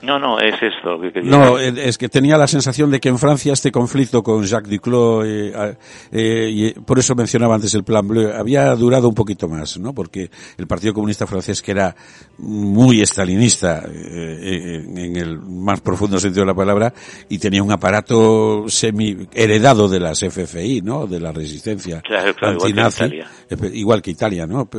No, 0.03 0.19
no, 0.19 0.37
es 0.37 0.55
esto 0.61 0.99
que 0.99 1.21
No, 1.21 1.57
es 1.57 1.97
que 1.97 2.09
tenía 2.09 2.37
la 2.37 2.47
sensación 2.47 2.91
de 2.91 2.99
que 2.99 3.07
en 3.07 3.17
Francia 3.17 3.53
este 3.53 3.71
conflicto 3.71 4.21
con 4.21 4.43
Jacques 4.43 4.69
Duclos, 4.69 5.25
eh, 5.25 5.75
eh, 6.11 6.75
por 6.85 6.99
eso 6.99 7.15
mencionaba 7.15 7.55
antes 7.55 7.73
el 7.73 7.85
Plan 7.85 8.05
Bleu, 8.05 8.33
había 8.33 8.75
durado 8.75 9.07
un 9.07 9.15
poquito 9.15 9.47
más, 9.47 9.79
¿no? 9.79 9.93
Porque 9.93 10.29
el 10.57 10.67
Partido 10.67 10.93
Comunista 10.93 11.25
francés, 11.25 11.61
que 11.61 11.71
era 11.71 11.95
muy 12.37 13.01
estalinista 13.01 13.83
eh, 13.87 14.83
en 14.85 15.15
el 15.15 15.39
más 15.39 15.79
profundo 15.79 16.19
sentido 16.19 16.41
de 16.41 16.47
la 16.47 16.55
palabra, 16.55 16.93
y 17.29 17.37
tenía 17.37 17.63
un 17.63 17.71
aparato 17.71 18.65
semi 18.67 19.15
heredado 19.33 19.87
de 19.87 20.01
las 20.01 20.19
FFI, 20.19 20.81
¿no? 20.81 21.07
De 21.07 21.21
la 21.21 21.31
resistencia 21.31 22.01
claro, 22.01 22.35
claro, 22.35 22.57
antinazi, 22.61 23.05
igual 23.05 23.21
que, 23.21 23.55
Italia. 23.55 23.73
igual 23.73 24.01
que 24.01 24.11
Italia, 24.11 24.47
¿no? 24.47 24.69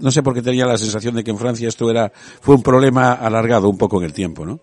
No 0.00 0.10
sé 0.12 0.22
por 0.22 0.34
qué 0.34 0.42
tenía 0.42 0.66
la 0.66 0.76
sensación 0.76 1.16
de 1.16 1.24
que 1.24 1.32
en 1.32 1.38
Francia 1.38 1.66
esto 1.66 1.90
era 1.90 2.12
fue 2.14 2.54
un 2.54 2.62
problema 2.62 3.14
alargado 3.14 3.68
un 3.68 3.76
poco 3.76 3.98
en 3.98 4.04
el 4.04 4.12
tiempo, 4.12 4.46
¿no? 4.46 4.60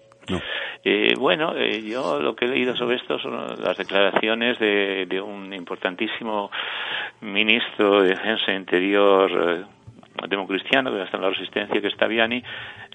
Eh, 0.83 1.13
bueno, 1.17 1.55
eh, 1.55 1.81
yo 1.81 2.19
lo 2.19 2.35
que 2.35 2.45
he 2.45 2.47
leído 2.47 2.75
sobre 2.75 2.97
esto 2.97 3.17
son 3.19 3.55
las 3.61 3.77
declaraciones 3.77 4.59
de, 4.59 5.21
un 5.21 5.53
importantísimo 5.53 6.51
ministro 7.21 8.01
de 8.01 8.09
Defensa 8.09 8.51
Interior 8.51 9.31
eh, 9.31 9.65
democristiano 10.27 10.91
que 10.91 11.03
está 11.03 11.17
en 11.17 11.23
la 11.23 11.29
resistencia, 11.29 11.81
que 11.81 11.87
está 11.87 12.07
Viani, 12.07 12.41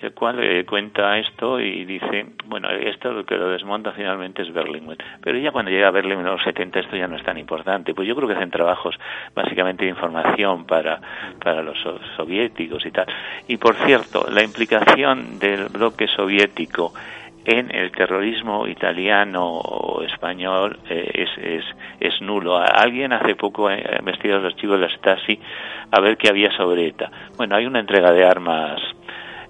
el 0.01 0.13
cual 0.15 0.43
eh, 0.43 0.65
cuenta 0.65 1.19
esto 1.19 1.61
y 1.61 1.85
dice, 1.85 2.27
bueno, 2.47 2.71
esto 2.71 3.13
lo 3.13 3.25
que 3.25 3.37
lo 3.37 3.51
desmonta 3.51 3.93
finalmente 3.93 4.43
es 4.43 4.53
Berlinguer. 4.53 4.99
Pero 5.21 5.39
ya 5.39 5.53
cuando 5.53 5.71
llega 5.71 5.89
a 5.89 5.99
en 5.99 6.25
los 6.25 6.43
70 6.43 6.81
esto 6.81 6.97
ya 6.97 7.07
no 7.07 7.17
es 7.17 7.23
tan 7.23 7.37
importante. 7.37 7.95
Pues 7.95 8.09
yo 8.09 8.17
creo 8.17 8.27
que 8.27 8.35
hacen 8.35 8.51
trabajos 8.51 8.99
básicamente 9.35 9.85
de 9.85 9.91
información 9.91 10.65
para, 10.65 11.01
para 11.43 11.63
los 11.63 11.79
soviéticos 12.17 12.85
y 12.87 12.91
tal. 12.91 13.07
Y 13.49 13.59
por 13.59 13.75
cierto, 13.75 14.27
la 14.31 14.43
implicación 14.43 15.39
del 15.39 15.69
bloque 15.69 16.07
soviético 16.09 16.95
en 17.45 17.75
el 17.75 17.91
terrorismo 17.93 18.67
italiano 18.67 19.59
o 19.59 20.03
español 20.03 20.79
eh, 20.89 21.11
es, 21.15 21.31
es, 21.39 21.65
es, 22.01 22.21
nulo. 22.21 22.59
Alguien 22.59 23.13
hace 23.13 23.35
poco 23.35 23.69
ha 23.69 23.77
investigado 23.99 24.43
los 24.43 24.53
archivos 24.53 24.79
de 24.79 24.87
la 24.87 24.95
Stasi 24.97 25.41
a 25.91 26.01
ver 26.01 26.17
qué 26.17 26.29
había 26.29 26.51
sobre 26.57 26.89
ETA. 26.89 27.11
Bueno, 27.37 27.57
hay 27.57 27.67
una 27.67 27.81
entrega 27.81 28.13
de 28.13 28.25
armas 28.25 28.81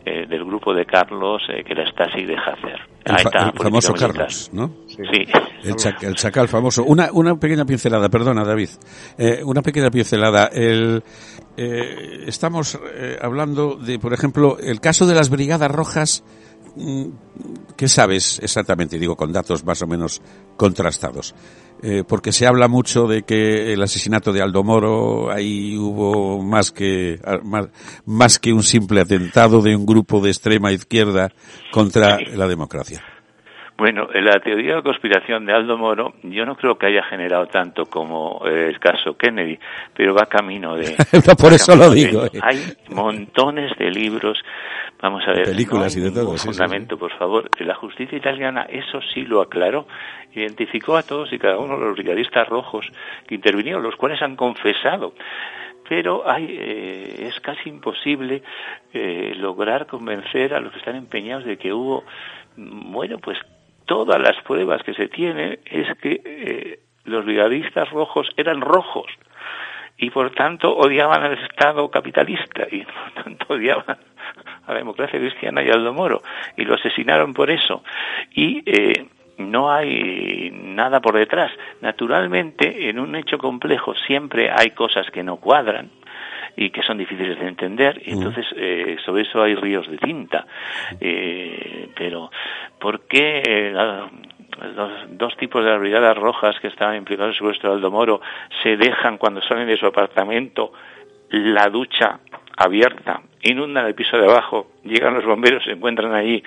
eh, 0.03 0.27
del 0.27 0.47
grupo 0.47 0.73
de 0.73 0.87
Carlos 0.87 1.43
eh, 1.51 1.63
que 1.63 1.75
la 1.75 1.87
Stasi 1.91 2.25
deja 2.25 2.53
hacer. 2.53 2.81
El, 3.05 3.17
el 3.17 3.53
famoso 3.53 3.93
Carlos, 3.93 4.51
¿no? 4.51 4.71
Sí. 4.87 5.27
El, 5.63 5.77
chac, 5.77 6.03
el, 6.03 6.15
chacal 6.15 6.49
famoso. 6.49 6.85
Una, 6.85 7.11
una 7.13 7.39
pequeña 7.39 7.67
pincelada, 7.67 8.09
perdona 8.09 8.43
David. 8.43 8.71
Eh, 9.19 9.43
una 9.45 9.61
pequeña 9.61 9.91
pincelada. 9.91 10.47
El, 10.47 11.03
eh, 11.55 12.25
estamos 12.27 12.81
hablando 13.21 13.77
de, 13.77 13.99
por 13.99 14.15
ejemplo, 14.15 14.57
el 14.59 14.81
caso 14.81 15.07
de 15.07 15.15
las 15.15 15.29
Brigadas 15.29 15.71
Rojas 15.71 16.25
mm, 16.77 17.50
¿qué 17.81 17.89
sabes 17.89 18.39
exactamente? 18.43 18.99
Digo, 18.99 19.17
con 19.17 19.33
datos 19.33 19.65
más 19.65 19.81
o 19.81 19.87
menos 19.87 20.21
contrastados. 20.55 21.35
Eh, 21.83 22.05
porque 22.07 22.31
se 22.31 22.47
habla 22.47 22.69
mucho 22.69 23.07
de 23.07 23.23
que 23.23 23.73
el 23.73 23.83
asesinato 23.83 24.35
de 24.35 24.43
Aldo 24.43 24.63
Moro 24.63 25.31
ahí 25.31 25.79
hubo 25.79 26.43
más 26.43 26.73
que 26.73 27.19
más, 27.43 27.71
más 28.05 28.39
que 28.39 28.53
un 28.53 28.63
simple 28.63 29.01
atentado 29.01 29.63
de 29.63 29.75
un 29.75 29.87
grupo 29.87 30.21
de 30.21 30.29
extrema 30.29 30.73
izquierda 30.73 31.31
contra 31.73 32.19
la 32.37 32.47
democracia. 32.47 33.03
Bueno, 33.81 34.09
la 34.13 34.39
teoría 34.41 34.77
de 34.77 34.83
conspiración 34.83 35.47
de 35.47 35.55
Aldo 35.55 35.79
Moro 35.79 36.13
yo 36.23 36.45
no 36.45 36.55
creo 36.55 36.77
que 36.77 36.89
haya 36.89 37.03
generado 37.03 37.47
tanto 37.47 37.87
como 37.87 38.43
eh, 38.45 38.69
el 38.69 38.79
caso 38.79 39.17
Kennedy, 39.17 39.59
pero 39.97 40.15
va 40.15 40.27
camino 40.27 40.77
de... 40.77 40.95
por 41.41 41.55
eso 41.55 41.75
lo 41.75 41.89
digo. 41.89 42.27
Eh. 42.27 42.41
Hay 42.43 42.59
montones 42.91 43.73
de 43.79 43.91
libros, 43.91 44.39
vamos 45.03 45.23
a 45.27 45.33
ver... 45.33 45.45
Películas 45.45 45.97
y 45.97 46.01
de 46.01 46.11
todo. 46.11 46.37
fundamento, 46.37 46.99
por 46.99 47.13
favor. 47.17 47.51
La 47.61 47.75
justicia 47.75 48.17
italiana 48.17 48.67
eso 48.69 49.01
sí 49.15 49.23
lo 49.23 49.41
aclaró. 49.41 49.87
Identificó 50.33 50.97
a 50.97 51.03
todos 51.03 51.33
y 51.33 51.39
cada 51.39 51.59
uno 51.59 51.79
de 51.79 51.87
los 51.87 51.95
brigadistas 51.95 52.49
rojos 52.49 52.87
que 53.27 53.35
intervinieron, 53.35 53.83
los 53.83 53.97
cuales 53.97 54.21
han 54.23 54.37
confesado 54.37 55.15
pero 55.89 56.23
hay, 56.31 56.47
eh, 56.49 57.27
es 57.27 57.41
casi 57.41 57.69
imposible 57.69 58.45
lograr 58.93 59.89
convencer 59.89 60.55
a 60.55 60.61
los 60.61 60.71
que 60.71 60.79
están 60.79 60.95
empeñados 60.95 61.45
de 61.45 61.57
que 61.57 61.73
hubo, 61.73 62.05
bueno, 62.57 63.19
pues 63.19 63.39
todas 63.91 64.21
las 64.21 64.41
pruebas 64.45 64.85
que 64.85 64.95
se 64.95 65.09
tienen 65.09 65.59
es 65.65 65.89
que 65.99 66.23
eh, 66.25 66.79
los 67.03 67.25
brigadistas 67.25 67.91
rojos 67.91 68.29
eran 68.37 68.61
rojos 68.61 69.07
y 70.01 70.11
por 70.11 70.31
tanto 70.31 70.75
odiaban 70.75 71.23
al 71.23 71.39
Estado 71.39 71.89
capitalista 71.91 72.67
y 72.71 72.85
por 72.85 73.23
tanto 73.23 73.47
odiaban 73.55 73.99
a 74.67 74.73
la 74.73 74.79
democracia 74.79 75.19
cristiana 75.19 75.63
y 75.63 75.71
Aldo 75.71 75.93
Moro 75.93 76.23
y 76.57 76.65
lo 76.65 76.75
asesinaron 76.75 77.35
por 77.35 77.51
eso. 77.51 77.85
Y 78.33 78.63
eh, 78.65 79.07
no 79.39 79.71
hay 79.71 80.51
nada 80.53 81.01
por 81.01 81.17
detrás. 81.17 81.53
Naturalmente, 81.81 82.89
en 82.89 82.99
un 82.99 83.15
hecho 83.15 83.39
complejo 83.39 83.95
siempre 84.07 84.51
hay 84.51 84.71
cosas 84.71 85.11
que 85.11 85.23
no 85.23 85.37
cuadran 85.37 85.91
y 86.57 86.71
que 86.71 86.83
son 86.83 86.99
difíciles 86.99 87.39
de 87.39 87.47
entender 87.47 88.03
y 88.05 88.13
entonces 88.13 88.45
eh, 88.57 88.97
sobre 89.05 89.23
eso 89.23 89.41
hay 89.41 89.55
ríos 89.55 89.89
de 89.89 89.99
tinta 89.99 90.47
eh, 91.01 91.89
pero 91.97 92.31
¿por 92.79 93.07
qué 93.07 93.41
eh, 93.47 93.73
los 94.77 95.19
dos 95.19 95.37
tipos 95.37 95.65
de 95.65 95.79
brigadas 95.79 96.17
rojas 96.17 96.59
que 96.61 96.69
estaban 96.69 96.97
implicados 96.97 97.29
en 97.29 97.33
el 97.33 97.39
secuestro 97.39 97.71
de 97.71 97.77
Aldo 97.77 97.91
Moro 97.91 98.21
se 98.63 98.77
dejan 98.77 99.19
cuando 99.19 99.41
salen 99.43 99.67
de 99.67 99.77
su 99.77 99.87
apartamento 99.87 100.73
la 101.31 101.69
ducha 101.69 102.21
abierta, 102.57 103.23
inundan 103.43 103.87
el 103.87 103.95
piso 103.95 104.19
de 104.19 104.27
abajo, 104.27 104.73
llegan 104.85 105.15
los 105.15 105.25
bomberos, 105.25 105.65
se 105.65 105.73
encuentran 105.73 106.13
allí 106.15 106.43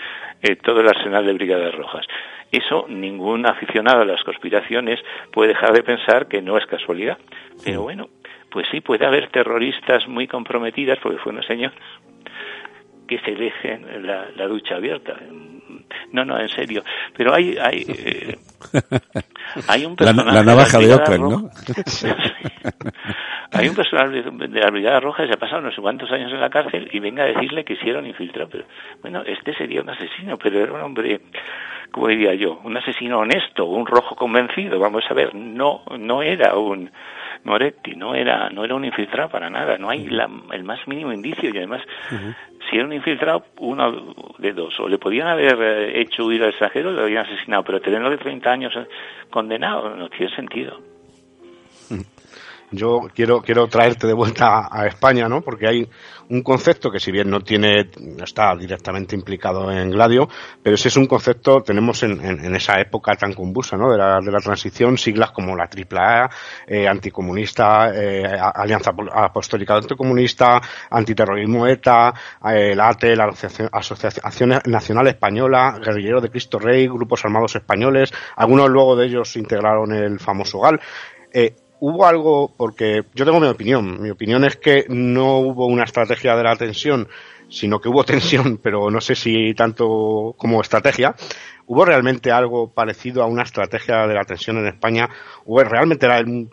todo 0.62 0.82
el 0.82 0.88
arsenal 0.88 1.26
de 1.26 1.34
brigadas 1.34 1.74
rojas. 1.74 2.06
Eso 2.52 2.86
ningún 2.88 3.48
aficionado 3.48 4.02
a 4.02 4.06
las 4.06 4.24
conspiraciones 4.24 5.00
puede 5.32 5.50
dejar 5.50 5.74
de 5.74 5.82
pensar 5.82 6.28
que 6.28 6.42
no 6.42 6.58
es 6.58 6.66
casualidad. 6.68 7.18
Pero 7.64 7.82
bueno, 7.82 8.10
pues 8.52 8.68
sí, 8.70 8.82
puede 8.82 9.08
haber 9.08 9.30
terroristas 9.30 10.08
muy 10.08 10.28
comprometidas, 10.28 11.00
porque 11.00 11.18
fue 11.18 11.32
una 11.32 11.42
señora 11.44 11.74
que 13.08 13.20
se 13.20 13.36
dejen 13.36 14.06
la, 14.06 14.28
la 14.36 14.48
ducha 14.48 14.76
abierta. 14.76 15.16
No, 16.12 16.24
no, 16.24 16.40
en 16.40 16.50
serio. 16.50 16.84
Pero 17.16 17.34
hay, 17.34 17.58
hay, 17.58 17.86
eh, 17.88 18.38
hay 19.68 19.86
un 19.86 19.96
personaje. 19.96 20.32
La, 20.32 20.44
navaja 20.44 20.80
de, 20.80 20.94
Oakland, 20.94 21.24
¿no? 21.24 21.50
hay 23.52 23.68
un 23.68 23.76
personaje 23.76 24.22
de 24.22 24.60
la 24.60 24.70
Brigada 24.70 25.00
Roja 25.00 25.24
que 25.24 25.30
se 25.30 25.36
ha 25.36 25.40
pasado 25.40 25.62
no 25.62 25.72
sé 25.72 25.82
cuántos 25.82 26.12
años 26.12 26.32
en 26.32 26.40
la 26.40 26.50
cárcel 26.50 26.90
y 26.92 27.00
venga 27.00 27.24
a 27.24 27.28
decirle 27.28 27.64
que 27.64 27.74
hicieron 27.74 28.06
infiltrado. 28.06 28.50
Pero, 28.50 28.66
bueno, 29.02 29.24
este 29.26 29.54
sería 29.56 29.82
un 29.82 29.90
asesino, 29.90 30.38
pero 30.38 30.60
era 30.60 30.74
un 30.74 30.82
hombre, 30.82 31.22
como 31.92 32.08
diría 32.08 32.34
yo, 32.36 32.60
un 32.64 32.78
asesino 32.78 33.20
honesto, 33.20 33.66
un 33.66 33.86
rojo 33.86 34.16
convencido. 34.16 34.80
Vamos 34.80 35.04
a 35.10 35.14
ver, 35.14 35.34
no, 35.34 35.84
no 35.98 36.22
era 36.22 36.56
un 36.56 36.92
Moretti 37.44 37.96
no 37.96 38.16
era 38.16 38.50
no 38.50 38.64
era 38.64 38.76
un 38.76 38.86
infiltrado 38.86 39.30
para 39.30 39.50
nada, 39.50 39.78
no 39.78 39.90
hay 39.90 40.08
el 40.52 40.64
más 40.64 40.88
mínimo 40.88 41.12
indicio 41.12 41.50
y 41.54 41.58
además 41.58 41.82
si 42.70 42.78
era 42.78 42.86
un 42.86 42.94
infiltrado, 42.94 43.46
uno 43.60 44.14
de 44.38 44.54
dos, 44.54 44.80
o 44.80 44.88
le 44.88 44.98
podían 44.98 45.28
haber 45.28 45.62
eh, 45.62 46.02
hecho 46.02 46.26
huir 46.26 46.44
al 46.44 46.50
extranjero 46.50 46.90
o 46.90 46.94
lo 46.94 47.04
habían 47.04 47.26
asesinado, 47.26 47.64
pero 47.64 47.82
tenerlo 47.82 48.10
de 48.10 48.18
30 48.18 48.52
años 48.52 48.74
eh, 48.76 48.88
condenado 49.30 49.96
no 49.96 50.10
tiene 50.10 50.36
sentido 50.36 50.80
yo 52.74 53.02
quiero, 53.14 53.42
quiero 53.42 53.68
traerte 53.68 54.08
de 54.08 54.14
vuelta 54.14 54.68
a, 54.72 54.88
España, 54.88 55.30
¿no? 55.30 55.42
Porque 55.42 55.68
hay 55.68 55.90
un 56.30 56.42
concepto 56.42 56.92
que 56.92 57.00
si 57.00 57.12
bien 57.12 57.30
no 57.30 57.42
tiene, 57.42 57.90
no 58.00 58.24
está 58.24 58.56
directamente 58.56 59.16
implicado 59.16 59.72
en 59.72 59.92
Gladio, 59.92 60.28
pero 60.62 60.76
ese 60.76 60.88
es 60.88 60.98
un 60.98 61.06
concepto, 61.06 61.62
tenemos 61.62 62.02
en, 62.04 62.20
en, 62.22 62.56
esa 62.56 62.80
época 62.80 63.16
tan 63.16 63.34
convulsa, 63.34 63.78
¿no? 63.78 63.92
De 63.92 63.98
la, 63.98 64.20
de 64.20 64.32
la 64.32 64.40
transición, 64.40 64.98
siglas 64.98 65.32
como 65.32 65.56
la 65.56 65.70
AAA, 65.70 66.30
eh, 66.68 66.88
anticomunista, 66.88 67.92
eh, 67.94 68.24
Alianza 68.24 68.92
Apostólica 69.14 69.76
Anticomunista, 69.76 70.62
Antiterrorismo 70.90 71.68
ETA, 71.68 72.14
eh, 72.52 72.76
la 72.76 72.90
ATE, 72.90 73.16
la 73.16 73.32
Asociación, 73.72 74.62
Nacional 74.66 75.08
Española, 75.08 75.80
Guerrillero 75.84 76.22
de 76.22 76.30
Cristo 76.30 76.60
Rey, 76.60 76.88
grupos 76.88 77.24
armados 77.26 77.56
españoles, 77.56 78.12
algunos 78.36 78.70
luego 78.70 78.96
de 78.96 79.08
ellos 79.08 79.36
integraron 79.36 79.94
el 79.94 80.20
famoso 80.20 80.60
GAL. 80.60 80.80
Eh, 81.36 81.56
hubo 81.86 82.06
algo, 82.06 82.50
porque 82.56 83.04
yo 83.14 83.26
tengo 83.26 83.42
mi 83.42 83.48
opinión, 83.48 84.02
mi 84.02 84.10
opinión 84.10 84.46
es 84.46 84.56
que 84.56 84.86
no 84.88 85.40
hubo 85.40 85.66
una 85.66 85.84
estrategia 85.84 86.34
de 86.34 86.44
la 86.44 86.56
tensión, 86.56 87.10
sino 87.50 87.82
que 87.82 87.90
hubo 87.90 88.06
tensión, 88.06 88.58
pero 88.64 88.90
no 88.90 89.02
sé 89.02 89.16
si 89.16 89.54
tanto 89.54 90.34
como 90.38 90.62
estrategia. 90.62 91.14
¿Hubo 91.66 91.84
realmente 91.84 92.32
algo 92.32 92.70
parecido 92.70 93.22
a 93.22 93.26
una 93.26 93.44
estrategia 93.44 94.08
de 94.08 94.14
la 94.14 94.24
tensión 94.24 94.58
en 94.60 94.68
España? 94.68 95.10
¿O 95.46 95.62
realmente 95.62 96.06
era 96.06 96.20
un, 96.22 96.50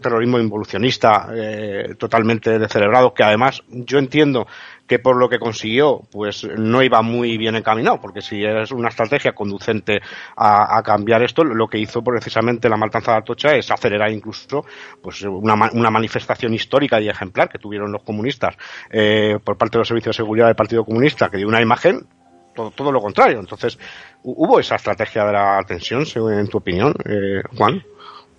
terrorismo 0.00 0.38
involucionista 0.38 1.28
eh, 1.34 1.94
totalmente 1.98 2.58
descerebrado? 2.58 3.12
Que 3.14 3.24
además 3.24 3.62
yo 3.68 3.98
entiendo 3.98 4.46
que 4.88 4.98
por 4.98 5.16
lo 5.16 5.28
que 5.28 5.38
consiguió, 5.38 6.00
pues 6.10 6.44
no 6.56 6.82
iba 6.82 7.02
muy 7.02 7.36
bien 7.36 7.54
encaminado, 7.54 8.00
porque 8.00 8.22
si 8.22 8.42
es 8.44 8.72
una 8.72 8.88
estrategia 8.88 9.32
conducente 9.32 10.00
a, 10.36 10.82
cambiar 10.82 11.22
esto, 11.22 11.44
lo 11.44 11.68
que 11.68 11.78
hizo 11.78 12.02
precisamente 12.02 12.68
la 12.68 12.76
matanza 12.76 13.12
de 13.12 13.18
Atocha 13.18 13.54
es 13.54 13.70
acelerar 13.70 14.10
incluso 14.10 14.64
pues 15.02 15.22
una, 15.22 15.70
una 15.72 15.90
manifestación 15.90 16.54
histórica 16.54 17.00
y 17.00 17.08
ejemplar 17.08 17.48
que 17.48 17.58
tuvieron 17.58 17.92
los 17.92 18.02
comunistas 18.02 18.56
eh, 18.90 19.38
por 19.44 19.58
parte 19.58 19.76
de 19.76 19.80
los 19.80 19.88
servicios 19.88 20.16
de 20.16 20.22
seguridad 20.22 20.46
del 20.46 20.56
Partido 20.56 20.84
Comunista, 20.84 21.28
que 21.28 21.36
dio 21.36 21.48
una 21.48 21.60
imagen 21.60 22.06
todo, 22.54 22.70
todo 22.70 22.90
lo 22.90 23.00
contrario. 23.00 23.38
Entonces, 23.38 23.78
¿hubo 24.22 24.58
esa 24.58 24.76
estrategia 24.76 25.24
de 25.26 25.32
la 25.32 25.62
tensión, 25.66 26.04
en 26.32 26.48
tu 26.48 26.58
opinión, 26.58 26.94
eh, 27.04 27.42
Juan? 27.56 27.82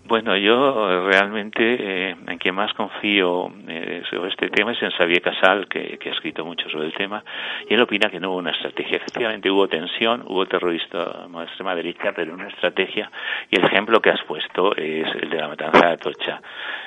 Bueno, 0.09 0.35
yo 0.35 1.07
realmente 1.07 1.61
eh, 1.61 2.15
en 2.27 2.37
quien 2.39 2.55
más 2.55 2.73
confío 2.73 3.53
eh, 3.67 4.01
sobre 4.09 4.29
este 4.31 4.49
tema 4.49 4.71
es 4.71 4.81
en 4.81 4.89
Xavier 4.89 5.21
Casal, 5.21 5.67
que, 5.67 5.99
ha 6.03 6.09
escrito 6.09 6.43
mucho 6.43 6.67
sobre 6.67 6.87
el 6.87 6.93
tema, 6.93 7.23
y 7.69 7.75
él 7.75 7.81
opina 7.81 8.09
que 8.09 8.19
no 8.19 8.31
hubo 8.31 8.39
una 8.39 8.49
estrategia. 8.49 8.97
Efectivamente 8.97 9.51
hubo 9.51 9.67
tensión, 9.67 10.23
hubo 10.25 10.47
terrorista 10.47 11.27
de 11.27 11.43
extrema 11.43 11.75
derecha, 11.75 12.11
pero 12.15 12.33
una 12.33 12.47
estrategia, 12.47 13.11
y 13.51 13.57
el 13.57 13.65
ejemplo 13.65 14.01
que 14.01 14.09
has 14.09 14.23
puesto 14.23 14.75
es 14.75 15.13
el 15.13 15.29
de 15.29 15.37
la 15.37 15.47
matanza 15.47 15.85
de 15.85 15.93
Atocha. 15.93 16.41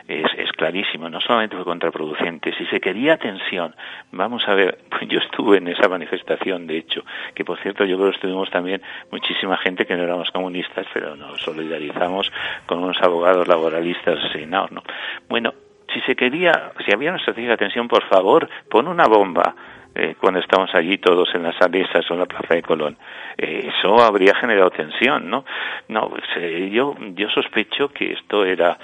Es, 0.08 0.26
es 0.36 0.50
clarísimo, 0.50 1.08
no 1.08 1.20
solamente 1.20 1.54
fue 1.54 1.64
contraproducente, 1.64 2.52
si 2.58 2.66
se 2.66 2.80
quería 2.80 3.18
tensión, 3.18 3.72
vamos 4.10 4.48
a 4.48 4.54
ver, 4.54 4.78
pues 4.90 5.08
yo 5.08 5.20
estuve 5.20 5.58
en 5.58 5.68
esa 5.68 5.88
manifestación, 5.88 6.66
de 6.66 6.78
hecho, 6.78 7.04
que 7.36 7.44
por 7.44 7.56
cierto 7.60 7.84
yo 7.84 7.96
creo 7.98 8.10
que 8.10 8.16
estuvimos 8.16 8.50
también 8.50 8.82
muchísima 9.12 9.56
gente 9.58 9.86
que 9.86 9.96
no 9.96 10.02
éramos 10.02 10.32
comunistas, 10.32 10.88
pero 10.92 11.14
nos 11.14 11.40
solidarizamos 11.40 12.32
con 12.66 12.82
unos 12.82 13.00
abogados 13.12 13.46
laboralistas 13.46 14.18
asesinados, 14.18 14.72
¿no? 14.72 14.82
Bueno, 15.28 15.52
si 15.92 16.00
se 16.00 16.16
quería, 16.16 16.72
si 16.84 16.92
había 16.92 17.10
una 17.10 17.18
estrategia 17.18 17.48
de 17.48 17.54
atención, 17.54 17.88
por 17.88 18.04
favor, 18.08 18.48
pon 18.68 18.88
una 18.88 19.06
bomba 19.06 19.54
eh, 19.94 20.14
cuando 20.18 20.40
estamos 20.40 20.74
allí 20.74 20.96
todos 20.98 21.28
en 21.34 21.42
las 21.42 21.54
salesas 21.56 22.10
o 22.10 22.14
en 22.14 22.20
la 22.20 22.26
plaza 22.26 22.54
de 22.54 22.62
Colón. 22.62 22.96
Eh, 23.36 23.70
eso 23.76 24.02
habría 24.02 24.34
generado 24.34 24.70
tensión, 24.70 25.28
¿no? 25.28 25.44
No, 25.88 26.08
pues, 26.08 26.24
eh, 26.36 26.70
yo, 26.72 26.96
yo 27.14 27.28
sospecho 27.28 27.88
que 27.88 28.12
esto 28.12 28.44
era 28.44 28.78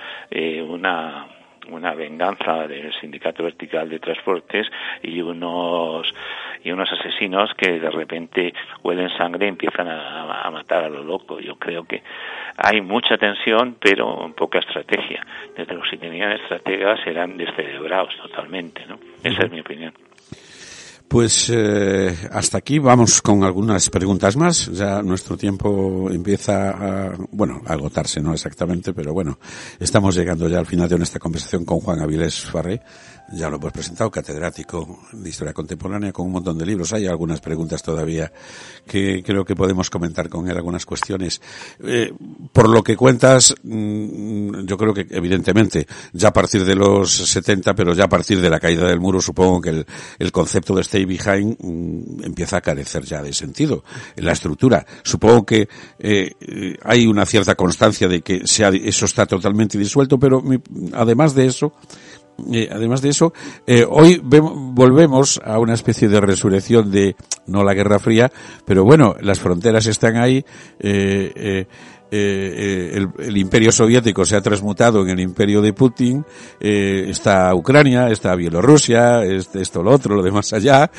una 0.68 1.26
una 1.70 1.94
venganza 1.94 2.66
del 2.66 2.92
sindicato 3.00 3.42
vertical 3.42 3.88
de 3.88 3.98
transportes 3.98 4.66
y 5.02 5.20
unos 5.20 6.12
y 6.64 6.72
unos 6.72 6.90
asesinos 6.92 7.50
que 7.56 7.78
de 7.78 7.90
repente 7.90 8.52
huelen 8.82 9.10
sangre 9.16 9.46
y 9.46 9.48
empiezan 9.48 9.88
a, 9.88 10.50
matar 10.50 10.84
a 10.84 10.88
lo 10.88 11.02
loco. 11.02 11.40
Yo 11.40 11.56
creo 11.56 11.84
que 11.84 12.02
hay 12.56 12.80
mucha 12.80 13.16
tensión, 13.16 13.76
pero 13.80 14.32
poca 14.36 14.58
estrategia. 14.58 15.24
Desde 15.56 15.74
los 15.74 15.88
si 15.88 15.98
tenían 15.98 16.32
estrategas 16.32 16.98
eran 17.06 17.36
descerebrados 17.36 18.16
totalmente, 18.16 18.84
¿no? 18.86 18.98
Esa 19.22 19.44
es 19.44 19.50
mi 19.50 19.60
opinión. 19.60 19.92
Pues 21.08 21.50
eh, 21.50 22.14
hasta 22.30 22.58
aquí 22.58 22.78
vamos 22.78 23.22
con 23.22 23.42
algunas 23.42 23.88
preguntas 23.88 24.36
más. 24.36 24.66
Ya 24.66 25.02
nuestro 25.02 25.38
tiempo 25.38 26.10
empieza 26.10 26.70
a 26.70 27.16
bueno, 27.32 27.62
agotarse, 27.64 28.20
no 28.20 28.34
exactamente, 28.34 28.92
pero 28.92 29.14
bueno, 29.14 29.38
estamos 29.80 30.14
llegando 30.14 30.48
ya 30.48 30.58
al 30.58 30.66
final 30.66 30.86
de 30.86 30.98
nuestra 30.98 31.18
conversación 31.18 31.64
con 31.64 31.80
Juan 31.80 32.00
Avilés 32.00 32.42
Farré, 32.42 32.82
ya 33.32 33.50
lo 33.50 33.56
hemos 33.56 33.72
presentado, 33.72 34.10
catedrático 34.10 35.00
de 35.12 35.28
Historia 35.28 35.52
Contemporánea 35.52 36.12
con 36.12 36.26
un 36.26 36.32
montón 36.32 36.56
de 36.56 36.64
libros. 36.64 36.92
Hay 36.92 37.06
algunas 37.06 37.40
preguntas 37.40 37.82
todavía 37.82 38.32
que 38.86 39.22
creo 39.22 39.44
que 39.44 39.54
podemos 39.54 39.90
comentar 39.90 40.28
con 40.28 40.48
él, 40.48 40.56
algunas 40.56 40.86
cuestiones. 40.86 41.40
Eh, 41.84 42.12
por 42.52 42.68
lo 42.68 42.82
que 42.82 42.96
cuentas, 42.96 43.54
mm, 43.62 44.64
yo 44.64 44.78
creo 44.78 44.94
que 44.94 45.06
evidentemente 45.10 45.86
ya 46.12 46.28
a 46.28 46.32
partir 46.32 46.64
de 46.64 46.74
los 46.74 47.12
70, 47.12 47.74
pero 47.74 47.92
ya 47.92 48.04
a 48.04 48.08
partir 48.08 48.40
de 48.40 48.48
la 48.48 48.60
caída 48.60 48.86
del 48.86 49.00
muro, 49.00 49.20
supongo 49.20 49.60
que 49.60 49.84
el, 50.18 50.32
concepto 50.32 50.74
de 50.74 50.82
stay 50.82 51.04
behind 51.04 51.56
mm, 51.58 52.24
empieza 52.24 52.58
a 52.58 52.60
carecer 52.60 53.04
ya 53.04 53.22
de 53.22 53.32
sentido 53.32 53.84
en 54.16 54.24
la 54.24 54.32
estructura. 54.32 54.86
Supongo 55.02 55.44
que 55.44 55.68
eh, 55.98 56.76
hay 56.82 57.06
una 57.06 57.26
cierta 57.26 57.54
constancia 57.54 58.08
de 58.08 58.22
que 58.22 58.46
sea, 58.46 58.68
eso 58.68 59.04
está 59.04 59.26
totalmente 59.26 59.76
disuelto, 59.76 60.18
pero 60.18 60.42
además 60.92 61.34
de 61.34 61.46
eso, 61.46 61.74
eh, 62.52 62.68
además 62.70 63.02
de 63.02 63.08
eso, 63.08 63.32
eh, 63.66 63.84
hoy 63.88 64.20
volvemos 64.22 65.40
a 65.44 65.58
una 65.58 65.74
especie 65.74 66.08
de 66.08 66.20
resurrección 66.20 66.90
de, 66.90 67.16
no 67.46 67.64
la 67.64 67.74
Guerra 67.74 67.98
Fría, 67.98 68.30
pero 68.64 68.84
bueno, 68.84 69.16
las 69.20 69.40
fronteras 69.40 69.86
están 69.86 70.16
ahí, 70.16 70.44
eh, 70.78 71.32
eh, 71.34 71.66
eh 72.10 72.90
el, 72.94 73.08
el, 73.18 73.36
imperio 73.36 73.72
soviético 73.72 74.24
se 74.24 74.36
ha 74.36 74.40
transmutado 74.40 75.02
en 75.02 75.10
el 75.10 75.20
imperio 75.20 75.60
de 75.60 75.72
Putin, 75.72 76.24
está 76.60 77.54
Ucrania, 77.54 78.08
está 78.08 78.34
Bielorrusia, 78.34 79.24
este, 79.24 79.60
esto, 79.60 79.82
lo 79.82 79.90
otro, 79.90 80.14
lo 80.14 80.22
demás 80.22 80.52
allá. 80.52 80.90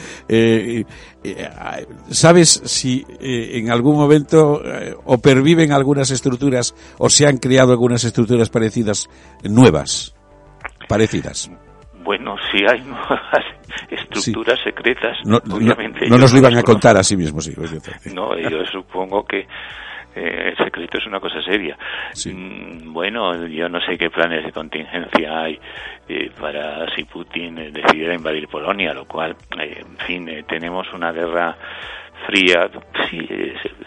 ¿Sabes 2.12 2.62
si 2.66 3.04
en 3.20 3.72
algún 3.72 3.96
momento 3.96 4.62
o 5.06 5.18
perviven 5.18 5.72
algunas 5.72 6.12
estructuras 6.12 6.76
o 7.00 7.10
se 7.10 7.26
han 7.26 7.38
creado 7.38 7.72
algunas 7.72 8.04
estructuras 8.04 8.50
parecidas 8.50 9.10
nuevas? 9.42 10.14
Parecidas. 10.90 11.50
Bueno, 12.04 12.36
si 12.52 12.66
hay 12.66 12.82
nuevas 12.82 13.46
estructuras 13.90 14.60
secretas, 14.64 15.18
no, 15.26 15.38
obviamente. 15.38 16.10
No, 16.10 16.18
nos 16.18 16.34
lo 16.34 16.40
iban 16.40 16.58
a 16.58 16.64
contar 16.64 16.98
a 16.98 17.04
sí 17.04 17.16
mismos, 17.16 17.46
sí. 17.46 17.54
No, 18.14 18.38
yo 18.38 18.66
supongo 18.72 19.24
que 19.24 19.48
eh, 20.16 20.50
el 20.50 20.58
secreto 20.58 20.98
es 20.98 21.06
una 21.06 21.20
cosa 21.20 21.42
seria. 21.42 21.78
Mm, 22.26 22.92
bueno, 22.92 23.46
yo 23.46 23.70
no 23.70 23.80
sé 23.82 23.98
qué 23.98 24.10
planes 24.10 24.44
de 24.44 24.52
contingencia 24.52 25.42
hay 25.42 25.60
eh, 26.08 26.32
para 26.40 26.88
si 26.96 27.04
Putin 27.04 27.72
decidiera 27.72 28.16
invadir 28.16 28.48
Polonia, 28.48 28.94
lo 28.94 29.06
cual, 29.06 29.36
eh, 29.62 29.82
en 29.82 29.98
fin, 30.08 30.46
tenemos 30.48 30.92
una 30.94 31.12
guerra 31.12 31.56
fría. 32.26 32.70
Sí, 33.10 33.20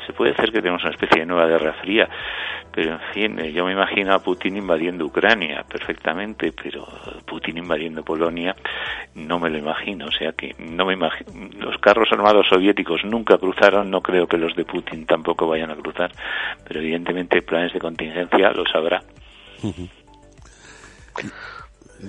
se, 0.07 0.13
puede 0.13 0.33
hacer 0.33 0.51
que 0.51 0.61
tenemos 0.61 0.83
una 0.83 0.93
especie 0.93 1.21
de 1.21 1.27
nueva 1.27 1.47
guerra 1.47 1.73
fría, 1.75 2.09
pero 2.73 2.93
en 2.93 3.01
fin, 3.13 3.39
eh, 3.39 3.53
yo 3.53 3.65
me 3.65 3.73
imagino 3.73 4.15
a 4.15 4.19
Putin 4.19 4.57
invadiendo 4.57 5.07
Ucrania 5.07 5.65
perfectamente, 5.69 6.53
pero 6.53 6.87
Putin 7.25 7.59
invadiendo 7.59 8.03
Polonia 8.03 8.55
no 9.15 9.39
me 9.39 9.49
lo 9.49 9.59
imagino. 9.59 10.07
O 10.07 10.13
sea 10.13 10.33
que 10.33 10.55
no 10.59 10.85
me 10.87 10.95
imagino. 10.95 11.49
Los 11.59 11.79
carros 11.79 12.09
armados 12.13 12.47
soviéticos 12.49 13.05
nunca 13.05 13.39
cruzaron, 13.39 13.91
no 13.91 14.01
creo 14.01 14.27
que 14.27 14.37
los 14.37 14.55
de 14.57 14.65
Putin 14.65 15.07
tampoco 15.07 15.47
vayan 15.47 15.71
a 15.71 15.77
cruzar, 15.77 16.11
pero 16.67 16.81
evidentemente 16.81 17.43
planes 17.43 17.73
de 17.73 17.81
contingencia 17.81 18.51
los 18.53 18.75
habrá 18.75 19.03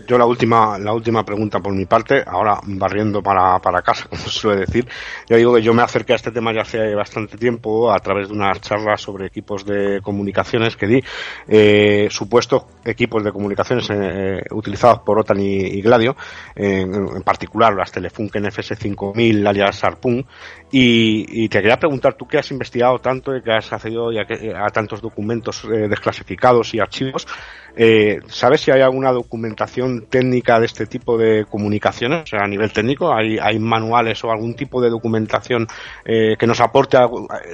yo 0.08 0.18
la 0.18 0.26
última, 0.26 0.78
la 0.80 0.94
última 0.94 1.24
pregunta 1.24 1.60
por 1.60 1.74
mi 1.74 1.86
parte, 1.86 2.24
ahora 2.26 2.60
barriendo 2.64 3.22
para, 3.22 3.60
para 3.60 3.82
casa, 3.82 4.06
como 4.10 4.22
suele 4.22 4.62
decir. 4.62 4.88
Yo 5.30 5.38
digo 5.38 5.56
que 5.56 5.62
yo 5.62 5.74
me 5.74 5.82
acerqué 5.82 6.14
a 6.14 6.16
este 6.16 6.32
tema 6.32 6.54
ya 6.54 6.62
hace 6.62 6.96
bastante 6.96 7.38
tiempo 7.38 7.92
a 7.92 8.00
través 8.00 8.30
de 8.30 8.34
unas 8.34 8.60
charlas 8.62 9.02
sobre 9.02 9.28
equipos 9.28 9.66
de 9.66 10.02
comunicaciones 10.02 10.76
que 10.76 10.88
di, 10.88 11.04
eh, 11.48 12.08
supuestos 12.10 12.64
equipos 12.84 13.24
de 13.24 13.32
comunicaciones 13.32 13.88
eh, 13.90 14.42
utilizados 14.52 15.00
por 15.00 15.20
OTAN 15.20 15.40
y, 15.40 15.82
Gladio, 15.82 16.16
en, 16.56 17.22
particular 17.24 17.74
las 17.74 17.92
Telefunken 17.92 18.46
FS5000 18.46 19.48
alias 19.48 19.84
Harpoon, 19.84 20.26
y, 20.72 21.48
te 21.50 21.62
quería 21.62 21.78
preguntar, 21.78 22.16
tú 22.16 22.28
que 22.28 22.40
has 22.40 22.50
investigado 22.50 23.00
tanto 23.00 23.36
y 23.36 23.44
que 23.44 23.52
has 23.52 23.72
accedido 23.72 24.10
a, 24.10 24.66
a 24.66 24.70
tantos 24.70 25.02
documentos 25.02 25.64
eh, 25.66 25.88
desclasificados 25.88 26.74
y 26.74 26.80
archivos, 26.80 27.28
eh, 27.76 28.20
¿Sabes 28.28 28.62
si 28.62 28.72
hay 28.72 28.82
alguna 28.82 29.12
documentación 29.12 29.83
técnica 30.10 30.60
de 30.60 30.66
este 30.66 30.86
tipo 30.86 31.18
de 31.18 31.46
comunicaciones? 31.46 32.24
O 32.24 32.26
sea, 32.26 32.42
a 32.44 32.48
nivel 32.48 32.72
técnico, 32.72 33.14
¿hay, 33.14 33.38
hay 33.40 33.60
manuales 33.60 34.24
o 34.24 34.32
algún 34.32 34.56
tipo 34.56 34.82
de 34.82 34.90
documentación 34.90 35.68
eh, 36.06 36.36
que 36.38 36.48
nos 36.48 36.62
aporte 36.62 36.98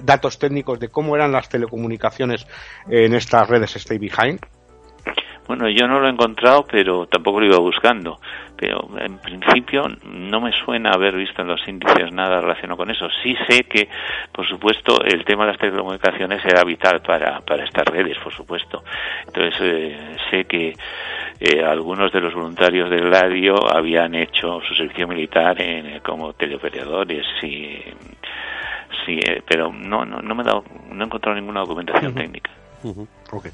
datos 0.03 0.39
técnicos 0.39 0.79
de 0.79 0.89
cómo 0.89 1.15
eran 1.15 1.31
las 1.31 1.49
telecomunicaciones 1.49 2.47
en 2.89 3.13
estas 3.13 3.47
redes 3.47 3.75
Stay 3.75 3.97
Behind? 3.97 4.39
Bueno, 5.49 5.67
yo 5.67 5.87
no 5.87 5.99
lo 5.99 6.07
he 6.07 6.11
encontrado, 6.11 6.63
pero 6.71 7.07
tampoco 7.07 7.39
lo 7.39 7.47
iba 7.47 7.57
buscando. 7.57 8.19
Pero 8.59 8.89
en 8.99 9.19
principio 9.19 9.83
no 10.03 10.41
me 10.41 10.51
suena 10.51 10.91
haber 10.91 11.15
visto 11.15 11.41
en 11.41 11.47
los 11.47 11.65
índices 11.65 12.11
nada 12.11 12.41
relacionado 12.41 12.75
con 12.75 12.91
eso. 12.91 13.07
Sí 13.23 13.33
sé 13.47 13.63
que, 13.63 13.87
por 14.33 14.45
supuesto, 14.45 15.01
el 15.01 15.23
tema 15.23 15.45
de 15.45 15.51
las 15.51 15.61
telecomunicaciones 15.61 16.43
era 16.43 16.65
vital 16.65 17.01
para, 17.01 17.39
para 17.39 17.63
estas 17.63 17.85
redes, 17.85 18.17
por 18.21 18.33
supuesto. 18.33 18.83
Entonces 19.25 19.55
eh, 19.61 20.15
sé 20.29 20.43
que 20.43 20.73
eh, 21.39 21.63
algunos 21.63 22.11
de 22.11 22.19
los 22.19 22.33
voluntarios 22.33 22.89
del 22.89 23.09
radio 23.09 23.55
habían 23.73 24.13
hecho 24.13 24.59
su 24.67 24.75
servicio 24.75 25.07
militar 25.07 25.61
en, 25.61 25.85
eh, 25.85 26.01
como 26.03 26.33
teleoperadores 26.33 27.25
y 27.41 27.77
sí, 29.05 29.19
eh, 29.25 29.41
pero 29.47 29.71
no, 29.71 30.05
no, 30.05 30.21
no 30.21 30.35
me 30.35 30.43
he 30.43 30.45
dado, 30.45 30.65
no 30.91 31.01
he 31.01 31.05
encontrado 31.05 31.39
ninguna 31.39 31.61
documentación 31.61 32.13
técnica. 32.13 32.51
okay. 33.31 33.51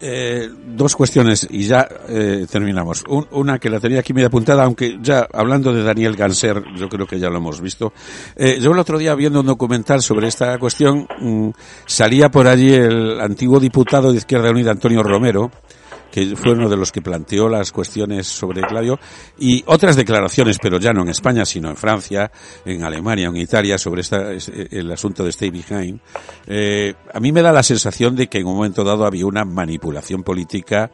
Eh, 0.00 0.48
dos 0.76 0.94
cuestiones 0.94 1.44
y 1.50 1.64
ya 1.64 1.88
eh, 2.08 2.46
terminamos. 2.48 3.02
una 3.08 3.58
que 3.58 3.68
la 3.68 3.80
tenía 3.80 3.98
aquí 3.98 4.12
medio 4.12 4.28
apuntada, 4.28 4.62
aunque 4.62 4.98
ya 5.02 5.26
hablando 5.32 5.72
de 5.72 5.82
Daniel 5.82 6.14
Ganser, 6.14 6.62
yo 6.76 6.88
creo 6.88 7.04
que 7.04 7.18
ya 7.18 7.28
lo 7.28 7.38
hemos 7.38 7.60
visto. 7.60 7.92
Eh, 8.36 8.58
yo 8.60 8.70
el 8.70 8.78
otro 8.78 8.96
día 8.96 9.16
viendo 9.16 9.40
un 9.40 9.46
documental 9.46 10.00
sobre 10.00 10.28
esta 10.28 10.56
cuestión, 10.58 11.08
mm, 11.20 11.50
salía 11.84 12.30
por 12.30 12.46
allí 12.46 12.72
el 12.72 13.20
antiguo 13.20 13.58
diputado 13.58 14.12
de 14.12 14.18
Izquierda 14.18 14.50
Unida, 14.50 14.70
Antonio 14.70 15.02
Romero, 15.02 15.50
que 16.10 16.36
fue 16.36 16.52
uno 16.52 16.68
de 16.68 16.76
los 16.76 16.92
que 16.92 17.02
planteó 17.02 17.48
las 17.48 17.72
cuestiones 17.72 18.26
sobre 18.26 18.62
Claudio, 18.62 18.98
y 19.38 19.62
otras 19.66 19.96
declaraciones, 19.96 20.58
pero 20.60 20.78
ya 20.78 20.92
no 20.92 21.02
en 21.02 21.08
España, 21.08 21.44
sino 21.44 21.68
en 21.70 21.76
Francia, 21.76 22.30
en 22.64 22.84
Alemania, 22.84 23.28
en 23.28 23.36
Italia, 23.36 23.78
sobre 23.78 24.02
esta, 24.02 24.32
el 24.32 24.90
asunto 24.90 25.24
de 25.24 25.30
Stay 25.30 25.50
Behind. 25.50 26.00
Eh, 26.46 26.94
a 27.12 27.20
mí 27.20 27.32
me 27.32 27.42
da 27.42 27.52
la 27.52 27.62
sensación 27.62 28.16
de 28.16 28.28
que 28.28 28.38
en 28.38 28.46
un 28.46 28.56
momento 28.56 28.84
dado 28.84 29.04
había 29.04 29.26
una 29.26 29.44
manipulación 29.44 30.22
política 30.22 30.90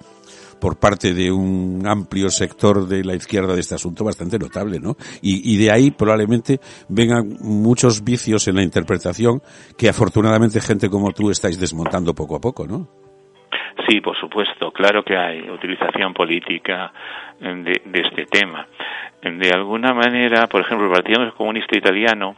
por 0.60 0.78
parte 0.78 1.12
de 1.12 1.30
un 1.30 1.82
amplio 1.86 2.30
sector 2.30 2.88
de 2.88 3.04
la 3.04 3.14
izquierda 3.14 3.54
de 3.54 3.60
este 3.60 3.74
asunto 3.74 4.04
bastante 4.04 4.38
notable, 4.38 4.80
¿no? 4.80 4.96
Y, 5.20 5.52
y, 5.52 5.58
de 5.58 5.70
ahí 5.70 5.90
probablemente 5.90 6.60
vengan 6.88 7.36
muchos 7.40 8.02
vicios 8.02 8.48
en 8.48 8.56
la 8.56 8.62
interpretación 8.62 9.42
que 9.76 9.88
afortunadamente 9.88 10.60
gente 10.60 10.88
como 10.88 11.12
tú 11.12 11.30
estáis 11.30 11.58
desmontando 11.58 12.14
poco 12.14 12.36
a 12.36 12.40
poco, 12.40 12.66
¿no? 12.66 12.88
Sí, 13.86 14.00
por 14.00 14.16
supuesto, 14.16 14.70
claro 14.70 15.02
que 15.02 15.16
hay 15.16 15.48
utilización 15.50 16.14
política 16.14 16.92
de, 17.40 17.82
de, 17.84 18.00
este 18.00 18.26
tema. 18.26 18.66
De 19.20 19.50
alguna 19.50 19.92
manera, 19.92 20.46
por 20.46 20.62
ejemplo, 20.62 20.86
el 20.86 20.92
Partido 20.92 21.34
Comunista 21.34 21.76
Italiano, 21.76 22.36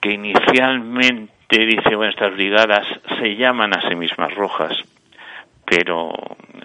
que 0.00 0.12
inicialmente 0.12 1.58
dice, 1.66 1.96
bueno, 1.96 2.10
estas 2.10 2.32
brigadas 2.34 2.86
se 3.20 3.36
llaman 3.36 3.76
a 3.76 3.88
sí 3.88 3.96
mismas 3.96 4.32
rojas, 4.34 4.72
pero 5.64 6.12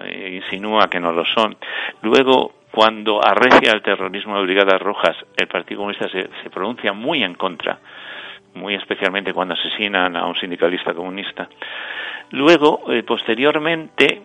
eh, 0.04 0.42
insinúa 0.44 0.90
que 0.90 1.00
no 1.00 1.12
lo 1.12 1.26
son. 1.26 1.58
Luego, 2.02 2.54
cuando 2.72 3.26
arrecia 3.26 3.72
el 3.72 3.82
terrorismo 3.82 4.38
de 4.38 4.44
brigadas 4.44 4.82
rojas, 4.82 5.16
el 5.38 5.48
Partido 5.48 5.80
Comunista 5.80 6.10
se, 6.10 6.30
se 6.44 6.50
pronuncia 6.50 6.94
muy 6.94 7.24
en 7.24 7.36
contra, 7.36 7.80
muy 8.56 8.76
especialmente 8.76 9.34
cuando 9.34 9.54
asesinan 9.54 10.16
a 10.16 10.26
un 10.26 10.36
sindicalista 10.36 10.94
comunista. 10.94 11.48
Luego, 12.32 12.92
eh, 12.92 13.04
posteriormente, 13.04 14.24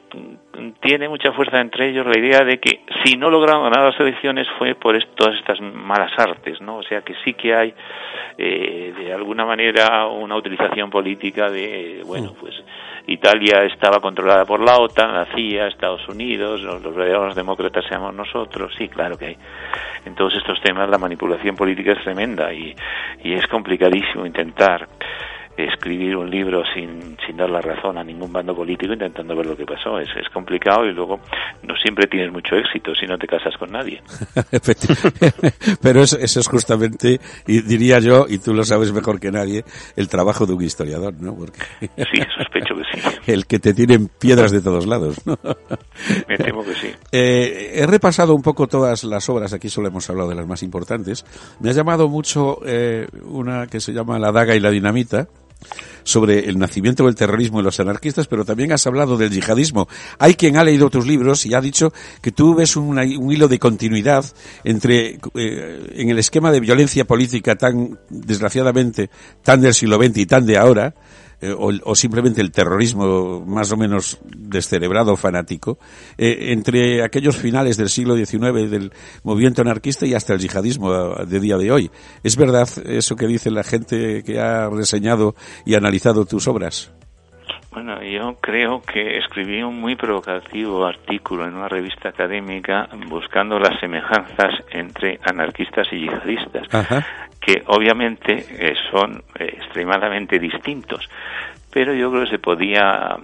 tiene 0.81 1.09
mucha 1.09 1.33
fuerza 1.33 1.61
entre 1.61 1.91
ellos 1.91 2.07
la 2.07 2.19
idea 2.19 2.45
de 2.45 2.59
que 2.59 2.81
si 3.05 3.17
no 3.17 3.29
lograron 3.31 3.65
ganar 3.65 3.93
las 3.93 4.01
elecciones 4.01 4.47
fue 4.59 4.75
por 4.75 4.99
todas 5.15 5.37
estas 5.37 5.61
malas 5.61 6.13
artes, 6.19 6.61
¿no? 6.61 6.79
O 6.79 6.83
sea 6.83 7.03
que 7.03 7.15
sí 7.25 7.35
que 7.35 7.55
hay, 7.55 7.75
eh, 8.39 8.95
de 8.99 9.13
alguna 9.13 9.45
manera, 9.45 10.07
una 10.07 10.37
utilización 10.37 10.89
política 10.89 11.51
de, 11.51 12.03
bueno, 12.07 12.35
pues 12.41 12.55
Italia 13.07 13.65
estaba 13.65 14.01
controlada 14.01 14.45
por 14.45 14.61
la 14.61 14.79
OTAN, 14.79 15.13
la 15.13 15.27
CIA, 15.35 15.69
Estados 15.69 16.09
Unidos, 16.09 16.63
los, 16.63 16.83
los 16.83 16.95
verdaderos 16.95 17.35
demócratas 17.35 17.85
seamos 17.87 18.15
nosotros, 18.15 18.73
sí, 18.79 18.89
claro 18.89 19.19
que 19.19 19.27
hay. 19.27 19.37
En 20.05 20.15
todos 20.15 20.35
estos 20.35 20.61
temas 20.63 20.89
la 20.89 20.99
manipulación 20.99 21.55
política 21.55 21.93
es 21.93 22.03
tremenda 22.03 22.53
y, 22.53 22.75
y 23.23 23.35
es 23.35 23.47
complicadísimo 23.49 24.20
intentar 24.27 24.89
escribir 25.65 26.17
un 26.17 26.31
libro 26.31 26.63
sin, 26.75 27.17
sin 27.27 27.37
dar 27.37 27.51
la 27.51 27.61
razón 27.61 27.99
a 27.99 28.05
ningún 28.05 28.33
bando 28.33 28.55
político 28.55 28.93
intentando 28.93 29.37
ver 29.37 29.47
lo 29.47 29.57
que 29.57 29.65
pasó. 29.65 29.99
Es, 29.99 30.09
es 30.17 30.29
complicado 30.33 30.87
y 30.87 30.93
luego 30.93 31.21
no 31.63 31.77
siempre 31.77 32.07
tienes 32.07 32.33
mucho 32.33 32.57
éxito 32.57 32.95
si 32.95 33.07
no 33.07 33.19
te 33.19 33.27
casas 33.27 33.57
con 33.59 33.71
nadie. 33.71 34.03
Pero 35.83 36.03
eso, 36.03 36.19
eso, 36.19 36.41
es 36.41 36.49
justamente, 36.49 37.21
y 37.47 37.63
diría 37.63 37.99
yo, 38.01 38.27
y 38.29 38.39
tú 38.39 38.55
lo 38.55 38.65
sabes 38.65 38.93
mejor 38.93 39.21
que 39.21 39.31
nadie, 39.31 39.65
el 39.97 40.09
trabajo 40.09 40.47
de 40.47 40.55
un 40.55 40.63
historiador, 40.63 41.15
¿no? 41.21 41.35
Porque 41.35 41.61
sí, 41.81 42.23
sospecho 42.37 42.75
que 42.75 42.85
sí. 42.93 43.19
El 43.33 43.47
que 43.47 43.59
te 43.59 43.75
tienen 43.75 44.09
piedras 44.09 44.51
de 44.51 44.61
todos 44.61 44.87
lados, 44.87 45.25
¿no? 45.27 45.39
Me 46.29 46.37
temo 46.37 46.65
que 46.65 46.75
sí. 46.75 46.89
Eh, 47.13 47.73
he 47.75 47.87
repasado 47.87 48.35
un 48.35 48.43
poco 48.43 48.67
todas 48.67 49.05
las 49.05 49.29
obras, 49.29 49.53
aquí 49.53 49.69
solo 49.69 49.89
hemos 49.89 50.09
hablado 50.11 50.29
de 50.31 50.35
las 50.35 50.47
más 50.47 50.63
importantes. 50.63 51.25
Me 51.61 51.71
ha 51.71 51.73
llamado 51.73 52.09
mucho 52.09 52.61
eh, 52.65 53.07
una 53.25 53.67
que 53.67 53.81
se 53.81 53.93
llama 53.93 54.19
La 54.19 54.33
daga 54.33 54.55
y 54.55 54.61
la 54.61 54.71
dinamita, 54.71 55.29
sobre 56.03 56.49
el 56.49 56.59
nacimiento 56.59 57.05
del 57.05 57.15
terrorismo 57.15 57.61
y 57.61 57.63
los 57.63 57.79
anarquistas, 57.81 58.27
pero 58.27 58.45
también 58.45 58.73
has 58.73 58.87
hablado 58.87 59.17
del 59.17 59.31
yihadismo. 59.31 59.89
Hay 60.19 60.35
quien 60.35 60.57
ha 60.57 60.65
leído 60.65 60.91
tus 60.91 61.07
libros 61.07 61.47
y 61.47 61.55
ha 61.55 61.61
dicho 61.61 61.93
que 62.21 62.33
tú 62.33 62.55
ves 62.55 62.77
un, 62.77 62.99
hilo 63.31 63.49
de 63.49 63.59
continuidad 63.59 64.25
entre, 64.65 65.19
eh, 65.35 65.93
en 65.95 66.11
el 66.11 66.19
esquema 66.19 66.51
de 66.51 66.61
violencia 66.61 67.05
política 67.05 67.57
tan, 67.57 67.99
desgraciadamente, 68.09 69.11
tan 69.43 69.61
del 69.61 69.75
siglo 69.75 69.97
XX 69.97 70.19
y 70.19 70.27
tan 70.27 70.47
de 70.47 70.57
ahora, 70.57 70.95
eh, 71.41 71.53
o, 71.53 71.71
o, 71.85 71.95
simplemente 71.95 72.41
el 72.41 72.53
terrorismo 72.53 73.45
más 73.47 73.73
o 73.73 73.77
menos 73.77 74.21
descerebrado, 74.25 75.17
fanático, 75.17 75.79
eh, 76.19 76.53
entre 76.53 77.03
aquellos 77.03 77.37
finales 77.37 77.77
del 77.77 77.89
siglo 77.89 78.15
XIX 78.15 78.71
del 78.71 78.93
movimiento 79.23 79.63
anarquista 79.63 80.07
y 80.07 80.15
hasta 80.15 80.35
el 80.35 80.41
yihadismo 80.41 81.15
de 81.25 81.41
día 81.41 81.57
de 81.57 81.73
hoy. 81.73 81.91
¿Es 82.23 82.37
verdad 82.37 82.69
eso 82.85 83.17
que 83.17 83.27
dice 83.27 83.51
la 83.51 83.65
gente 83.65 84.23
que 84.23 84.39
ha 84.39 84.69
reseñado 84.69 85.35
y 85.65 85.75
analizado 85.75 86.25
tus 86.25 86.47
obras? 86.49 86.93
Bueno, 87.73 88.03
yo 88.03 88.37
creo 88.41 88.83
que 88.83 89.19
escribí 89.19 89.63
un 89.63 89.81
muy 89.81 89.95
provocativo 89.95 90.85
artículo 90.85 91.47
en 91.47 91.55
una 91.55 91.69
revista 91.69 92.09
académica 92.09 92.89
buscando 93.09 93.61
las 93.61 93.79
semejanzas 93.79 94.55
entre 94.73 95.21
anarquistas 95.23 95.87
y 95.93 96.01
yihadistas, 96.01 96.67
Ajá. 96.75 97.07
Que 97.41 97.63
obviamente 97.67 98.45
eh, 98.51 98.75
son 98.91 99.25
eh, 99.39 99.55
extremadamente 99.57 100.39
distintos, 100.39 101.09
pero 101.73 101.95
yo 101.95 102.11
creo 102.11 102.25
que 102.25 102.31
se 102.31 102.39
podía 102.39 103.17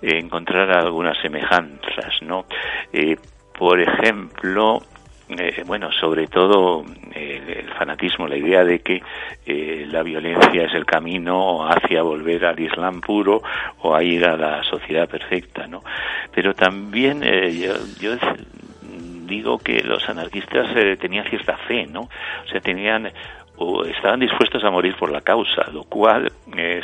eh, 0.00 0.18
encontrar 0.18 0.70
algunas 0.70 1.16
semejanzas, 1.18 2.20
¿no? 2.22 2.46
Por 3.56 3.80
ejemplo, 3.80 4.82
bueno, 5.66 5.92
sobre 5.92 6.26
todo 6.26 6.84
el 7.14 7.70
fanatismo, 7.78 8.26
la 8.26 8.36
idea 8.36 8.64
de 8.64 8.80
que 8.80 9.00
la 9.92 10.02
violencia 10.02 10.64
es 10.64 10.74
el 10.74 10.84
camino 10.84 11.68
hacia 11.68 12.02
volver 12.02 12.44
al 12.44 12.58
Islam 12.58 13.00
puro 13.00 13.42
o 13.82 13.94
a 13.94 14.02
ir 14.02 14.24
a 14.24 14.36
la 14.36 14.62
sociedad 14.64 15.08
perfecta, 15.08 15.66
¿no? 15.66 15.82
Pero 16.34 16.54
también 16.54 17.22
eh, 17.22 17.52
yo, 17.52 17.74
yo 18.00 18.18
digo 19.26 19.58
que 19.58 19.82
los 19.82 20.08
anarquistas 20.08 20.74
tenían 20.98 21.28
cierta 21.28 21.56
fe, 21.68 21.86
¿no? 21.86 22.02
O 22.02 22.48
sea, 22.50 22.60
tenían 22.60 23.12
estaban 23.86 24.20
dispuestos 24.20 24.62
a 24.64 24.70
morir 24.70 24.96
por 24.96 25.10
la 25.10 25.20
causa, 25.20 25.70
lo 25.72 25.84
cual, 25.84 26.32
eh, 26.56 26.80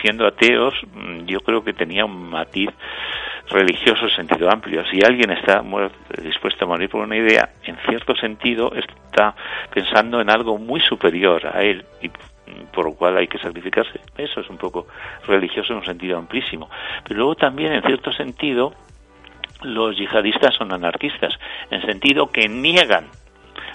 siendo 0.00 0.26
ateos, 0.26 0.74
mm, 0.92 1.26
yo 1.26 1.40
creo 1.40 1.62
que 1.62 1.72
tenía 1.72 2.04
un 2.04 2.30
matiz 2.30 2.70
religioso 3.50 4.06
en 4.06 4.16
sentido 4.16 4.50
amplio. 4.50 4.84
Si 4.90 5.00
alguien 5.04 5.30
está 5.30 5.62
dispuesto 6.22 6.64
a 6.64 6.68
morir 6.68 6.88
por 6.88 7.02
una 7.02 7.16
idea, 7.16 7.50
en 7.64 7.76
cierto 7.88 8.14
sentido 8.16 8.72
está 8.74 9.34
pensando 9.72 10.20
en 10.20 10.30
algo 10.30 10.58
muy 10.58 10.80
superior 10.80 11.46
a 11.46 11.62
él 11.62 11.84
y 12.00 12.10
por 12.72 12.86
lo 12.86 12.94
cual 12.94 13.16
hay 13.16 13.26
que 13.26 13.38
sacrificarse. 13.38 14.00
Eso 14.16 14.40
es 14.40 14.50
un 14.50 14.58
poco 14.58 14.86
religioso 15.26 15.72
en 15.72 15.80
un 15.80 15.84
sentido 15.84 16.18
amplísimo. 16.18 16.68
Pero 17.04 17.18
luego 17.18 17.34
también, 17.34 17.72
en 17.72 17.82
cierto 17.82 18.12
sentido, 18.12 18.74
los 19.62 19.96
yihadistas 19.96 20.54
son 20.54 20.72
anarquistas, 20.72 21.34
en 21.70 21.82
sentido 21.82 22.28
que 22.30 22.48
niegan 22.48 23.06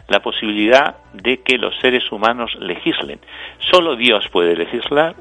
la 0.09 0.21
posibilidad 0.21 0.97
de 1.13 1.41
que 1.41 1.57
los 1.57 1.77
seres 1.79 2.11
humanos 2.11 2.55
legislen. 2.59 3.19
Solo 3.59 3.95
Dios 3.95 4.27
puede 4.31 4.55
legislar, 4.55 5.15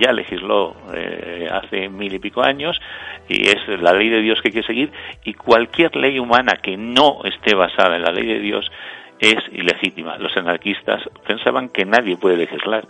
ya 0.00 0.12
legisló 0.12 0.74
eh, 0.94 1.48
hace 1.50 1.88
mil 1.88 2.12
y 2.12 2.18
pico 2.18 2.42
años, 2.42 2.80
y 3.28 3.48
es 3.48 3.68
la 3.80 3.92
ley 3.92 4.08
de 4.08 4.20
Dios 4.20 4.40
que 4.40 4.48
hay 4.48 4.54
que 4.54 4.62
seguir, 4.62 4.90
y 5.24 5.34
cualquier 5.34 5.94
ley 5.96 6.18
humana 6.18 6.58
que 6.62 6.76
no 6.76 7.20
esté 7.24 7.54
basada 7.54 7.96
en 7.96 8.02
la 8.02 8.12
ley 8.12 8.26
de 8.26 8.40
Dios 8.40 8.70
es 9.18 9.38
ilegítima. 9.52 10.16
Los 10.18 10.36
anarquistas 10.36 11.02
pensaban 11.26 11.68
que 11.68 11.84
nadie 11.84 12.16
puede 12.16 12.36
legislar. 12.36 12.84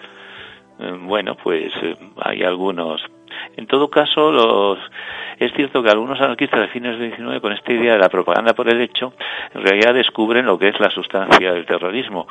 Eh, 0.78 0.96
bueno, 1.00 1.36
pues 1.36 1.72
eh, 1.82 1.96
hay 2.20 2.42
algunos. 2.42 3.02
En 3.56 3.66
todo 3.66 3.88
caso, 3.90 4.30
los 4.30 4.78
es 5.38 5.52
cierto 5.54 5.82
que 5.82 5.90
algunos 5.90 6.20
anarquistas 6.20 6.60
de 6.60 6.68
fines 6.68 6.98
del 6.98 7.16
XIX, 7.16 7.40
con 7.40 7.52
esta 7.52 7.72
idea 7.72 7.94
de 7.94 7.98
la 7.98 8.08
propaganda 8.08 8.54
por 8.54 8.68
el 8.68 8.80
hecho, 8.80 9.14
en 9.54 9.62
realidad 9.62 9.94
descubren 9.94 10.46
lo 10.46 10.58
que 10.58 10.68
es 10.68 10.78
la 10.78 10.90
sustancia 10.90 11.52
del 11.52 11.66
terrorismo. 11.66 12.28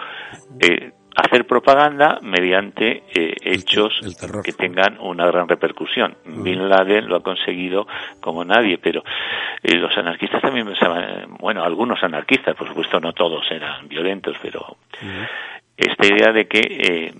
Eh, 0.60 0.92
hacer 1.16 1.46
propaganda 1.46 2.20
mediante 2.22 3.04
eh, 3.14 3.36
hechos 3.42 4.00
que 4.44 4.54
tengan 4.54 4.98
una 5.00 5.26
gran 5.28 5.48
repercusión. 5.48 6.16
Uh 6.26 6.30
-huh. 6.30 6.44
Bin 6.44 6.70
Laden 6.70 7.08
lo 7.08 7.18
ha 7.18 7.24
conseguido 7.24 7.86
como 8.22 8.46
nadie, 8.46 8.78
pero 8.78 9.04
eh, 9.62 9.76
los 9.76 9.96
anarquistas 9.98 10.42
también 10.42 10.66
pensaban, 10.66 11.36
bueno, 11.40 11.64
algunos 11.64 12.02
anarquistas, 12.04 12.56
por 12.56 12.68
supuesto 12.68 13.00
no 13.00 13.14
todos 13.14 13.50
eran 13.52 13.88
violentos, 13.88 14.38
pero 14.42 14.60
uh 14.62 15.06
-huh. 15.06 15.28
esta 15.76 16.08
idea 16.08 16.32
de 16.32 16.48
que 16.48 16.60
eh, 16.60 17.14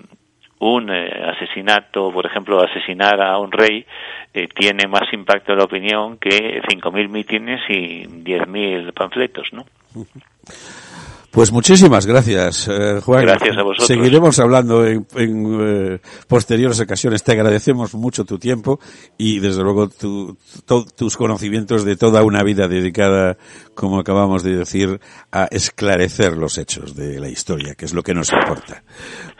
un 0.62 0.90
eh, 0.90 1.10
asesinato, 1.26 2.12
por 2.12 2.24
ejemplo, 2.24 2.62
asesinar 2.62 3.20
a 3.20 3.36
un 3.38 3.50
rey, 3.50 3.84
eh, 4.32 4.48
tiene 4.48 4.86
más 4.86 5.12
impacto 5.12 5.52
en 5.52 5.58
la 5.58 5.64
opinión 5.64 6.18
que 6.18 6.62
5.000 6.62 7.08
mítines 7.08 7.60
y 7.68 8.04
10.000 8.06 8.92
panfletos, 8.94 9.52
¿no? 9.52 9.64
Pues 11.32 11.50
muchísimas 11.50 12.06
gracias, 12.06 12.68
eh, 12.68 13.00
Juan. 13.02 13.22
Gracias 13.22 13.56
a 13.56 13.62
vosotros. 13.62 13.86
Seguiremos 13.86 14.38
hablando 14.38 14.84
en, 14.86 15.06
en 15.16 15.94
eh, 15.94 15.98
posteriores 16.28 16.78
ocasiones. 16.78 17.24
Te 17.24 17.32
agradecemos 17.32 17.94
mucho 17.94 18.26
tu 18.26 18.38
tiempo 18.38 18.78
y, 19.16 19.40
desde 19.40 19.62
luego, 19.62 19.88
tu, 19.88 20.36
to, 20.66 20.84
tus 20.84 21.16
conocimientos 21.16 21.86
de 21.86 21.96
toda 21.96 22.22
una 22.22 22.42
vida 22.42 22.68
dedicada, 22.68 23.38
como 23.74 23.98
acabamos 23.98 24.42
de 24.42 24.56
decir, 24.56 25.00
a 25.32 25.46
esclarecer 25.50 26.36
los 26.36 26.58
hechos 26.58 26.94
de 26.94 27.18
la 27.18 27.30
historia, 27.30 27.76
que 27.76 27.86
es 27.86 27.94
lo 27.94 28.02
que 28.02 28.12
nos 28.12 28.30
importa. 28.30 28.82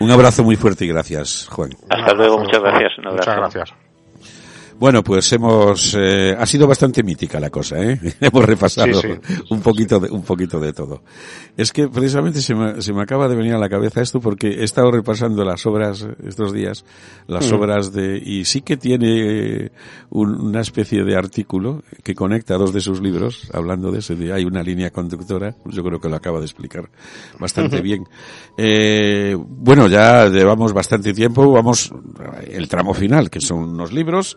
Un 0.01 0.11
abrazo 0.11 0.43
muy 0.45 0.57
fuerte 0.57 0.87
y 0.87 0.89
gracias, 0.89 1.47
Juan. 1.51 1.73
Hasta 1.91 2.15
luego, 2.15 2.39
muchas 2.39 2.63
gracias. 2.63 2.97
Un 2.97 3.09
abrazo. 3.09 3.31
Muchas 3.31 3.37
gracias. 3.55 3.82
Bueno, 4.83 5.05
pues 5.05 5.33
hemos 5.33 5.97
eh, 5.97 6.35
ha 6.37 6.45
sido 6.45 6.67
bastante 6.67 7.05
mítica 7.05 7.39
la 7.39 7.51
cosa, 7.51 7.81
¿eh? 7.81 8.01
hemos 8.21 8.45
repasado 8.45 9.01
sí, 9.01 9.11
sí. 9.25 9.35
un 9.51 9.61
poquito 9.61 10.01
de 10.01 10.11
un 10.11 10.25
poquito 10.25 10.59
de 10.59 10.73
todo. 10.73 11.05
Es 11.57 11.73
que 11.73 11.87
precisamente 11.87 12.41
se 12.41 12.53
me, 12.53 12.83
se 12.83 12.93
me 12.93 13.01
acaba 13.01 13.29
de 13.29 13.37
venir 13.37 13.55
a 13.55 13.59
la 13.59 13.69
cabeza 13.69 14.03
esto 14.03 14.19
porque 14.19 14.49
he 14.49 14.65
estado 14.65 14.91
repasando 14.91 15.45
las 15.45 15.65
obras 15.67 16.05
estos 16.27 16.53
días, 16.53 16.85
las 17.29 17.49
mm. 17.49 17.55
obras 17.55 17.93
de 17.93 18.17
y 18.17 18.45
sí 18.45 18.63
que 18.63 18.77
tiene 18.77 19.71
un, 20.11 20.35
una 20.47 20.63
especie 20.63 21.05
de 21.05 21.15
artículo 21.15 21.85
que 22.03 22.17
conecta 22.17 22.57
dos 22.57 22.73
de 22.73 22.81
sus 22.81 23.01
libros 23.01 23.51
hablando 23.53 23.93
de 23.93 24.01
ese 24.01 24.17
de 24.17 24.33
hay 24.33 24.45
una 24.45 24.65
línea 24.65 24.91
conductora, 24.91 25.55
yo 25.67 25.85
creo 25.85 26.01
que 26.01 26.09
lo 26.09 26.17
acaba 26.17 26.41
de 26.41 26.47
explicar 26.47 26.91
bastante 27.39 27.81
bien. 27.83 28.03
Eh, 28.59 29.37
bueno, 29.39 29.87
ya 29.87 30.27
llevamos 30.27 30.73
bastante 30.73 31.15
tiempo, 31.15 31.53
vamos 31.53 31.93
el 32.49 32.69
tramo 32.69 32.93
final 32.95 33.31
que 33.31 33.41
son 33.41 33.61
unos 33.61 33.93
libros 33.93 34.37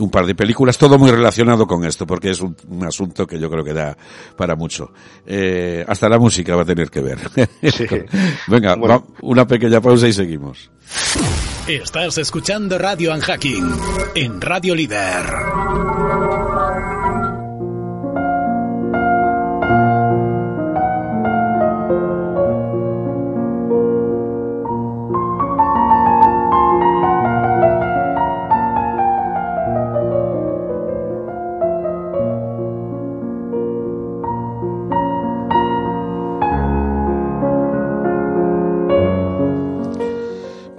un 0.00 0.10
par 0.10 0.26
de 0.26 0.34
películas, 0.34 0.78
todo 0.78 0.98
muy 0.98 1.10
relacionado 1.10 1.66
con 1.66 1.84
esto, 1.84 2.06
porque 2.06 2.30
es 2.30 2.40
un, 2.40 2.56
un 2.68 2.84
asunto 2.84 3.26
que 3.26 3.38
yo 3.38 3.50
creo 3.50 3.64
que 3.64 3.72
da 3.72 3.96
para 4.36 4.56
mucho. 4.56 4.92
Eh, 5.26 5.84
hasta 5.86 6.08
la 6.08 6.18
música 6.18 6.56
va 6.56 6.62
a 6.62 6.66
tener 6.66 6.90
que 6.90 7.00
ver. 7.00 7.18
Sí. 7.70 7.86
Venga, 8.48 8.74
bueno. 8.74 9.00
va, 9.00 9.04
una 9.22 9.46
pequeña 9.46 9.80
pausa 9.80 10.08
y 10.08 10.12
seguimos. 10.12 10.70
Estás 11.66 12.18
escuchando 12.18 12.78
Radio 12.78 13.14
Unhacking 13.14 13.70
en 14.14 14.40
Radio 14.40 14.74
Líder. 14.74 16.59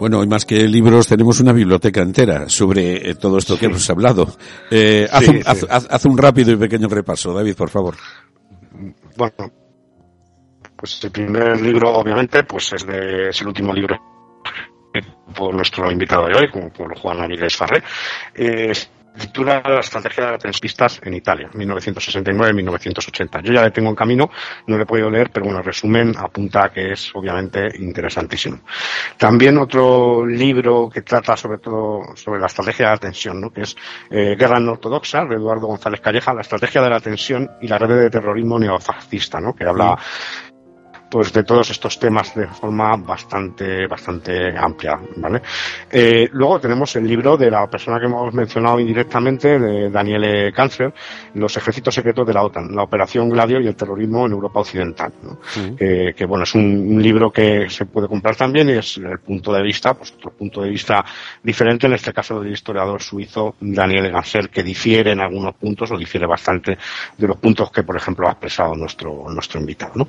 Bueno, 0.01 0.23
y 0.23 0.27
más 0.27 0.45
que 0.45 0.67
libros, 0.67 1.05
tenemos 1.05 1.39
una 1.41 1.53
biblioteca 1.53 2.01
entera 2.01 2.49
sobre 2.49 3.07
eh, 3.07 3.13
todo 3.13 3.37
esto 3.37 3.53
que 3.53 3.59
sí. 3.59 3.65
hemos 3.67 3.87
hablado. 3.87 4.35
Eh, 4.71 5.07
haz, 5.11 5.23
sí, 5.23 5.29
un, 5.29 5.41
haz, 5.45 5.67
haz, 5.69 5.87
haz, 5.91 6.05
un, 6.05 6.17
rápido 6.17 6.51
y 6.51 6.55
pequeño 6.55 6.87
repaso, 6.87 7.31
David, 7.31 7.55
por 7.55 7.69
favor. 7.69 7.97
Bueno, 9.15 9.51
pues 10.75 11.03
el 11.03 11.11
primer 11.11 11.61
libro, 11.61 11.93
obviamente, 11.93 12.43
pues 12.45 12.73
es, 12.73 12.83
de, 12.87 13.29
es 13.29 13.41
el 13.41 13.49
último 13.49 13.71
libro 13.73 13.95
por 15.35 15.53
nuestro 15.53 15.91
invitado 15.91 16.25
de 16.25 16.35
hoy, 16.35 16.49
como 16.49 16.73
por 16.73 16.97
Juan 16.97 17.21
Avilés 17.21 17.55
Farré, 17.55 17.83
eh, 18.33 18.73
titula 19.17 19.61
La 19.63 19.79
estrategia 19.79 20.37
de 20.37 20.47
las 20.47 20.59
pistas 20.59 20.99
en 21.03 21.13
Italia, 21.13 21.49
1969-1980. 21.53 23.41
Yo 23.43 23.53
ya 23.53 23.63
le 23.63 23.71
tengo 23.71 23.89
en 23.89 23.95
camino, 23.95 24.29
no 24.67 24.77
le 24.77 24.83
he 24.83 24.85
podido 24.85 25.09
leer, 25.09 25.29
pero 25.31 25.45
bueno, 25.45 25.59
el 25.59 25.65
resumen 25.65 26.13
apunta 26.17 26.69
que 26.69 26.93
es 26.93 27.11
obviamente 27.13 27.69
interesantísimo. 27.79 28.59
También 29.17 29.57
otro 29.57 30.25
libro 30.25 30.89
que 30.89 31.01
trata 31.01 31.35
sobre 31.35 31.57
todo 31.59 32.15
sobre 32.15 32.39
la 32.39 32.47
estrategia 32.47 32.85
de 32.85 32.91
la 32.91 32.97
tensión, 32.97 33.41
¿no? 33.41 33.51
que 33.51 33.61
es 33.61 33.75
eh, 34.09 34.35
Guerra 34.37 34.59
no 34.59 34.73
ortodoxa, 34.73 35.25
de 35.25 35.35
Eduardo 35.35 35.67
González 35.67 36.01
Calleja, 36.01 36.33
la 36.33 36.41
estrategia 36.41 36.81
de 36.81 36.89
la 36.89 36.99
tensión 36.99 37.49
y 37.61 37.67
la 37.67 37.77
red 37.77 38.03
de 38.03 38.09
terrorismo 38.09 38.57
neofascista, 38.59 39.39
¿no? 39.39 39.53
que 39.53 39.65
habla 39.65 39.97
pues 41.11 41.33
de 41.33 41.43
todos 41.43 41.69
estos 41.69 41.99
temas 41.99 42.33
de 42.33 42.47
forma 42.47 42.95
bastante 42.95 43.85
bastante 43.85 44.57
amplia 44.57 44.97
vale 45.17 45.41
eh, 45.91 46.29
luego 46.31 46.61
tenemos 46.61 46.95
el 46.95 47.05
libro 47.05 47.35
de 47.35 47.51
la 47.51 47.67
persona 47.69 47.99
que 47.99 48.05
hemos 48.05 48.33
mencionado 48.33 48.79
indirectamente 48.79 49.59
de 49.59 49.89
Daniele 49.89 50.53
Kanzler 50.53 50.93
los 51.33 51.55
ejércitos 51.57 51.93
secretos 51.93 52.25
de 52.25 52.33
la 52.33 52.43
OTAN 52.43 52.73
la 52.73 52.83
operación 52.83 53.29
Gladio 53.29 53.59
y 53.59 53.67
el 53.67 53.75
terrorismo 53.75 54.25
en 54.25 54.31
Europa 54.31 54.61
occidental 54.61 55.11
¿no? 55.21 55.39
eh, 55.77 56.13
que 56.15 56.25
bueno 56.25 56.45
es 56.45 56.55
un, 56.55 56.63
un, 56.63 57.03
libro 57.03 57.29
que 57.29 57.69
se 57.69 57.85
puede 57.87 58.07
comprar 58.07 58.37
también 58.37 58.69
y 58.69 58.73
es 58.73 58.95
el 58.95 59.19
punto 59.19 59.51
de 59.51 59.61
vista 59.61 59.93
pues 59.93 60.13
otro 60.13 60.31
punto 60.31 60.61
de 60.61 60.69
vista 60.69 61.03
diferente 61.43 61.87
en 61.87 61.93
este 61.93 62.13
caso 62.13 62.39
del 62.39 62.53
historiador 62.53 63.01
suizo 63.01 63.55
Daniele 63.59 64.11
Kanzler 64.11 64.49
que 64.49 64.63
difiere 64.63 65.11
en 65.11 65.19
algunos 65.19 65.55
puntos 65.55 65.91
o 65.91 65.97
difiere 65.97 66.25
bastante 66.25 66.77
de 67.17 67.27
los 67.27 67.35
puntos 67.35 67.69
que 67.69 67.83
por 67.83 67.97
ejemplo 67.97 68.29
ha 68.29 68.31
expresado 68.31 68.75
nuestro 68.75 69.25
nuestro 69.29 69.59
invitado 69.59 69.91
¿no? 69.95 70.07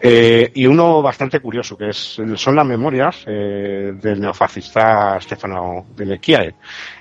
Eh, 0.00 0.35
y 0.54 0.66
uno 0.66 1.02
bastante 1.02 1.40
curioso, 1.40 1.76
que 1.76 1.90
es, 1.90 2.20
son 2.34 2.56
las 2.56 2.66
memorias 2.66 3.24
eh, 3.26 3.92
del 4.00 4.20
neofascista 4.20 5.20
Stefano 5.20 5.86
de 5.94 6.06
Lequiae, 6.06 6.54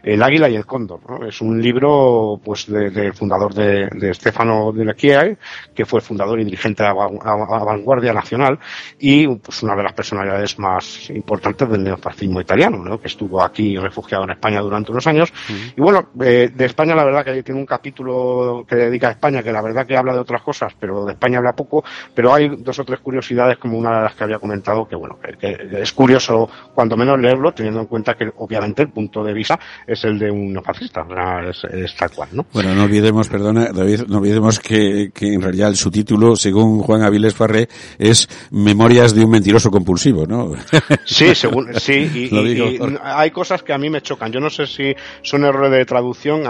El 0.03 0.21
Águila 0.21 0.49
y 0.49 0.55
el 0.55 0.65
Cóndor. 0.65 0.99
¿no? 1.09 1.25
Es 1.25 1.41
un 1.41 1.61
libro 1.61 2.39
pues 2.43 2.67
del 2.67 2.93
de 2.93 3.13
fundador 3.13 3.53
de, 3.53 3.87
de 3.87 4.13
Stefano 4.13 4.71
de 4.71 4.85
Lequiae, 4.85 5.37
que 5.73 5.85
fue 5.85 5.99
el 5.99 6.05
fundador 6.05 6.39
y 6.39 6.45
dirigente 6.45 6.83
de 6.83 6.89
la 6.89 6.93
Vanguardia 6.93 8.13
Nacional 8.13 8.59
y 8.99 9.27
pues, 9.27 9.63
una 9.63 9.75
de 9.75 9.83
las 9.83 9.93
personalidades 9.93 10.57
más 10.59 11.09
importantes 11.09 11.69
del 11.69 11.83
neofascismo 11.83 12.41
italiano, 12.41 12.77
¿no? 12.83 12.99
que 12.99 13.07
estuvo 13.07 13.41
aquí 13.41 13.77
refugiado 13.77 14.23
en 14.23 14.31
España 14.31 14.61
durante 14.61 14.91
unos 14.91 15.07
años. 15.07 15.31
Uh 15.31 15.53
-huh. 15.53 15.73
Y 15.77 15.81
bueno, 15.81 16.09
eh, 16.21 16.49
de 16.53 16.65
España 16.65 16.95
la 16.95 17.05
verdad 17.05 17.25
que 17.25 17.43
tiene 17.43 17.59
un 17.59 17.65
capítulo 17.65 18.65
que 18.67 18.75
dedica 18.75 19.09
a 19.09 19.11
España, 19.11 19.43
que 19.43 19.51
la 19.51 19.61
verdad 19.61 19.85
que 19.85 19.97
habla 19.97 20.13
de 20.13 20.19
otras 20.19 20.41
cosas, 20.41 20.73
pero 20.79 21.05
de 21.05 21.13
España 21.13 21.39
habla 21.39 21.53
poco, 21.53 21.83
pero 22.13 22.33
hay 22.33 22.49
dos 22.49 22.79
o 22.79 22.83
tres 22.85 22.99
curiosidades 23.25 23.57
como 23.57 23.77
una 23.77 23.97
de 23.97 24.03
las 24.03 24.15
que 24.15 24.23
había 24.23 24.39
comentado, 24.39 24.87
que 24.87 24.95
bueno, 24.95 25.17
que, 25.39 25.81
es 25.81 25.91
curioso 25.93 26.49
cuando 26.73 26.95
menos 26.95 27.19
leerlo, 27.19 27.53
teniendo 27.53 27.81
en 27.81 27.87
cuenta 27.87 28.13
que 28.13 28.31
obviamente 28.37 28.83
el 28.83 28.89
punto 28.89 29.23
de 29.23 29.33
vista 29.33 29.59
es 29.87 30.03
el 30.03 30.19
de 30.19 30.29
un 30.29 30.53
neofascista, 30.53 31.01
o 31.01 31.07
sea, 31.07 31.49
es, 31.49 31.63
es, 31.71 31.95
tal 31.95 32.11
cual, 32.11 32.29
¿no? 32.33 32.45
Bueno, 32.53 32.75
no 32.75 32.83
olvidemos, 32.83 33.27
perdona, 33.27 33.71
David, 33.71 34.03
no 34.07 34.19
olvidemos 34.19 34.59
que, 34.59 35.11
que 35.13 35.33
en 35.33 35.41
realidad 35.41 35.69
el 35.69 35.75
subtítulo, 35.75 36.35
según 36.35 36.81
Juan 36.81 37.01
Avilés 37.01 37.33
Farré, 37.33 37.67
es 37.97 38.27
Memorias 38.51 39.15
de 39.15 39.25
un 39.25 39.31
mentiroso 39.31 39.71
compulsivo, 39.71 40.25
¿no? 40.25 40.53
Sí, 41.05 41.33
según, 41.35 41.73
sí, 41.79 42.09
y, 42.13 42.35
y, 42.35 42.61
y, 42.61 42.79
hay 43.03 43.31
cosas 43.31 43.63
que 43.63 43.73
a 43.73 43.77
mí 43.77 43.89
me 43.89 44.01
chocan. 44.01 44.31
Yo 44.31 44.39
no 44.39 44.49
sé 44.49 44.65
si 44.65 44.93
son 45.21 45.43
errores 45.45 45.71
de 45.71 45.85
traducción, 45.85 46.43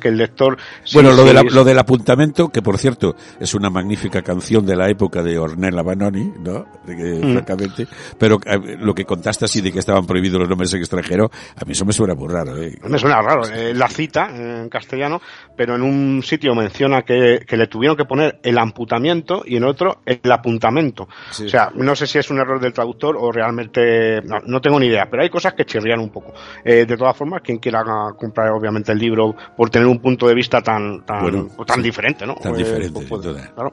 que 0.00 0.08
el 0.08 0.16
lector... 0.16 0.56
Bueno, 0.92 1.12
lo, 1.12 1.24
de 1.24 1.32
la, 1.32 1.42
lo 1.42 1.64
del 1.64 1.78
apuntamento, 1.78 2.48
que 2.48 2.62
por 2.62 2.78
cierto, 2.78 3.16
es 3.40 3.54
una 3.54 3.70
magnífica 3.70 4.22
canción 4.22 4.64
de 4.64 4.76
la 4.76 4.88
época 4.88 5.22
de 5.22 5.38
Ornella 5.38 5.82
Banoni, 5.82 6.21
¿no? 6.22 6.66
De 6.84 6.96
que, 6.96 7.26
mm. 7.26 7.32
Francamente. 7.32 7.86
Pero 8.18 8.38
eh, 8.44 8.76
lo 8.78 8.94
que 8.94 9.04
contaste 9.04 9.44
así 9.44 9.60
de 9.60 9.72
que 9.72 9.78
estaban 9.78 10.06
prohibidos 10.06 10.40
los 10.40 10.48
nombres 10.48 10.72
en 10.74 10.80
extranjero, 10.80 11.30
a 11.56 11.64
mí 11.64 11.72
eso 11.72 11.84
me 11.84 11.92
suena 11.92 12.14
muy 12.14 12.28
raro. 12.28 12.56
¿eh? 12.56 12.78
Me 12.88 12.98
suena 12.98 13.20
raro. 13.20 13.42
Eh, 13.48 13.74
la 13.74 13.88
cita 13.88 14.30
en 14.34 14.68
castellano, 14.68 15.20
pero 15.56 15.76
en 15.76 15.82
un 15.82 16.22
sitio 16.22 16.54
menciona 16.54 17.02
que, 17.02 17.44
que, 17.46 17.56
le 17.56 17.66
tuvieron 17.66 17.96
que 17.96 18.04
poner 18.04 18.38
el 18.42 18.58
amputamiento 18.58 19.42
y 19.46 19.56
en 19.56 19.64
otro 19.64 20.02
el 20.06 20.30
apuntamento. 20.30 21.08
Sí. 21.30 21.46
O 21.46 21.48
sea, 21.48 21.70
no 21.74 21.94
sé 21.94 22.06
si 22.06 22.18
es 22.18 22.30
un 22.30 22.38
error 22.38 22.60
del 22.60 22.72
traductor 22.72 23.16
o 23.18 23.30
realmente, 23.30 24.20
no, 24.22 24.40
no 24.46 24.60
tengo 24.60 24.78
ni 24.78 24.86
idea, 24.86 25.08
pero 25.10 25.22
hay 25.22 25.30
cosas 25.30 25.54
que 25.54 25.64
chirrían 25.64 26.00
un 26.00 26.10
poco. 26.10 26.32
Eh, 26.64 26.86
de 26.86 26.96
todas 26.96 27.16
formas, 27.16 27.42
quien 27.42 27.58
quiera 27.58 27.82
comprar 28.16 28.50
obviamente 28.50 28.92
el 28.92 28.98
libro 28.98 29.34
por 29.56 29.70
tener 29.70 29.86
un 29.86 29.98
punto 29.98 30.26
de 30.26 30.34
vista 30.34 30.60
tan, 30.60 31.04
tan, 31.04 31.22
bueno, 31.22 31.48
tan 31.66 31.76
sí. 31.76 31.82
diferente, 31.82 32.26
¿no? 32.26 32.34
Tan 32.34 32.54
diferente, 32.54 33.00
pues, 33.08 33.22
claro. 33.54 33.72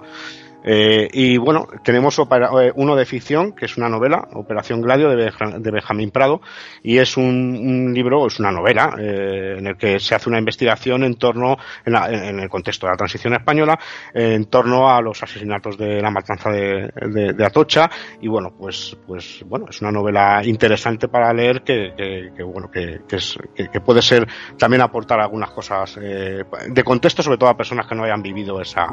Eh, 0.64 1.08
y 1.14 1.38
bueno, 1.38 1.68
tenemos 1.84 2.20
opera, 2.20 2.50
eh, 2.62 2.72
uno 2.76 2.96
de 2.96 3.06
ficción, 3.06 3.54
que 3.54 3.66
es 3.66 3.78
una 3.78 3.90
novela, 3.90 4.28
Operación 4.34 4.82
Gladio, 4.82 5.10
de, 5.10 5.16
Beja, 5.16 5.46
de 5.58 5.72
Benjamín 5.72 6.12
Prado, 6.12 6.42
y 6.84 6.98
es 6.98 7.18
un, 7.18 7.26
un, 7.26 7.94
libro, 7.94 8.28
es 8.28 8.40
una 8.40 8.52
novela, 8.52 8.96
eh, 9.00 9.56
en 9.58 9.68
el 9.68 9.78
que 9.78 10.00
se 10.00 10.16
hace 10.16 10.30
una 10.30 10.40
investigación 10.40 11.04
en 11.04 11.16
torno, 11.16 11.58
en, 11.86 11.94
la, 11.94 12.10
en, 12.10 12.40
el 12.40 12.50
contexto 12.50 12.88
de 12.88 12.92
la 12.94 12.98
transición 12.98 13.34
española, 13.34 13.80
en 14.14 14.46
torno 14.46 14.90
a 14.90 15.02
los 15.02 15.22
asesinatos 15.24 15.78
de 15.78 16.02
la 16.02 16.12
matanza 16.12 16.50
de, 16.50 16.92
de, 17.08 17.34
de 17.34 17.46
Atocha, 17.46 17.90
y 18.22 18.28
bueno, 18.28 18.54
pues, 18.58 18.98
pues, 19.08 19.44
bueno, 19.46 19.68
es 19.70 19.82
una 19.82 19.92
novela 19.92 20.42
interesante 20.44 21.08
para 21.08 21.34
leer 21.34 21.64
que, 21.64 21.94
que, 21.96 22.32
que 22.36 22.44
bueno, 22.44 22.70
que, 22.70 23.02
es, 23.10 23.38
que, 23.56 23.82
puede 23.82 24.02
ser 24.02 24.28
también 24.58 24.82
aportar 24.82 25.20
algunas 25.20 25.52
cosas 25.52 25.98
eh, 26.02 26.44
de 26.68 26.84
contexto, 26.84 27.24
sobre 27.24 27.38
todo 27.38 27.50
a 27.50 27.58
personas 27.58 27.88
que 27.88 27.96
no 27.96 28.04
hayan 28.04 28.22
vivido 28.22 28.62
esa, 28.62 28.88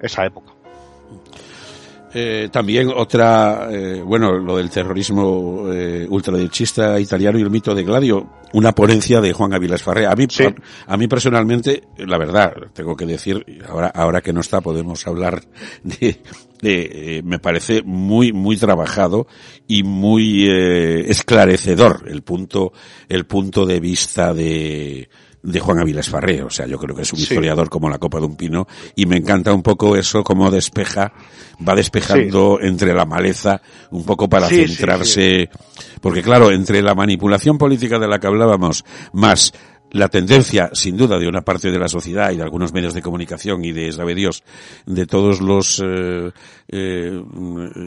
esa 0.00 0.26
época. 0.26 0.63
Eh, 2.16 2.48
también 2.52 2.92
otra, 2.94 3.68
eh, 3.72 4.00
bueno, 4.00 4.38
lo 4.38 4.56
del 4.56 4.70
terrorismo 4.70 5.64
eh, 5.72 6.06
ultraderechista 6.08 7.00
italiano 7.00 7.36
y 7.36 7.42
el 7.42 7.50
mito 7.50 7.74
de 7.74 7.82
Gladio, 7.82 8.34
una 8.52 8.70
ponencia 8.70 9.20
de 9.20 9.32
Juan 9.32 9.52
Avilés 9.52 9.82
Farré. 9.82 10.06
A 10.06 10.14
mí, 10.14 10.26
sí. 10.30 10.44
a, 10.44 10.54
a, 10.86 10.96
mí 10.96 11.08
personalmente, 11.08 11.82
la 11.98 12.16
verdad, 12.16 12.54
tengo 12.72 12.94
que 12.94 13.04
decir, 13.04 13.44
ahora, 13.68 13.88
ahora 13.88 14.20
que 14.20 14.32
no 14.32 14.42
está, 14.42 14.60
podemos 14.60 15.04
hablar 15.08 15.42
de, 15.82 16.20
de 16.62 17.20
me 17.24 17.40
parece 17.40 17.82
muy, 17.82 18.32
muy 18.32 18.56
trabajado 18.58 19.26
y 19.66 19.82
muy 19.82 20.48
esclarecedor 20.48 22.04
el 22.06 22.22
punto, 22.22 22.72
el 23.08 23.26
punto 23.26 23.66
de 23.66 23.80
vista 23.80 24.32
de, 24.32 25.08
de 25.44 25.60
Juan 25.60 25.78
Avilés 25.78 26.08
Farré, 26.08 26.42
o 26.42 26.48
sea, 26.48 26.66
yo 26.66 26.78
creo 26.78 26.96
que 26.96 27.02
es 27.02 27.12
un 27.12 27.18
sí. 27.18 27.24
historiador 27.24 27.68
como 27.68 27.90
la 27.90 27.98
copa 27.98 28.18
de 28.18 28.26
un 28.26 28.34
pino 28.34 28.66
y 28.96 29.04
me 29.04 29.16
encanta 29.16 29.52
un 29.52 29.62
poco 29.62 29.94
eso 29.94 30.24
como 30.24 30.50
despeja, 30.50 31.12
va 31.66 31.74
despejando 31.74 32.58
sí. 32.60 32.66
entre 32.66 32.94
la 32.94 33.04
maleza 33.04 33.60
un 33.90 34.04
poco 34.04 34.26
para 34.26 34.48
sí, 34.48 34.66
centrarse, 34.66 35.50
porque 36.00 36.22
claro, 36.22 36.50
entre 36.50 36.80
la 36.80 36.94
manipulación 36.94 37.58
política 37.58 37.98
de 37.98 38.08
la 38.08 38.18
que 38.18 38.26
hablábamos 38.26 38.84
más 39.12 39.52
la 39.94 40.08
tendencia, 40.08 40.70
sin 40.72 40.96
duda, 40.96 41.20
de 41.20 41.28
una 41.28 41.42
parte 41.42 41.70
de 41.70 41.78
la 41.78 41.86
sociedad 41.86 42.32
y 42.32 42.36
de 42.36 42.42
algunos 42.42 42.72
medios 42.72 42.94
de 42.94 43.00
comunicación 43.00 43.64
y 43.64 43.70
de, 43.70 43.92
sabe 43.92 44.16
Dios, 44.16 44.42
de 44.86 45.06
todos 45.06 45.40
los 45.40 45.80
eh, 45.84 46.32
eh, 46.66 47.22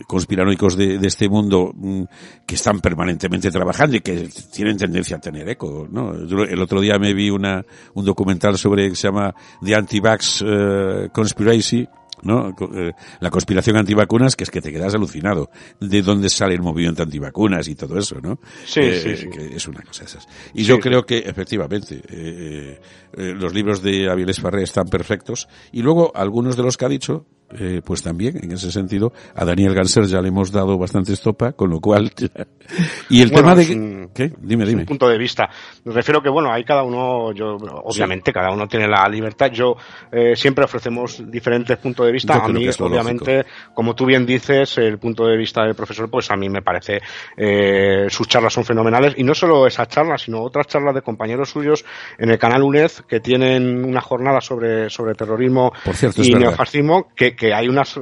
conspiranoicos 0.08 0.78
de, 0.78 1.00
este 1.06 1.28
mundo 1.28 1.74
mm, 1.76 2.04
que 2.46 2.56
están 2.56 2.80
permanentemente 2.80 3.52
trabajando 3.52 3.98
y 3.98 4.00
que 4.00 4.30
tienen 4.54 4.78
tendencia 4.78 5.18
a 5.18 5.20
tener 5.20 5.50
eco, 5.50 5.86
¿no? 5.92 6.14
El 6.14 6.62
otro 6.62 6.80
día 6.80 6.98
me 6.98 7.14
vi 7.14 7.30
una, 7.30 7.66
un 7.94 8.06
documental 8.06 8.58
sobre 8.58 8.90
que 8.90 8.96
se 8.96 9.10
llama 9.10 9.36
The 9.62 9.76
Anti-Vax 9.76 10.42
uh, 10.42 11.10
Conspiracy, 11.12 11.86
¿no? 12.24 12.56
Eh, 12.74 12.94
la 13.20 13.30
conspiración 13.30 13.78
antivacunas, 13.78 14.36
que 14.36 14.44
es 14.44 14.52
que 14.52 14.62
te 14.62 14.72
quedas 14.72 14.96
alucinado 14.96 15.50
de 15.80 16.02
dónde 16.02 16.30
sale 16.30 16.56
el 16.56 16.62
movimiento 16.62 17.04
antivacunas 17.04 17.68
y 17.68 17.76
todo 17.76 17.98
eso, 17.98 18.20
¿no? 18.22 18.40
Sí, 18.66 18.82
eh, 18.82 19.00
sí, 19.02 19.18
sí. 19.18 19.30
Que 19.30 19.56
es 19.56 19.68
una 19.68 19.82
cosa 19.82 20.04
esas. 20.04 20.28
Y 20.54 20.64
yo 20.64 20.80
creo 20.80 21.06
que, 21.06 21.20
efectivamente, 21.20 22.02
eh, 22.10 22.80
eh, 23.14 23.34
los 23.34 23.54
libros 23.54 23.82
de 23.82 24.10
Avilés 24.10 24.40
Farré 24.40 24.64
están 24.64 24.88
perfectos. 24.88 25.48
Y 25.72 25.82
luego, 25.82 26.12
algunos 26.16 26.56
de 26.56 26.64
los 26.64 26.78
que 26.78 26.86
ha 26.86 26.90
dicho, 26.90 27.26
eh, 27.54 27.82
pues 27.86 28.04
también, 28.04 28.38
en 28.44 28.52
ese 28.52 28.72
sentido, 28.72 29.14
a 29.34 29.46
Daniel 29.46 29.74
Ganser 29.74 30.06
ya 30.06 30.22
le 30.22 30.28
hemos 30.28 30.52
dado 30.52 30.78
bastante 30.78 31.14
estopa, 31.14 31.54
con 31.54 31.70
lo 31.70 31.80
cual... 31.80 32.12
y 33.10 33.22
el 33.22 33.30
bueno, 33.30 33.54
tema 33.54 33.56
de... 33.56 33.76
Un, 33.76 34.10
¿Qué? 34.14 34.34
Dime, 34.40 34.66
dime. 34.66 34.82
Un 34.82 34.88
punto 34.88 35.08
de 35.08 35.18
vista. 35.18 35.50
Me 35.86 35.94
refiero 35.94 36.22
que, 36.22 36.30
bueno, 36.30 36.52
hay 36.52 36.64
cada 36.64 36.84
uno, 36.84 37.32
yo, 37.32 37.56
obviamente, 37.56 38.32
sí. 38.32 38.34
cada 38.34 38.52
uno 38.52 38.68
tiene 38.68 38.88
la 38.88 39.08
libertad. 39.08 39.50
Yo, 39.52 39.76
eh, 40.12 40.36
siempre 40.36 40.66
ofrecemos 40.66 41.24
diferentes 41.30 41.78
puntos 41.78 42.06
de 42.06 42.12
vista. 42.12 42.34
a 42.36 42.48
mí, 42.50 42.68
obviamente, 42.80 43.38
lógico. 43.38 43.74
como 43.74 43.96
tú 43.96 44.06
bien 44.06 44.26
dices, 44.26 44.78
el 44.78 44.98
punto 45.00 45.26
de 45.26 45.38
vista 45.38 45.64
del 45.64 45.76
profesor, 45.76 46.10
pues 46.10 46.30
a 46.32 46.36
mí 46.36 46.50
me 46.50 46.62
parece, 46.62 47.00
eh, 47.38 48.08
sus 48.10 48.28
charlas 48.28 48.54
son 48.54 48.66
fenomenales. 48.66 49.14
Y 49.18 49.24
no 49.24 49.34
solo 49.34 49.68
esas 49.68 49.88
charlas, 49.88 50.24
sino 50.24 50.42
otras 50.42 50.68
charlas 50.68 50.96
de 50.96 51.02
compañeros 51.02 51.50
suyos 51.50 51.86
en 52.18 52.30
el 52.30 52.38
canal 52.38 52.64
UNED, 52.64 52.92
que 53.08 53.20
tienen 53.20 53.86
una 53.86 54.02
jornada 54.02 54.42
sobre, 54.42 54.90
sobre 54.90 55.14
terrorismo 55.14 55.72
cierto, 55.94 56.24
y 56.24 56.34
neofascismo, 56.34 57.08
que, 57.16 57.36
que 57.38 57.54
hay 57.54 57.70
unas 57.70 58.00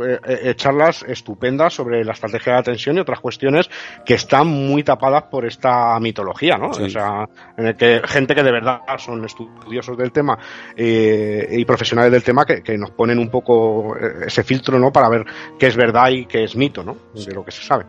charlas 0.56 1.06
estupendas 1.08 1.74
sobre 1.74 2.04
la 2.04 2.14
estrategia 2.14 2.54
de 2.54 2.60
la 2.60 2.64
tensión 2.64 2.98
y 2.98 3.00
otras 3.02 3.20
cuestiones 3.20 3.70
que 4.06 4.16
están 4.16 4.48
muy 4.48 4.84
tapadas 4.84 5.24
por 5.24 5.46
esta 5.46 6.00
mitología, 6.00 6.58
¿no? 6.58 6.70
O 6.70 6.90
sea, 6.90 7.28
en 7.58 7.68
el 7.68 7.76
que 7.76 8.02
gente 8.06 8.34
que 8.34 8.44
de 8.44 8.52
verdad 8.52 8.80
son 8.98 9.24
estudiosos 9.26 9.98
del 9.98 10.12
tema 10.12 10.38
y 10.76 11.64
profesionales 11.66 12.12
del 12.12 12.24
tema 12.24 12.46
que, 12.46 12.64
que, 12.64 12.78
nos 12.78 12.92
ponen 12.92 13.20
un 13.20 13.30
poco 13.30 13.96
ese 13.98 14.44
filtro, 14.44 14.80
¿no? 14.80 14.92
Para 14.92 15.10
ver 15.10 15.26
qué 15.60 15.68
es 15.68 15.76
verdad 15.76 16.10
y 16.10 16.26
qué 16.26 16.44
es 16.44 16.56
mito, 16.56 16.84
¿no? 16.84 16.98
De 17.14 17.34
lo 17.34 17.44
que 17.44 17.52
se 17.52 17.64
sabe. 17.64 17.86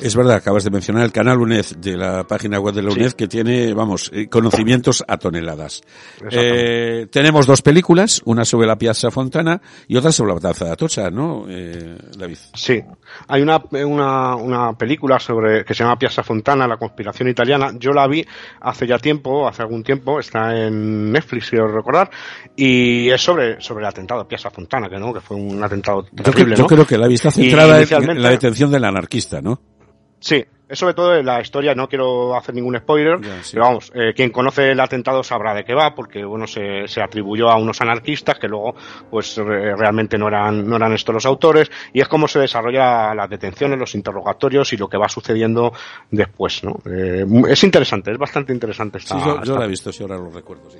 Es 0.00 0.14
verdad, 0.14 0.36
acabas 0.36 0.64
de 0.64 0.70
mencionar 0.70 1.04
el 1.04 1.12
canal 1.12 1.38
UNED 1.38 1.64
de 1.78 1.96
la 1.96 2.24
página 2.24 2.58
web 2.60 2.74
de 2.74 2.82
la 2.82 2.92
UNED 2.92 3.12
que 3.12 3.28
tiene, 3.28 3.72
vamos, 3.74 4.10
eh, 4.12 4.28
conocimientos 4.28 5.02
a 5.06 5.16
toneladas. 5.16 5.82
Eh, 6.30 7.06
tenemos 7.10 7.46
dos 7.46 7.62
películas, 7.62 8.20
una 8.24 8.44
sobre 8.44 8.66
la 8.66 8.76
Piazza 8.76 9.10
Fontana 9.10 9.60
y 9.88 9.96
otra 9.96 10.12
sobre 10.12 10.34
la 10.34 10.40
Plaza 10.40 10.76
Atocha, 10.80 11.10
¿no, 11.10 11.44
eh, 11.46 11.94
David? 12.16 12.38
Sí, 12.54 12.82
hay 13.28 13.42
una, 13.42 13.62
una, 13.84 14.34
una 14.34 14.72
película 14.72 15.18
sobre 15.18 15.62
que 15.62 15.74
se 15.74 15.84
llama 15.84 15.98
Piazza 15.98 16.22
Fontana, 16.22 16.66
la 16.66 16.78
conspiración 16.78 17.28
italiana. 17.28 17.72
Yo 17.78 17.90
la 17.90 18.08
vi 18.08 18.24
hace 18.62 18.86
ya 18.86 18.96
tiempo, 18.96 19.46
hace 19.46 19.60
algún 19.60 19.82
tiempo, 19.82 20.18
está 20.18 20.56
en 20.56 21.12
Netflix, 21.12 21.50
quiero 21.50 21.68
recordar, 21.68 22.08
y 22.56 23.10
es 23.10 23.20
sobre, 23.20 23.60
sobre 23.60 23.84
el 23.84 23.90
atentado 23.90 24.22
de 24.22 24.26
Piazza 24.26 24.48
Fontana, 24.48 24.88
que 24.88 24.98
no, 24.98 25.12
que 25.12 25.20
fue 25.20 25.36
un 25.36 25.62
atentado 25.62 26.02
terrible, 26.04 26.56
yo, 26.56 26.64
creo 26.64 26.86
que 26.86 26.96
la 26.96 27.08
vista 27.08 27.30
centrada 27.30 27.82
en 27.82 28.22
la 28.22 28.30
detención 28.30 28.70
del 28.70 28.84
anarquista, 28.84 29.42
¿no? 29.42 29.60
Sí, 30.20 30.44
es 30.68 30.78
sobre 30.78 30.94
todo 30.94 31.20
la 31.20 31.40
historia, 31.40 31.74
no 31.74 31.88
quiero 31.88 32.36
hacer 32.36 32.54
ningún 32.54 32.76
spoiler, 32.76 33.18
pero 33.50 33.64
vamos, 33.64 33.90
eh, 33.92 34.12
quien 34.14 34.30
conoce 34.30 34.70
el 34.70 34.78
atentado 34.78 35.24
sabrá 35.24 35.52
de 35.52 35.64
qué 35.64 35.74
va, 35.74 35.94
porque 35.96 36.24
bueno, 36.24 36.46
se, 36.46 36.86
se 36.86 37.02
atribuyó 37.02 37.50
a 37.50 37.56
unos 37.56 37.80
anarquistas 37.80 38.38
que 38.38 38.46
luego, 38.46 38.76
pues 39.10 39.36
realmente 39.36 40.16
no 40.16 40.28
eran, 40.28 40.68
no 40.68 40.76
eran 40.76 40.92
estos 40.92 41.12
los 41.12 41.26
autores, 41.26 41.70
y 41.92 42.00
es 42.00 42.06
cómo 42.06 42.28
se 42.28 42.38
desarrolla 42.38 43.12
las 43.14 43.28
detenciones, 43.28 43.80
los 43.80 43.96
interrogatorios 43.96 44.72
y 44.72 44.76
lo 44.76 44.88
que 44.88 44.96
va 44.96 45.08
sucediendo 45.08 45.72
después, 46.10 46.62
¿no? 46.62 46.78
Eh, 46.86 47.26
es 47.48 47.64
interesante, 47.64 48.12
es 48.12 48.18
bastante 48.18 48.52
interesante 48.52 48.98
esta. 48.98 49.18
Sí, 49.18 49.26
yo, 49.26 49.42
yo 49.42 49.58
la 49.58 49.64
he 49.64 49.68
visto, 49.68 49.90
si 49.90 50.02
ahora 50.04 50.18
lo 50.18 50.30
recuerdo, 50.30 50.70
sí. 50.70 50.78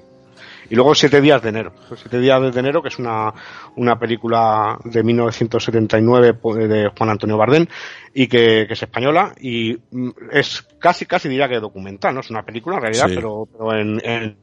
Y 0.71 0.77
luego 0.77 0.95
Siete 0.95 1.21
días 1.21 1.43
de 1.43 1.49
enero. 1.49 1.73
Siete 1.97 2.21
días 2.21 2.55
de 2.55 2.61
enero, 2.61 2.81
que 2.81 2.89
es 2.89 2.99
una, 2.99 3.35
una 3.77 3.99
película 3.99 4.79
de 4.85 5.03
1979 5.03 6.39
de 6.69 6.91
Juan 6.97 7.11
Antonio 7.11 7.37
Bardén 7.37 7.69
y 8.15 8.29
que, 8.29 8.67
que, 8.69 8.75
es 8.75 8.83
española 8.83 9.35
y 9.41 9.77
mm, 9.91 10.11
es 10.31 10.63
casi, 10.79 11.07
casi 11.07 11.29
diría 11.29 11.49
que 11.49 11.59
documental, 11.59 12.15
¿no? 12.15 12.21
Es 12.21 12.31
una 12.31 12.45
película 12.45 12.77
en 12.77 12.83
realidad, 12.83 13.07
pero, 13.09 13.49
pero 13.51 13.75
en, 13.75 14.01
en, 14.05 14.37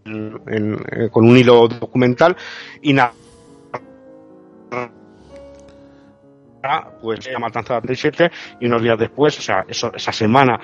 en, 0.47 0.85
eh, 0.91 1.09
con 1.09 1.25
un 1.25 1.37
hilo 1.37 1.67
documental 1.69 2.35
y 2.81 2.93
nada 2.93 3.13
pues 7.01 7.27
la 7.31 7.39
matanza 7.39 7.75
de 7.75 7.81
37 7.81 8.31
y 8.59 8.65
unos 8.65 8.81
días 8.81 8.97
después, 8.97 9.37
o 9.39 9.41
sea, 9.41 9.63
eso, 9.67 9.91
esa 9.93 10.11
semana 10.11 10.59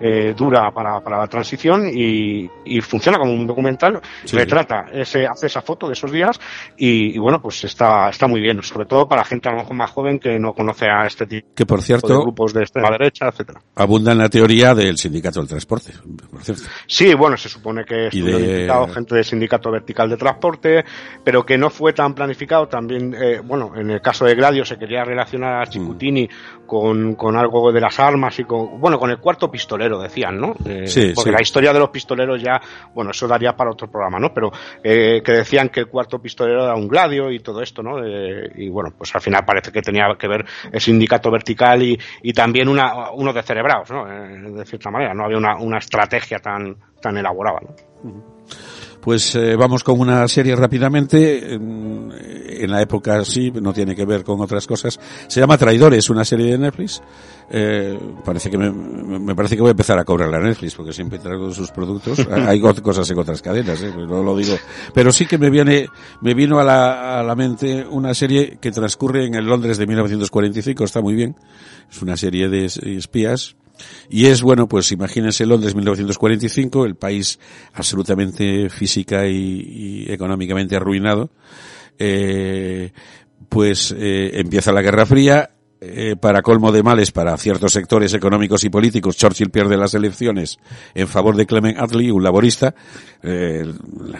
eh, 0.00 0.34
dura 0.36 0.70
para, 0.70 1.00
para, 1.00 1.18
la 1.18 1.26
transición 1.26 1.88
y, 1.92 2.48
y, 2.64 2.80
funciona 2.80 3.18
como 3.18 3.32
un 3.32 3.46
documental, 3.46 4.00
retrata, 4.32 4.86
ese, 4.92 5.26
hace 5.26 5.46
esa 5.46 5.62
foto 5.62 5.86
de 5.86 5.92
esos 5.92 6.10
días 6.10 6.38
y, 6.76 7.14
y, 7.14 7.18
bueno, 7.18 7.40
pues 7.40 7.64
está, 7.64 8.08
está 8.08 8.26
muy 8.26 8.40
bien, 8.40 8.62
sobre 8.62 8.86
todo 8.86 9.08
para 9.08 9.24
gente 9.24 9.48
a 9.48 9.52
lo 9.52 9.58
mejor 9.58 9.76
más 9.76 9.90
joven 9.90 10.18
que 10.18 10.38
no 10.38 10.52
conoce 10.52 10.86
a 10.86 11.06
este 11.06 11.26
tipo 11.26 11.48
que 11.54 11.66
por 11.66 11.82
cierto, 11.82 12.08
de 12.08 12.14
grupos 12.14 12.52
de 12.52 12.62
extrema 12.62 12.90
derecha, 12.90 13.28
etcétera. 13.28 13.60
Abunda 13.76 14.12
en 14.12 14.18
la 14.18 14.28
teoría 14.28 14.74
del 14.74 14.96
sindicato 14.96 15.40
del 15.40 15.48
transporte, 15.48 15.92
por 16.30 16.42
cierto. 16.42 16.62
Sí, 16.86 17.14
bueno, 17.14 17.36
se 17.36 17.48
supone 17.48 17.84
que 17.84 18.08
es 18.08 18.12
de... 18.12 18.68
gente 18.92 19.14
del 19.14 19.24
sindicato 19.24 19.70
vertical 19.70 20.10
de 20.10 20.16
transporte, 20.16 20.84
pero 21.22 21.44
que 21.44 21.56
no 21.56 21.70
fue 21.70 21.92
tan 21.92 22.14
planificado 22.14 22.68
también, 22.68 23.14
eh, 23.14 23.40
bueno, 23.42 23.72
en 23.76 23.90
el 23.90 24.00
caso 24.00 24.24
de 24.24 24.34
Gladio 24.34 24.64
se 24.64 24.76
quería 24.76 25.04
relacionar 25.04 25.43
a 25.44 25.64
Chicutini 25.66 26.28
con, 26.66 27.14
con, 27.14 27.36
algo 27.36 27.70
de 27.70 27.80
las 27.80 28.00
armas 28.00 28.38
y 28.38 28.44
con, 28.44 28.80
bueno, 28.80 28.98
con 28.98 29.10
el 29.10 29.18
cuarto 29.18 29.50
pistolero, 29.50 30.00
decían, 30.00 30.40
¿no? 30.40 30.54
Eh, 30.64 30.86
sí, 30.86 31.12
porque 31.14 31.30
la 31.30 31.42
historia 31.42 31.72
de 31.72 31.78
los 31.78 31.90
pistoleros 31.90 32.42
ya, 32.42 32.60
bueno, 32.94 33.10
eso 33.10 33.28
daría 33.28 33.52
para 33.52 33.70
otro 33.70 33.90
programa, 33.90 34.18
¿no? 34.18 34.32
Pero 34.32 34.50
eh, 34.82 35.22
que 35.22 35.32
decían 35.32 35.68
que 35.68 35.80
el 35.80 35.88
cuarto 35.88 36.18
pistolero 36.18 36.64
era 36.64 36.74
un 36.74 36.88
gladio 36.88 37.30
y 37.30 37.40
todo 37.40 37.60
esto, 37.60 37.82
¿no? 37.82 38.04
Eh, 38.04 38.50
y 38.56 38.68
bueno, 38.68 38.94
pues 38.96 39.14
al 39.14 39.20
final 39.20 39.44
parece 39.44 39.70
que 39.70 39.82
tenía 39.82 40.06
que 40.18 40.28
ver 40.28 40.44
el 40.72 40.80
sindicato 40.80 41.30
vertical 41.30 41.82
y, 41.82 41.98
y 42.22 42.32
también 42.32 42.68
una, 42.68 43.10
uno 43.12 43.32
de 43.32 43.42
cerebrados, 43.42 43.90
¿no? 43.90 44.10
Eh, 44.10 44.52
de 44.52 44.64
cierta 44.64 44.90
manera, 44.90 45.14
no 45.14 45.24
había 45.24 45.38
una, 45.38 45.56
una 45.56 45.78
estrategia 45.78 46.38
tan, 46.38 46.76
tan 47.00 47.16
elaborada, 47.16 47.60
¿no? 47.60 48.34
Pues 49.04 49.34
eh, 49.34 49.54
vamos 49.54 49.84
con 49.84 50.00
una 50.00 50.26
serie 50.28 50.56
rápidamente. 50.56 51.58
En, 52.62 52.70
la 52.70 52.82
época 52.82 53.24
sí, 53.24 53.50
no 53.50 53.72
tiene 53.72 53.94
que 53.94 54.04
ver 54.04 54.24
con 54.24 54.40
otras 54.40 54.66
cosas. 54.66 54.98
Se 55.28 55.40
llama 55.40 55.58
Traidores, 55.58 56.10
una 56.10 56.24
serie 56.24 56.52
de 56.52 56.58
Netflix. 56.58 57.02
Eh, 57.50 57.98
parece 58.24 58.50
que 58.50 58.58
me, 58.58 58.70
me, 58.70 59.34
parece 59.34 59.56
que 59.56 59.62
voy 59.62 59.68
a 59.68 59.72
empezar 59.72 59.98
a 59.98 60.04
cobrar 60.04 60.30
la 60.30 60.40
Netflix 60.40 60.74
porque 60.74 60.92
siempre 60.92 61.18
traigo 61.18 61.52
sus 61.52 61.70
productos. 61.70 62.26
Hay 62.30 62.60
cosas 62.60 63.10
en 63.10 63.18
otras 63.18 63.42
cadenas, 63.42 63.82
¿eh? 63.82 63.92
no 63.96 64.22
lo 64.22 64.36
digo. 64.36 64.56
Pero 64.92 65.12
sí 65.12 65.26
que 65.26 65.38
me 65.38 65.50
viene, 65.50 65.88
me 66.20 66.34
vino 66.34 66.58
a 66.58 66.64
la, 66.64 67.20
a 67.20 67.22
la 67.22 67.34
mente 67.34 67.84
una 67.84 68.14
serie 68.14 68.58
que 68.60 68.70
transcurre 68.70 69.26
en 69.26 69.34
el 69.34 69.44
Londres 69.44 69.78
de 69.78 69.86
1945. 69.86 70.84
Está 70.84 71.00
muy 71.00 71.14
bien. 71.14 71.36
Es 71.90 72.02
una 72.02 72.16
serie 72.16 72.48
de 72.48 72.64
espías 72.64 73.56
y 74.08 74.26
es, 74.26 74.42
bueno, 74.42 74.68
pues 74.68 74.92
imagínense 74.92 75.46
Londres 75.46 75.74
1945, 75.74 76.86
el 76.86 76.94
país 76.94 77.38
absolutamente 77.72 78.68
física 78.70 79.26
y, 79.26 80.04
y 80.06 80.12
económicamente 80.12 80.76
arruinado. 80.76 81.30
Eh, 81.98 82.92
pues 83.48 83.94
eh, 83.96 84.30
empieza 84.34 84.72
la 84.72 84.82
Guerra 84.82 85.06
Fría, 85.06 85.50
eh, 85.86 86.16
para 86.16 86.40
colmo 86.40 86.72
de 86.72 86.82
males 86.82 87.12
para 87.12 87.36
ciertos 87.36 87.74
sectores 87.74 88.14
económicos 88.14 88.64
y 88.64 88.70
políticos, 88.70 89.18
Churchill 89.18 89.50
pierde 89.50 89.76
las 89.76 89.92
elecciones 89.92 90.58
en 90.94 91.06
favor 91.06 91.36
de 91.36 91.44
Clement 91.44 91.78
Attlee, 91.78 92.10
un 92.10 92.22
laborista. 92.22 92.74
Eh, 93.22 93.70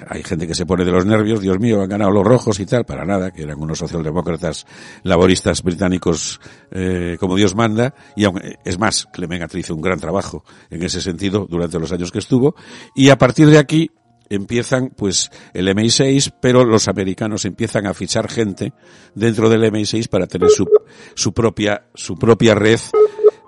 hay 0.08 0.22
gente 0.24 0.46
que 0.46 0.54
se 0.54 0.66
pone 0.66 0.84
de 0.84 0.90
los 0.90 1.06
nervios, 1.06 1.40
Dios 1.40 1.58
mío, 1.58 1.80
han 1.80 1.88
ganado 1.88 2.10
los 2.10 2.22
rojos 2.22 2.60
y 2.60 2.66
tal, 2.66 2.84
para 2.84 3.06
nada, 3.06 3.30
que 3.30 3.44
eran 3.44 3.58
unos 3.58 3.78
socialdemócratas 3.78 4.66
laboristas 5.04 5.62
británicos 5.62 6.38
eh, 6.70 7.16
como 7.18 7.34
Dios 7.34 7.54
manda. 7.54 7.94
Y 8.14 8.24
aún, 8.24 8.42
es 8.62 8.78
más, 8.78 9.06
Clement 9.10 9.44
Attlee 9.44 9.60
hizo 9.60 9.74
un 9.74 9.80
gran 9.80 9.98
trabajo 9.98 10.44
en 10.68 10.82
ese 10.82 11.00
sentido 11.00 11.46
durante 11.48 11.78
los 11.78 11.90
años 11.92 12.12
que 12.12 12.18
estuvo. 12.18 12.56
Y 12.94 13.08
a 13.08 13.16
partir 13.16 13.48
de 13.48 13.56
aquí, 13.56 13.90
empiezan 14.34 14.90
pues 14.96 15.30
el 15.52 15.68
MI6, 15.68 16.32
pero 16.40 16.64
los 16.64 16.88
americanos 16.88 17.44
empiezan 17.44 17.86
a 17.86 17.94
fichar 17.94 18.30
gente 18.30 18.72
dentro 19.14 19.48
del 19.48 19.62
MI6 19.64 20.08
para 20.08 20.26
tener 20.26 20.50
su, 20.50 20.66
su 21.14 21.32
propia 21.32 21.86
su 21.94 22.16
propia 22.16 22.54
red 22.54 22.80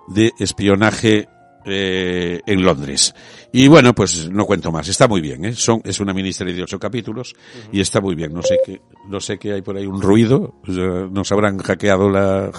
de 0.09 0.32
espionaje 0.39 1.28
eh, 1.68 2.41
en 2.47 2.62
Londres. 2.62 3.12
Y 3.53 3.66
bueno, 3.66 3.93
pues 3.93 4.30
no 4.30 4.45
cuento 4.45 4.70
más. 4.70 4.87
Está 4.87 5.09
muy 5.09 5.20
bien, 5.20 5.45
¿eh? 5.47 5.53
Son, 5.53 5.80
es 5.82 5.99
una 5.99 6.14
miniserie 6.14 6.55
de 6.55 6.62
ocho 6.62 6.78
capítulos 6.78 7.34
y 7.72 7.80
está 7.80 8.01
muy 8.01 8.14
bien. 8.14 8.32
No 8.32 8.41
sé 8.43 8.59
qué, 8.64 8.80
no 9.09 9.18
sé 9.18 9.37
qué 9.37 9.53
hay 9.53 9.62
por 9.62 9.76
ahí 9.76 9.84
un 9.84 10.01
ruido. 10.01 10.55
Nos 10.66 11.32
habrán 11.32 11.59
hackeado 11.59 12.09
la, 12.11 12.53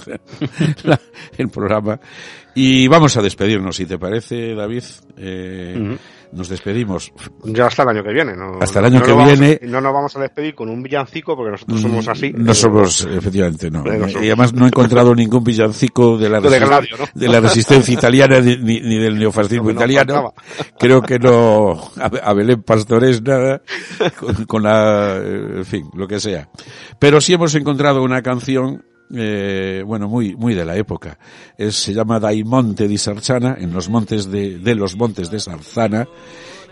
el 1.37 1.47
programa. 1.47 2.01
Y 2.53 2.89
vamos 2.89 3.15
a 3.15 3.21
despedirnos, 3.21 3.77
si 3.77 3.85
te 3.85 3.97
parece, 3.97 4.53
David. 4.53 4.83
Eh. 5.15 5.97
Nos 6.31 6.49
despedimos. 6.49 7.11
Ya 7.43 7.67
hasta 7.67 7.83
el 7.83 7.89
año 7.89 8.03
que 8.03 8.13
viene. 8.13 8.35
No, 8.35 8.59
hasta 8.61 8.79
el 8.79 8.85
año 8.85 8.99
no 8.99 9.05
que 9.05 9.11
vamos, 9.11 9.39
viene. 9.39 9.59
No 9.63 9.81
nos 9.81 9.93
vamos 9.93 10.15
a 10.15 10.19
despedir 10.19 10.55
con 10.55 10.69
un 10.69 10.83
villancico 10.83 11.35
porque 11.35 11.51
nosotros 11.51 11.81
somos 11.81 12.07
así. 12.07 12.33
No 12.33 12.53
somos, 12.53 13.01
efectivamente, 13.05 13.71
no. 13.71 13.83
no 13.83 14.09
somos. 14.09 14.23
Y 14.23 14.27
además 14.27 14.53
no 14.53 14.65
he 14.65 14.67
encontrado 14.67 15.15
ningún 15.15 15.43
villancico 15.43 16.17
de 16.17 16.29
la, 16.29 16.41
de, 16.41 16.49
de 17.13 17.27
la 17.27 17.39
resistencia 17.39 17.93
italiana 17.93 18.39
ni, 18.39 18.57
ni, 18.57 18.97
del 18.99 19.17
neofascismo 19.17 19.71
italiano. 19.71 20.33
Creo 20.77 21.01
que 21.01 21.19
no, 21.19 21.91
a, 21.97 22.33
Belén 22.33 22.61
Pastores 22.63 23.21
nada, 23.21 23.61
con, 24.19 24.45
con 24.45 24.63
la, 24.63 25.17
en 25.17 25.65
fin, 25.65 25.89
lo 25.95 26.07
que 26.07 26.19
sea. 26.19 26.49
Pero 26.99 27.21
sí 27.21 27.33
hemos 27.33 27.55
encontrado 27.55 28.03
una 28.03 28.21
canción 28.21 28.83
eh, 29.13 29.83
bueno, 29.85 30.07
muy, 30.07 30.35
muy 30.35 30.53
de 30.53 30.65
la 30.65 30.75
época. 30.75 31.17
Es, 31.57 31.75
se 31.75 31.93
llama 31.93 32.19
Daimonte 32.19 32.87
di 32.87 32.97
Sarzana, 32.97 33.57
en 33.59 33.73
los 33.73 33.89
montes 33.89 34.29
de, 34.29 34.59
de 34.59 34.75
los 34.75 34.95
montes 34.95 35.29
de 35.29 35.39
Sarzana, 35.39 36.07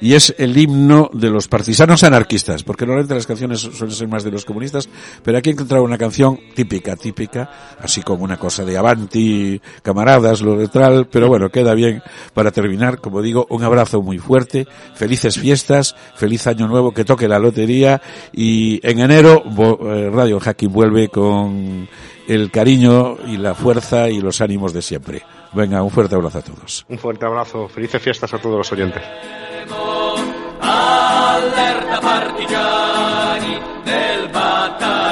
y 0.02 0.14
es 0.14 0.36
el 0.38 0.58
himno 0.58 1.10
de 1.14 1.30
los 1.30 1.48
partisanos 1.48 2.04
anarquistas, 2.04 2.64
porque 2.64 2.86
normalmente 2.86 3.16
las 3.16 3.28
canciones 3.28 3.62
suelen 3.62 3.96
ser 3.96 4.08
más 4.08 4.24
de 4.24 4.32
los 4.32 4.46
comunistas, 4.46 4.90
pero 5.24 5.38
aquí 5.38 5.50
he 5.50 5.54
encontrado 5.54 5.84
una 5.84 5.98
canción 5.98 6.38
típica, 6.54 6.96
típica, 6.96 7.78
así 7.80 8.02
como 8.02 8.24
una 8.24 8.38
cosa 8.38 8.66
de 8.66 8.78
Avanti, 8.78 9.62
camaradas, 9.82 10.42
lo 10.42 10.56
letral, 10.56 11.08
pero 11.10 11.28
bueno, 11.28 11.50
queda 11.50 11.74
bien 11.74 12.02
para 12.34 12.52
terminar, 12.52 13.00
como 13.00 13.22
digo, 13.22 13.48
un 13.50 13.64
abrazo 13.64 14.02
muy 14.02 14.18
fuerte, 14.18 14.68
felices 14.96 15.40
fiestas, 15.40 15.96
feliz 16.16 16.46
año 16.48 16.68
nuevo, 16.68 16.92
que 16.92 17.06
toque 17.06 17.28
la 17.28 17.40
lotería, 17.40 18.02
y 18.34 18.80
en 18.88 19.00
enero 19.00 19.44
eh, 19.48 20.10
Radio 20.12 20.40
Hacking 20.40 20.72
vuelve 20.72 21.08
con 21.08 21.88
el 22.28 22.52
cariño 22.52 23.18
y 23.26 23.38
la 23.38 23.56
fuerza 23.56 24.10
y 24.10 24.20
los 24.20 24.42
ánimos 24.42 24.74
de 24.74 24.82
siempre. 24.82 25.24
Venga, 25.54 25.82
un 25.84 25.92
fuerte 25.92 26.16
abrazo 26.16 26.40
a 26.40 26.42
todos. 26.42 26.86
Un 26.90 26.98
fuerte 26.98 27.26
abrazo, 27.26 27.68
felices 27.68 28.02
fiestas 28.02 28.34
a 28.34 28.38
todos 28.38 28.58
los 28.58 28.72
oyentes. 28.72 29.02
Allerta 30.62 32.02
partigiani 32.02 33.60
del 33.86 34.28
battaglio 34.34 35.05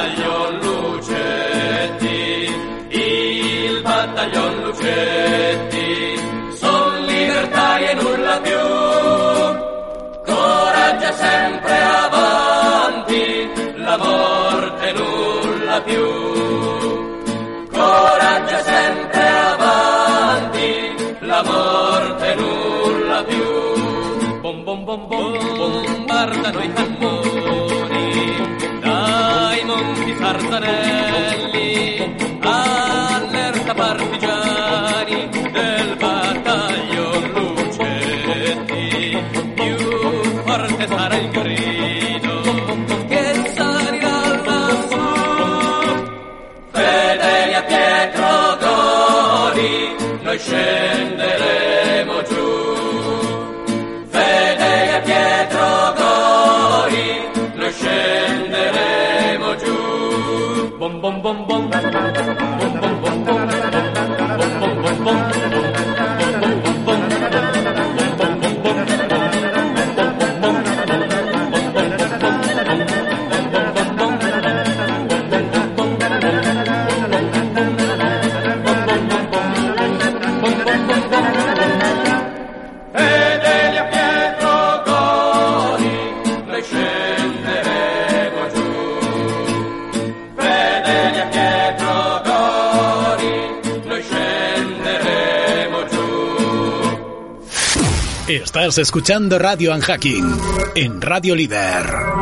Estás 98.54 98.78
escuchando 98.78 99.36
Radio 99.36 99.74
Unhacking 99.74 100.38
en 100.76 101.00
Radio 101.00 101.34
Líder. 101.34 102.13